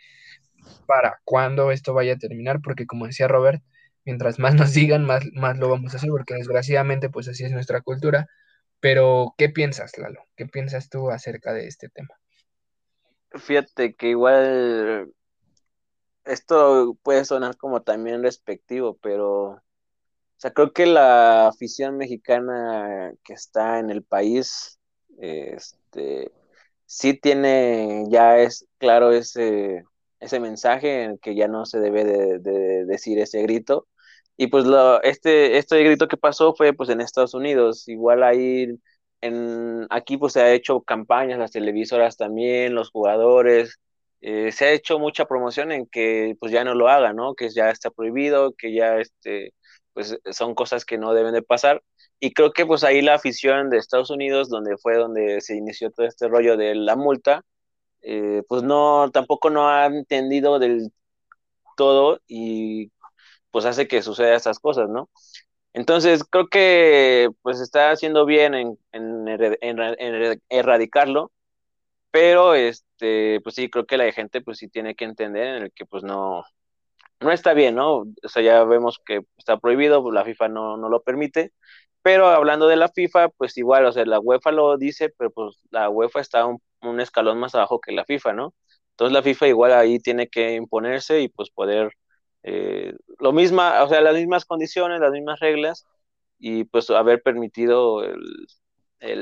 para 0.88 1.21
cuándo 1.25 1.71
esto 1.71 1.93
vaya 1.93 2.13
a 2.13 2.17
terminar, 2.17 2.60
porque 2.63 2.88
como 2.88 3.06
decía 3.06 3.27
Robert, 3.27 3.62
mientras 4.03 4.39
más 4.39 4.56
nos 4.56 4.73
digan, 4.73 5.06
más, 5.06 5.25
más 5.34 5.60
lo 5.60 5.69
vamos 5.69 5.93
a 5.93 5.97
hacer, 5.97 6.10
porque 6.10 6.34
desgraciadamente 6.34 7.10
pues 7.10 7.27
así 7.27 7.43
es 7.43 7.51
nuestra 7.51 7.82
cultura. 7.82 8.27
Pero, 8.79 9.36
¿qué 9.38 9.47
piensas, 9.47 9.95
Lalo? 9.99 10.25
¿Qué 10.36 10.47
piensas 10.47 10.89
tú 10.89 11.12
acerca 11.12 11.53
de 11.53 11.67
este 11.67 11.88
tema? 11.88 12.19
Fíjate 13.32 13.93
que 13.93 14.10
igual 14.10 15.13
esto 16.25 16.97
puede 17.03 17.25
sonar 17.25 17.58
como 17.58 17.84
también 17.84 18.23
respectivo, 18.23 18.97
pero 19.01 19.62
sea, 20.43 20.51
creo 20.53 20.73
que 20.73 20.86
la 20.86 21.47
afición 21.47 21.97
mexicana 21.97 23.13
que 23.23 23.34
está 23.34 23.79
en 23.79 23.89
el 23.89 24.03
país, 24.03 24.79
este, 25.19 26.32
sí 26.86 27.13
tiene, 27.15 28.06
ya 28.10 28.39
es 28.39 28.67
claro 28.77 29.12
ese, 29.13 29.84
ese 30.19 30.39
mensaje 30.39 31.03
en 31.03 31.17
que 31.19 31.36
ya 31.36 31.47
no 31.47 31.65
se 31.65 31.79
debe 31.79 32.03
de, 32.06 32.86
decir 32.86 33.20
ese 33.20 33.41
grito. 33.43 33.88
Y 34.38 34.47
pues 34.47 34.65
lo, 34.65 35.01
este, 35.03 35.57
este 35.57 35.84
grito 35.84 36.07
que 36.07 36.17
pasó 36.17 36.53
fue 36.55 36.74
pues 36.74 36.89
en 36.89 37.01
Estados 37.01 37.34
Unidos, 37.36 37.88
igual 37.88 38.24
ahí 38.24 38.67
en, 39.22 39.88
aquí 39.89 40.17
pues 40.17 40.34
se 40.34 40.41
ha 40.41 40.53
hecho 40.53 40.82
campañas, 40.82 41.39
las 41.39 41.51
televisoras 41.51 42.17
también, 42.17 42.76
los 42.76 42.89
jugadores, 42.91 43.80
eh, 44.22 44.51
se 44.51 44.65
ha 44.65 44.72
hecho 44.72 44.99
mucha 44.99 45.26
promoción 45.26 45.72
en 45.72 45.86
que 45.88 46.36
pues 46.39 46.51
ya 46.51 46.63
no 46.63 46.76
lo 46.76 46.89
haga, 46.89 47.13
¿no? 47.13 47.36
Que 47.36 47.49
ya 47.49 47.70
está 47.70 47.91
prohibido, 47.91 48.53
que 48.57 48.74
ya 48.74 48.97
este, 48.99 49.53
pues 49.93 50.17
son 50.31 50.55
cosas 50.55 50.85
que 50.85 50.97
no 50.97 51.13
deben 51.13 51.33
de 51.33 51.43
pasar. 51.43 51.83
Y 52.19 52.33
creo 52.33 52.51
que 52.53 52.65
pues 52.65 52.83
ahí 52.83 53.01
la 53.01 53.15
afición 53.15 53.69
de 53.69 53.77
Estados 53.77 54.09
Unidos, 54.09 54.49
donde 54.49 54.77
fue 54.77 54.97
donde 54.97 55.41
se 55.41 55.55
inició 55.57 55.91
todo 55.91 56.05
este 56.07 56.27
rollo 56.27 56.57
de 56.57 56.75
la 56.75 56.95
multa, 56.95 57.43
eh, 58.01 58.43
pues 58.47 58.63
no, 58.63 59.09
tampoco 59.11 59.49
no 59.49 59.69
ha 59.69 59.85
entendido 59.87 60.59
del 60.59 60.91
todo 61.77 62.19
y 62.27 62.91
pues 63.51 63.65
hace 63.65 63.87
que 63.87 64.01
suceda 64.01 64.35
estas 64.35 64.59
cosas, 64.59 64.89
¿no? 64.89 65.09
Entonces 65.73 66.23
creo 66.25 66.47
que 66.49 67.29
pues 67.41 67.59
está 67.61 67.91
haciendo 67.91 68.25
bien 68.25 68.53
en, 68.55 68.77
en, 68.91 69.27
en 69.29 70.41
erradicarlo, 70.49 71.31
pero 72.11 72.55
este, 72.55 73.41
pues 73.43 73.55
sí, 73.55 73.69
creo 73.69 73.85
que 73.85 73.97
la 73.97 74.11
gente 74.11 74.41
pues 74.41 74.59
sí 74.59 74.69
tiene 74.69 74.95
que 74.95 75.05
entender 75.05 75.47
en 75.57 75.63
el 75.63 75.73
que 75.73 75.85
pues 75.85 76.03
no, 76.03 76.43
no 77.24 77.32
está 77.32 77.53
bien, 77.53 77.76
¿no? 77.76 77.99
O 77.99 78.30
sea, 78.30 78.41
ya 78.43 78.63
vemos 78.63 78.99
que 79.05 79.21
está 79.38 79.57
prohibido, 79.57 80.01
pues 80.03 80.13
la 80.13 80.26
FIFA 80.26 80.49
no, 80.49 80.78
no 80.78 80.89
lo 80.89 81.01
permite, 81.03 81.53
pero 82.03 82.28
hablando 82.28 82.67
de 82.67 82.76
la 82.76 82.89
FIFA, 82.89 83.30
pues 83.30 83.57
igual, 83.57 83.86
o 83.86 83.91
sea, 83.93 84.05
la 84.05 84.19
UEFA 84.19 84.51
lo 84.51 84.78
dice, 84.78 85.09
pero 85.17 85.32
pues 85.32 85.57
la 85.71 85.89
UEFA 85.89 86.21
está 86.21 86.45
un, 86.45 86.61
escalón 86.99 87.39
más 87.39 87.55
abajo 87.55 87.80
que 87.80 87.93
la 87.93 88.05
FIFA, 88.05 88.34
¿no? 88.34 88.53
Entonces 88.91 89.13
la 89.13 89.24
FIFA 89.24 89.47
igual 89.47 89.74
ahí 89.74 89.99
tiene 89.99 90.28
que 90.28 90.55
imponerse 90.55 91.21
y 91.21 91.30
pues 91.30 91.49
poder 91.49 91.93
eh, 92.43 92.93
lo 93.19 93.32
misma, 93.34 93.84
o 93.84 93.89
sea, 93.89 94.01
las 94.01 94.15
mismas 94.15 94.45
condiciones, 94.45 94.99
las 94.99 95.11
mismas 95.11 95.39
reglas, 95.39 95.86
y 96.39 96.65
pues 96.65 96.89
haber 96.89 97.21
permitido 97.24 98.03
el, 98.03 98.19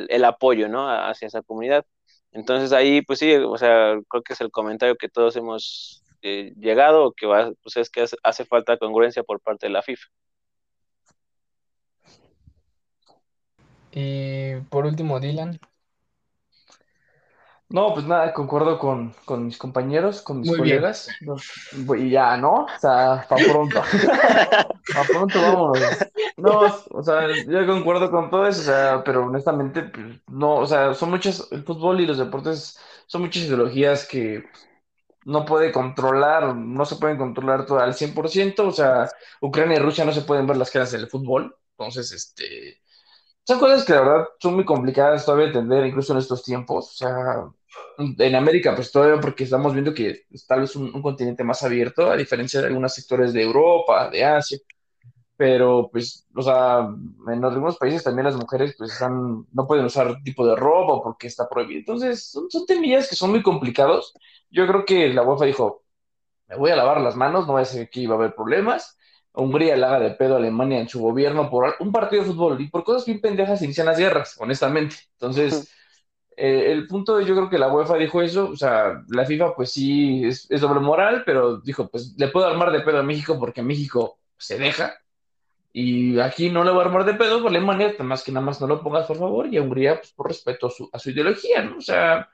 el, 0.10 0.26
apoyo, 0.26 0.68
¿no? 0.70 0.90
Hacia 0.90 1.28
esa 1.28 1.42
comunidad. 1.44 1.86
Entonces 2.32 2.72
ahí, 2.74 3.02
pues 3.04 3.20
sí, 3.20 3.36
o 3.36 3.58
sea, 3.58 4.00
creo 4.10 4.24
que 4.24 4.34
es 4.34 4.42
el 4.42 4.52
comentario 4.52 4.96
que 4.98 5.10
todos 5.10 5.36
hemos 5.36 6.04
eh, 6.22 6.54
llegado, 6.58 7.14
que 7.14 7.26
va, 7.26 7.52
pues 7.64 7.78
es 7.78 7.90
que 7.90 8.06
hace, 8.24 8.46
falta 8.46 8.78
congruencia 8.78 9.24
por 9.24 9.40
parte 9.40 9.68
de 9.68 9.74
la 9.74 9.82
FIFA. 9.82 10.08
Y 13.94 14.56
por 14.70 14.86
último, 14.86 15.20
Dylan. 15.20 15.60
No, 17.72 17.94
pues 17.94 18.06
nada, 18.06 18.34
concuerdo 18.34 18.78
con, 18.78 19.14
mis 19.46 19.58
compañeros, 19.58 20.22
con 20.22 20.42
mis 20.42 20.56
colegas. 20.56 21.08
y 21.98 22.10
ya, 22.10 22.36
¿no? 22.36 22.66
O 22.66 22.80
sea, 22.80 23.26
para 23.30 23.46
pronto. 23.46 23.82
para 24.94 25.08
pronto, 25.08 25.42
vámonos. 25.42 25.98
No, 26.36 26.62
o 26.90 27.04
sea, 27.04 27.28
yo 27.48 27.66
concuerdo 27.66 28.12
con 28.12 28.30
todo 28.30 28.46
eso, 28.46 28.62
o 28.62 28.64
sea, 28.66 29.04
pero 29.06 29.26
honestamente, 29.26 29.84
pues, 29.84 30.06
no, 30.28 30.56
o 30.56 30.68
sea, 30.68 30.94
son 30.94 31.12
muchas, 31.12 31.48
el 31.52 31.64
fútbol 31.64 32.02
y 32.02 32.06
los 32.06 32.18
deportes 32.18 32.78
son 33.08 33.22
muchas 33.22 33.44
ideologías 33.44 34.06
que 34.06 34.44
no 35.26 35.46
puede 35.46 35.72
controlar, 35.72 36.56
no 36.56 36.86
se 36.86 36.96
pueden 36.96 37.18
controlar 37.18 37.66
todo 37.66 37.80
al 37.80 37.94
100%, 37.94 38.68
o 38.68 38.72
sea, 38.72 39.10
Ucrania 39.42 39.78
y 39.78 39.80
Rusia 39.80 40.06
no 40.06 40.14
se 40.14 40.22
pueden 40.22 40.48
ver 40.48 40.58
las 40.58 40.72
caras 40.72 40.92
del 40.92 41.10
fútbol, 41.10 41.56
entonces, 41.78 42.12
este, 42.12 42.82
son 43.44 43.60
cosas 43.60 43.84
que 43.86 43.94
la 43.94 44.02
verdad 44.02 44.28
son 44.40 44.56
muy 44.56 44.66
complicadas 44.66 45.26
todavía 45.26 45.48
de 45.48 45.54
entender, 45.54 45.86
incluso 45.86 46.14
en 46.14 46.20
estos 46.20 46.44
tiempos, 46.44 46.92
o 46.92 46.94
sea, 46.94 47.52
en 47.98 48.36
América, 48.36 48.76
pues 48.76 48.92
todavía 48.92 49.20
porque 49.20 49.44
estamos 49.46 49.74
viendo 49.74 49.94
que 49.94 50.26
tal 50.48 50.62
vez 50.62 50.76
un, 50.76 51.02
continente 51.02 51.44
más 51.44 51.64
abierto, 51.64 52.10
a 52.10 52.18
diferencia 52.18 52.62
de 52.62 52.68
algunos 52.68 52.94
sectores 52.94 53.34
de 53.34 53.44
Europa, 53.44 54.10
de 54.10 54.24
Asia. 54.24 54.58
Pero, 55.42 55.90
pues, 55.92 56.28
o 56.36 56.44
sea, 56.44 56.88
en 57.28 57.44
algunos 57.44 57.78
países 57.78 58.04
también 58.04 58.26
las 58.26 58.36
mujeres, 58.36 58.76
pues, 58.78 58.92
están, 58.94 59.48
no 59.52 59.66
pueden 59.66 59.86
usar 59.86 60.22
tipo 60.24 60.46
de 60.46 60.56
ropa 60.56 61.02
porque 61.02 61.26
está 61.26 61.50
prohibido. 61.50 61.80
Entonces, 61.80 62.30
son, 62.30 62.52
son 62.52 62.68
temillas 62.68 63.10
que 63.10 63.16
son 63.16 63.32
muy 63.32 63.42
complicados. 63.42 64.14
Yo 64.52 64.68
creo 64.68 64.86
que 64.86 65.10
la 65.12 65.24
UEFA 65.24 65.46
dijo, 65.46 65.84
me 66.48 66.58
voy 66.58 66.70
a 66.70 66.76
lavar 66.76 67.02
las 67.02 67.16
manos, 67.16 67.48
no 67.48 67.54
va 67.54 67.62
a 67.62 67.66
ser 67.66 67.90
que 67.90 68.02
iba 68.02 68.14
a 68.14 68.20
haber 68.20 68.36
problemas. 68.36 69.00
Hungría 69.34 69.76
le 69.76 69.84
haga 69.84 70.00
de 70.00 70.12
pedo 70.12 70.36
a 70.36 70.38
Alemania 70.38 70.80
en 70.80 70.88
su 70.90 71.02
gobierno 71.02 71.50
por 71.50 71.76
un 71.80 71.92
partido 71.92 72.22
de 72.22 72.30
fútbol 72.30 72.62
y 72.62 72.70
por 72.70 72.84
cosas 72.84 73.08
bien 73.08 73.20
pendejas 73.20 73.64
inician 73.64 73.88
las 73.88 73.98
guerras, 73.98 74.36
honestamente. 74.40 74.96
Entonces, 75.14 75.74
eh, 76.38 76.72
el 76.72 76.86
punto, 76.86 77.20
yo 77.20 77.34
creo 77.36 77.50
que 77.50 77.58
la 77.58 77.74
UEFA 77.74 77.96
dijo 77.96 78.22
eso, 78.22 78.50
o 78.50 78.56
sea, 78.56 79.04
la 79.10 79.26
FIFA 79.26 79.56
pues 79.56 79.72
sí 79.72 80.24
es, 80.24 80.48
doble 80.50 80.82
moral, 80.82 81.24
pero 81.26 81.58
dijo, 81.58 81.90
pues 81.90 82.14
le 82.16 82.28
puedo 82.28 82.46
armar 82.46 82.72
de 82.72 82.82
pedo 82.82 83.00
a 83.00 83.04
México 83.04 83.40
porque 83.40 83.64
México 83.64 84.20
se 84.38 84.60
deja, 84.60 84.94
y 85.74 86.20
aquí 86.20 86.50
no 86.50 86.64
le 86.64 86.72
voy 86.72 86.82
a 86.82 86.86
armar 86.86 87.06
de 87.06 87.14
pedo, 87.14 87.42
por 87.42 87.50
Alemania, 87.50 87.96
más 88.00 88.24
que 88.24 88.32
nada 88.32 88.46
más 88.46 88.60
no 88.62 88.68
lo 88.68 88.82
pongas 88.82 89.06
por 89.06 89.18
favor, 89.18 89.48
y 89.48 89.58
a 89.58 89.62
Hungría 89.62 89.98
pues 89.98 90.12
por 90.12 90.28
respeto 90.28 90.68
a 90.68 90.70
su, 90.70 90.90
a 90.92 91.00
su 91.00 91.12
ideología, 91.12 91.64
¿no? 91.64 91.78
O 91.78 91.82
sea, 91.82 92.30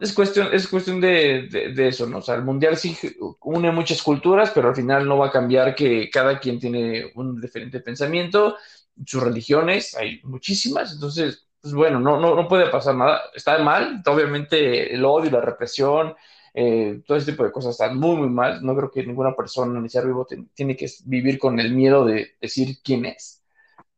es 0.00 0.12
cuestión, 0.12 0.48
es 0.52 0.68
cuestión 0.68 1.00
de, 1.00 1.48
de, 1.74 1.88
eso, 1.88 2.06
¿no? 2.06 2.18
O 2.18 2.22
sea, 2.22 2.36
el 2.36 2.42
mundial 2.42 2.76
sí 2.76 2.96
une 3.40 3.70
muchas 3.72 4.02
culturas, 4.02 4.50
pero 4.54 4.68
al 4.68 4.76
final 4.76 5.06
no 5.06 5.18
va 5.18 5.28
a 5.28 5.32
cambiar 5.32 5.74
que 5.74 6.08
cada 6.10 6.38
quien 6.38 6.58
tiene 6.58 7.12
un 7.14 7.40
diferente 7.40 7.80
pensamiento, 7.80 8.56
sus 9.04 9.22
religiones, 9.22 9.96
hay 9.96 10.20
muchísimas, 10.24 10.92
entonces 10.92 11.48
pues 11.60 11.74
bueno, 11.74 11.98
no, 12.00 12.20
no, 12.20 12.34
no 12.34 12.48
puede 12.48 12.70
pasar 12.70 12.94
nada. 12.94 13.22
Está 13.34 13.58
mal, 13.58 14.02
obviamente 14.06 14.94
el 14.94 15.04
odio, 15.04 15.30
la 15.30 15.40
represión, 15.40 16.14
eh, 16.54 17.00
todo 17.06 17.16
ese 17.18 17.32
tipo 17.32 17.44
de 17.44 17.52
cosas 17.52 17.72
están 17.72 17.98
muy, 17.98 18.16
muy 18.16 18.28
mal. 18.28 18.62
No 18.64 18.76
creo 18.76 18.90
que 18.90 19.04
ninguna 19.06 19.34
persona, 19.34 19.80
ni 19.80 19.88
ser 19.88 20.06
vivo, 20.06 20.26
tiene 20.54 20.76
que 20.76 20.86
vivir 21.06 21.38
con 21.38 21.58
el 21.60 21.74
miedo 21.74 22.04
de 22.04 22.36
decir 22.40 22.78
quién 22.82 23.06
es. 23.06 23.42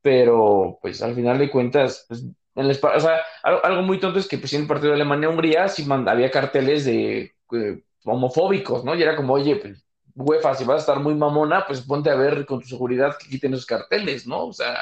Pero, 0.03 0.79
pues 0.83 1.03
al 1.03 1.15
final 1.15 1.39
de 1.39 1.51
cuentas, 1.51 2.07
pues, 2.09 2.25
en 2.55 2.67
el, 2.67 2.79
o 2.83 3.09
algo, 3.43 3.83
muy 3.83 4.01
tonto 4.01 4.19
es 4.19 4.29
que 4.29 4.39
pues, 4.39 4.53
en 4.55 4.63
el 4.63 4.67
partido 4.67 4.91
de 4.91 4.97
Alemania-Hungría 4.97 5.69
sí 5.69 5.87
había 5.91 6.31
carteles 6.31 6.85
de 6.85 7.35
eh, 7.53 7.83
homofóbicos, 8.05 8.85
¿no? 8.85 8.95
Y 8.95 9.03
era 9.03 9.17
como, 9.17 9.35
oye, 9.35 9.57
pues, 9.57 9.85
UEFA, 10.15 10.55
si 10.55 10.65
vas 10.65 10.77
a 10.77 10.81
estar 10.81 11.01
muy 11.01 11.15
mamona, 11.15 11.67
pues 11.67 11.81
ponte 11.83 12.11
a 12.11 12.15
ver 12.17 12.45
con 12.47 12.61
tu 12.61 12.67
seguridad 12.69 13.17
que 13.19 13.29
quiten 13.29 13.55
esos 13.55 13.67
carteles, 13.67 14.27
¿no? 14.27 14.47
O 14.47 14.53
sea, 14.53 14.77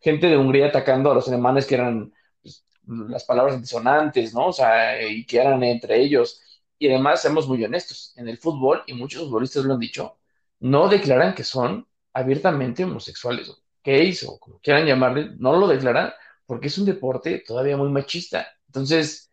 gente 0.00 0.26
de 0.28 0.36
Hungría 0.36 0.66
atacando 0.68 1.10
a 1.10 1.14
los 1.14 1.28
alemanes 1.28 1.66
que 1.66 1.74
eran 1.74 2.12
pues, 2.42 2.64
las 2.86 3.24
palabras 3.24 3.60
disonantes, 3.60 4.34
¿no? 4.34 4.46
O 4.48 4.52
sea, 4.52 5.02
y 5.06 5.24
que 5.26 5.38
eran 5.38 5.62
entre 5.62 6.00
ellos. 6.00 6.40
Y 6.78 6.88
además, 6.88 7.22
seamos 7.22 7.48
muy 7.48 7.64
honestos, 7.64 8.12
en 8.16 8.28
el 8.28 8.38
fútbol, 8.38 8.82
y 8.86 8.94
muchos 8.94 9.22
futbolistas 9.24 9.64
lo 9.64 9.74
han 9.74 9.80
dicho, 9.80 10.18
no 10.60 10.88
declaran 10.88 11.34
que 11.34 11.44
son 11.44 11.86
abiertamente 12.12 12.84
homosexuales, 12.84 13.52
gays, 13.84 14.22
o 14.24 14.38
como 14.38 14.58
quieran 14.60 14.86
llamarle, 14.86 15.30
no 15.38 15.56
lo 15.56 15.66
declaran 15.68 16.12
porque 16.46 16.68
es 16.68 16.78
un 16.78 16.86
deporte 16.86 17.44
todavía 17.46 17.76
muy 17.76 17.90
machista. 17.90 18.48
Entonces, 18.66 19.30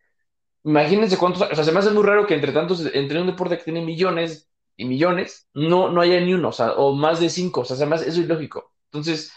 imagínense 0.64 1.16
cuántos, 1.18 1.42
o 1.42 1.54
sea, 1.54 1.64
se 1.64 1.72
me 1.72 1.78
hace 1.78 1.90
muy 1.90 2.04
raro 2.04 2.26
que 2.26 2.34
entre 2.34 2.52
tantos, 2.52 2.84
entre 2.94 3.20
un 3.20 3.26
deporte 3.26 3.56
que 3.58 3.64
tiene 3.64 3.82
millones 3.82 4.50
y 4.76 4.84
millones, 4.84 5.48
no, 5.54 5.90
no 5.90 6.00
haya 6.02 6.20
ni 6.20 6.34
uno, 6.34 6.48
o 6.50 6.52
sea, 6.52 6.72
o 6.72 6.94
más 6.94 7.20
de 7.20 7.30
cinco, 7.30 7.62
o 7.62 7.64
sea, 7.64 7.76
además 7.76 8.02
eso 8.02 8.20
es 8.20 8.26
ilógico. 8.26 8.74
Entonces, 8.86 9.32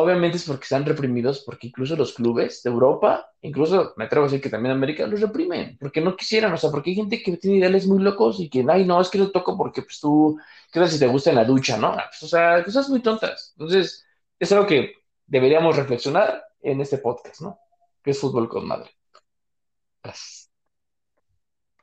Obviamente 0.00 0.36
es 0.36 0.44
porque 0.44 0.62
están 0.62 0.86
reprimidos, 0.86 1.40
porque 1.40 1.66
incluso 1.66 1.96
los 1.96 2.12
clubes 2.12 2.62
de 2.62 2.70
Europa, 2.70 3.32
incluso 3.40 3.94
me 3.96 4.04
atrevo 4.04 4.26
a 4.26 4.28
decir 4.28 4.40
que 4.40 4.48
también 4.48 4.72
América, 4.72 5.04
los 5.08 5.20
reprimen, 5.20 5.76
porque 5.76 6.00
no 6.00 6.16
quisieran, 6.16 6.52
o 6.52 6.56
sea, 6.56 6.70
porque 6.70 6.90
hay 6.90 6.96
gente 6.96 7.20
que 7.20 7.36
tiene 7.36 7.56
ideales 7.56 7.84
muy 7.88 8.00
locos 8.00 8.38
y 8.38 8.48
que, 8.48 8.64
ay, 8.68 8.84
no, 8.84 9.00
es 9.00 9.08
que 9.08 9.18
lo 9.18 9.32
toco 9.32 9.58
porque 9.58 9.82
pues 9.82 9.98
tú, 9.98 10.38
¿qué 10.72 10.78
tal 10.78 10.88
si 10.88 11.00
te 11.00 11.08
gusta 11.08 11.30
en 11.30 11.36
la 11.36 11.44
ducha, 11.44 11.76
no? 11.78 11.94
Pues, 11.94 12.22
o 12.22 12.28
sea, 12.28 12.62
cosas 12.62 12.88
muy 12.88 13.00
tontas. 13.00 13.54
Entonces, 13.56 14.06
es 14.38 14.52
algo 14.52 14.68
que 14.68 14.92
deberíamos 15.26 15.74
reflexionar 15.74 16.44
en 16.62 16.80
este 16.80 16.98
podcast, 16.98 17.40
¿no? 17.40 17.58
Que 18.00 18.12
es 18.12 18.20
fútbol 18.20 18.48
con 18.48 18.68
madre. 18.68 18.90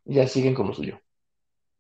Ya 0.06 0.26
siguen 0.26 0.54
como 0.54 0.74
suyo. 0.74 1.02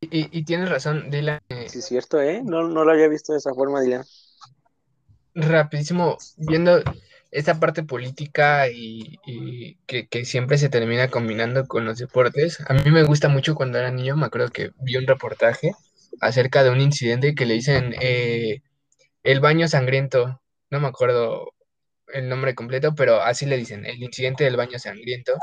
Y, 0.02 0.38
y, 0.38 0.44
tienes 0.44 0.70
razón, 0.70 1.10
Dylan. 1.10 1.40
Sí, 1.68 1.80
es 1.80 1.86
cierto, 1.86 2.20
¿eh? 2.20 2.42
No, 2.44 2.68
no 2.68 2.84
lo 2.84 2.92
había 2.92 3.08
visto 3.08 3.32
de 3.32 3.38
esa 3.38 3.54
forma, 3.54 3.80
Dylan 3.80 4.04
rapidísimo, 5.36 6.18
viendo 6.38 6.82
esta 7.32 7.60
parte 7.60 7.84
política 7.84 8.70
y, 8.70 9.20
que, 9.86 10.26
siempre 10.26 10.58
se 10.58 10.70
termina 10.70 11.10
combinando 11.10 11.68
con 11.68 11.86
los 11.86 11.98
deportes, 11.98 12.60
a 12.68 12.74
mí 12.74 12.90
me 12.92 13.04
gusta 13.04 13.28
mucho 13.28 13.56
cuando 13.56 13.78
era 13.78 13.92
niño, 13.92 14.16
me 14.16 14.26
acuerdo 14.26 14.50
que 14.50 14.72
vi 14.80 14.96
un 14.96 15.06
reportaje 15.06 15.74
acerca 16.22 16.64
de 16.64 16.70
un 16.70 16.80
incidente 16.80 17.36
que 17.36 17.46
le 17.46 17.56
dicen 17.56 17.94
eh, 18.02 18.62
el 19.24 19.42
baño 19.42 19.68
sangriento, 19.68 20.42
no 20.70 20.80
me 20.80 20.88
acuerdo 20.88 21.52
el 22.14 22.30
nombre 22.30 22.56
completo, 22.56 22.96
pero 22.96 23.22
así 23.22 23.46
le 23.46 23.58
dicen, 23.58 23.86
el 23.86 24.02
incidente 24.02 24.46
del 24.46 24.56
baño 24.56 24.80
sangriento, 24.80 25.34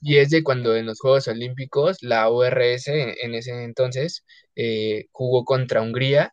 y 0.00 0.18
es 0.18 0.30
de 0.30 0.42
cuando 0.42 0.74
en 0.76 0.86
los 0.86 1.00
Juegos 1.00 1.28
Olímpicos 1.28 1.98
la 2.00 2.30
URS 2.30 2.88
en 2.88 3.34
ese 3.34 3.62
entonces 3.62 4.24
eh, 4.54 5.06
jugó 5.12 5.44
contra 5.44 5.82
Hungría 5.82 6.32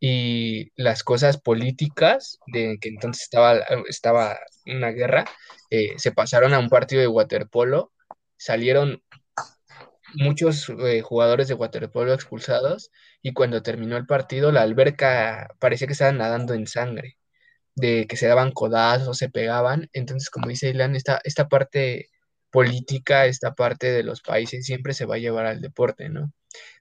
y 0.00 0.72
las 0.76 1.04
cosas 1.04 1.38
políticas 1.38 2.38
de 2.46 2.78
que 2.80 2.88
entonces 2.88 3.24
estaba, 3.24 3.58
estaba 3.88 4.38
una 4.66 4.90
guerra, 4.90 5.26
eh, 5.70 5.94
se 5.98 6.12
pasaron 6.12 6.54
a 6.54 6.58
un 6.58 6.70
partido 6.70 7.02
de 7.02 7.08
waterpolo, 7.08 7.92
salieron 8.38 9.02
muchos 10.14 10.68
eh, 10.70 11.02
jugadores 11.02 11.48
de 11.48 11.54
waterpolo 11.54 12.14
expulsados 12.14 12.90
y 13.22 13.32
cuando 13.34 13.62
terminó 13.62 13.96
el 13.96 14.06
partido 14.06 14.50
la 14.52 14.62
alberca 14.62 15.48
parecía 15.60 15.86
que 15.86 15.92
estaban 15.92 16.18
nadando 16.18 16.54
en 16.54 16.66
sangre, 16.66 17.18
de 17.74 18.06
que 18.08 18.16
se 18.16 18.26
daban 18.26 18.52
codazos, 18.52 19.18
se 19.18 19.28
pegaban, 19.30 19.88
entonces 19.92 20.30
como 20.30 20.48
dice 20.48 20.70
Ilan, 20.70 20.96
esta, 20.96 21.20
esta 21.24 21.48
parte 21.48 22.08
política, 22.50 23.26
esta 23.26 23.54
parte 23.54 23.92
de 23.92 24.02
los 24.02 24.22
países 24.22 24.66
siempre 24.66 24.94
se 24.94 25.06
va 25.06 25.16
a 25.16 25.18
llevar 25.18 25.46
al 25.46 25.60
deporte, 25.60 26.08
¿no? 26.08 26.32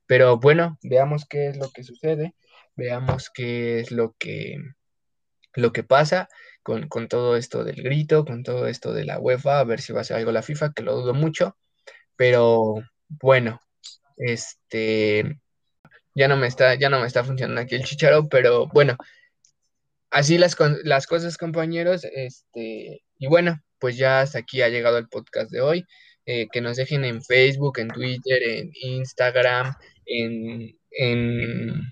Pero 0.07 0.39
bueno, 0.39 0.79
veamos 0.83 1.25
qué 1.29 1.49
es 1.49 1.57
lo 1.57 1.69
que 1.71 1.83
sucede 1.83 2.33
veamos 2.79 3.29
qué 3.31 3.79
es 3.79 3.91
lo 3.91 4.15
que, 4.17 4.57
lo 5.53 5.71
que 5.71 5.83
pasa 5.83 6.29
con, 6.63 7.07
todo 7.07 7.37
esto 7.37 7.63
del 7.63 7.83
grito, 7.83 8.25
con 8.25 8.43
todo 8.43 8.67
esto 8.67 8.93
de 8.93 9.05
la 9.05 9.19
UEFA, 9.19 9.59
a 9.59 9.63
ver 9.63 9.81
si 9.81 9.93
va 9.93 10.01
a 10.01 10.03
ser 10.03 10.17
algo 10.17 10.31
la 10.31 10.41
FIFA, 10.41 10.73
que 10.73 10.83
lo 10.83 10.95
dudo 10.95 11.13
mucho, 11.13 11.57
pero 12.15 12.75
bueno, 13.07 13.59
este, 14.17 15.39
ya 16.15 16.27
no 16.27 16.37
me 16.37 16.47
está, 16.47 16.75
ya 16.75 16.89
no 16.89 16.99
me 16.99 17.07
está 17.07 17.23
funcionando 17.23 17.61
aquí 17.61 17.75
el 17.75 17.83
chicharo, 17.83 18.29
pero 18.29 18.67
bueno, 18.67 18.97
así 20.11 20.37
las, 20.37 20.57
las 20.83 21.07
cosas, 21.07 21.37
compañeros, 21.37 22.05
este, 22.05 23.03
y 23.17 23.27
bueno, 23.27 23.61
pues 23.79 23.97
ya 23.97 24.21
hasta 24.21 24.39
aquí 24.39 24.61
ha 24.61 24.69
llegado 24.69 24.97
el 24.97 25.07
podcast 25.07 25.51
de 25.51 25.61
hoy. 25.61 25.85
Eh, 26.31 26.47
que 26.51 26.61
nos 26.61 26.77
dejen 26.77 27.05
en 27.05 27.23
Facebook, 27.23 27.79
en 27.79 27.87
Twitter, 27.87 28.39
en 28.43 28.71
Instagram, 28.81 29.73
en, 30.05 30.77
en 30.91 31.91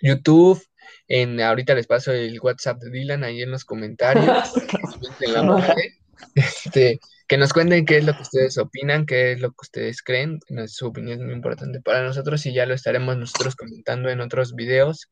YouTube. 0.00 0.62
En, 1.08 1.40
ahorita 1.40 1.74
les 1.74 1.86
paso 1.86 2.12
el 2.12 2.40
WhatsApp 2.40 2.80
de 2.80 2.90
Dylan 2.90 3.24
ahí 3.24 3.42
en 3.42 3.50
los 3.50 3.64
comentarios. 3.64 4.52
este, 6.34 7.00
que 7.28 7.38
nos 7.38 7.52
cuenten 7.52 7.84
qué 7.84 7.98
es 7.98 8.04
lo 8.04 8.14
que 8.14 8.22
ustedes 8.22 8.58
opinan, 8.58 9.06
qué 9.06 9.32
es 9.32 9.40
lo 9.40 9.50
que 9.50 9.62
ustedes 9.62 10.02
creen. 10.02 10.40
Su 10.66 10.88
opinión 10.88 11.20
es 11.20 11.24
muy 11.24 11.34
importante 11.34 11.80
para 11.80 12.02
nosotros 12.02 12.44
y 12.46 12.52
ya 12.52 12.66
lo 12.66 12.74
estaremos 12.74 13.16
nosotros 13.16 13.56
comentando 13.56 14.08
en 14.10 14.20
otros 14.20 14.54
videos 14.54 15.08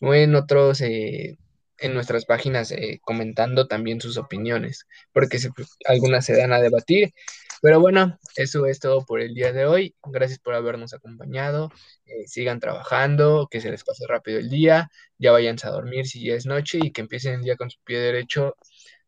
o 0.00 0.14
en 0.14 0.34
otros, 0.34 0.80
eh, 0.80 1.36
en 1.78 1.94
nuestras 1.94 2.24
páginas 2.24 2.72
eh, 2.72 3.00
comentando 3.02 3.66
también 3.66 4.00
sus 4.00 4.16
opiniones, 4.16 4.86
porque 5.12 5.38
algunas 5.86 6.24
se 6.24 6.36
dan 6.36 6.52
a 6.52 6.60
debatir. 6.60 7.12
Pero 7.60 7.80
bueno, 7.80 8.18
eso 8.36 8.66
es 8.66 8.78
todo 8.78 9.04
por 9.04 9.20
el 9.20 9.34
día 9.34 9.52
de 9.52 9.66
hoy. 9.66 9.96
Gracias 10.04 10.38
por 10.38 10.54
habernos 10.54 10.94
acompañado. 10.94 11.70
Eh, 12.06 12.26
sigan 12.26 12.60
trabajando, 12.60 13.48
que 13.50 13.60
se 13.60 13.70
les 13.70 13.82
pase 13.84 14.06
rápido 14.06 14.38
el 14.38 14.48
día, 14.48 14.90
ya 15.18 15.32
váyanse 15.32 15.66
a 15.66 15.70
dormir 15.70 16.06
si 16.06 16.24
ya 16.24 16.34
es 16.34 16.46
noche 16.46 16.78
y 16.82 16.92
que 16.92 17.00
empiecen 17.00 17.34
el 17.34 17.42
día 17.42 17.56
con 17.56 17.70
su 17.70 17.78
pie 17.84 17.98
derecho 17.98 18.54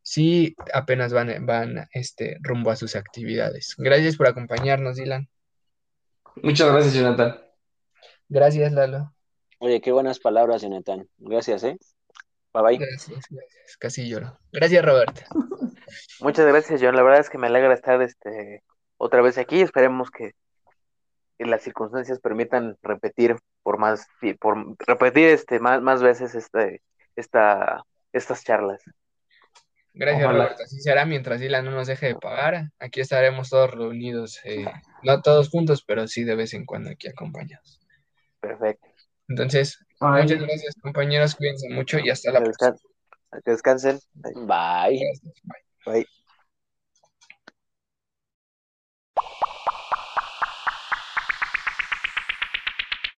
si 0.02 0.56
apenas 0.72 1.12
van, 1.12 1.46
van 1.46 1.88
este, 1.92 2.38
rumbo 2.40 2.70
a 2.70 2.76
sus 2.76 2.96
actividades. 2.96 3.74
Gracias 3.78 4.16
por 4.16 4.26
acompañarnos, 4.26 4.96
Dylan. 4.96 5.28
Muchas 6.42 6.72
gracias, 6.72 6.94
Jonathan. 6.94 7.38
Gracias, 8.28 8.72
Lalo. 8.72 9.14
Oye, 9.58 9.80
qué 9.80 9.92
buenas 9.92 10.18
palabras, 10.18 10.62
Jonathan. 10.62 11.08
Gracias, 11.18 11.64
¿eh? 11.64 11.78
Bye 12.52 12.62
bye. 12.62 12.78
Gracias, 12.78 13.26
gracias. 13.30 13.76
Casi 13.78 14.08
lloro. 14.08 14.38
Gracias, 14.52 14.84
Roberto. 14.84 15.22
Muchas 16.20 16.46
gracias, 16.46 16.80
John. 16.82 16.96
La 16.96 17.02
verdad 17.02 17.20
es 17.20 17.30
que 17.30 17.38
me 17.38 17.46
alegra 17.46 17.74
estar 17.74 18.00
este, 18.02 18.62
otra 18.96 19.22
vez 19.22 19.38
aquí. 19.38 19.60
Esperemos 19.60 20.10
que, 20.10 20.32
las 21.38 21.62
circunstancias 21.62 22.20
permitan 22.20 22.76
repetir 22.82 23.34
por 23.62 23.78
más, 23.78 24.06
por 24.38 24.76
repetir 24.86 25.28
este, 25.28 25.58
más, 25.58 25.80
más 25.80 26.02
veces 26.02 26.34
este, 26.34 26.82
esta, 27.16 27.82
estas 28.12 28.44
charlas. 28.44 28.82
Gracias, 29.94 30.30
Roberto. 30.30 30.62
Así 30.62 30.80
será 30.80 31.06
mientras 31.06 31.40
Dylan 31.40 31.64
no 31.64 31.70
nos 31.70 31.86
deje 31.86 32.08
de 32.08 32.14
pagar. 32.16 32.70
Aquí 32.78 33.00
estaremos 33.00 33.48
todos 33.48 33.70
reunidos, 33.70 34.38
eh, 34.44 34.66
no 35.02 35.22
todos 35.22 35.48
juntos, 35.48 35.82
pero 35.82 36.06
sí 36.06 36.24
de 36.24 36.34
vez 36.34 36.52
en 36.52 36.66
cuando 36.66 36.90
aquí 36.90 37.08
acompañados. 37.08 37.80
Perfecto. 38.40 38.86
Entonces, 39.28 39.78
muchas 40.00 40.40
gracias, 40.40 40.74
compañeros. 40.82 41.34
Cuídense 41.34 41.68
mucho 41.68 41.98
y 41.98 42.10
hasta 42.10 42.32
la 42.32 42.40
próxima. 42.42 42.76
Que 43.44 43.50
descansen. 43.52 44.00
Bye. 44.14 45.00
Bye. 45.86 46.06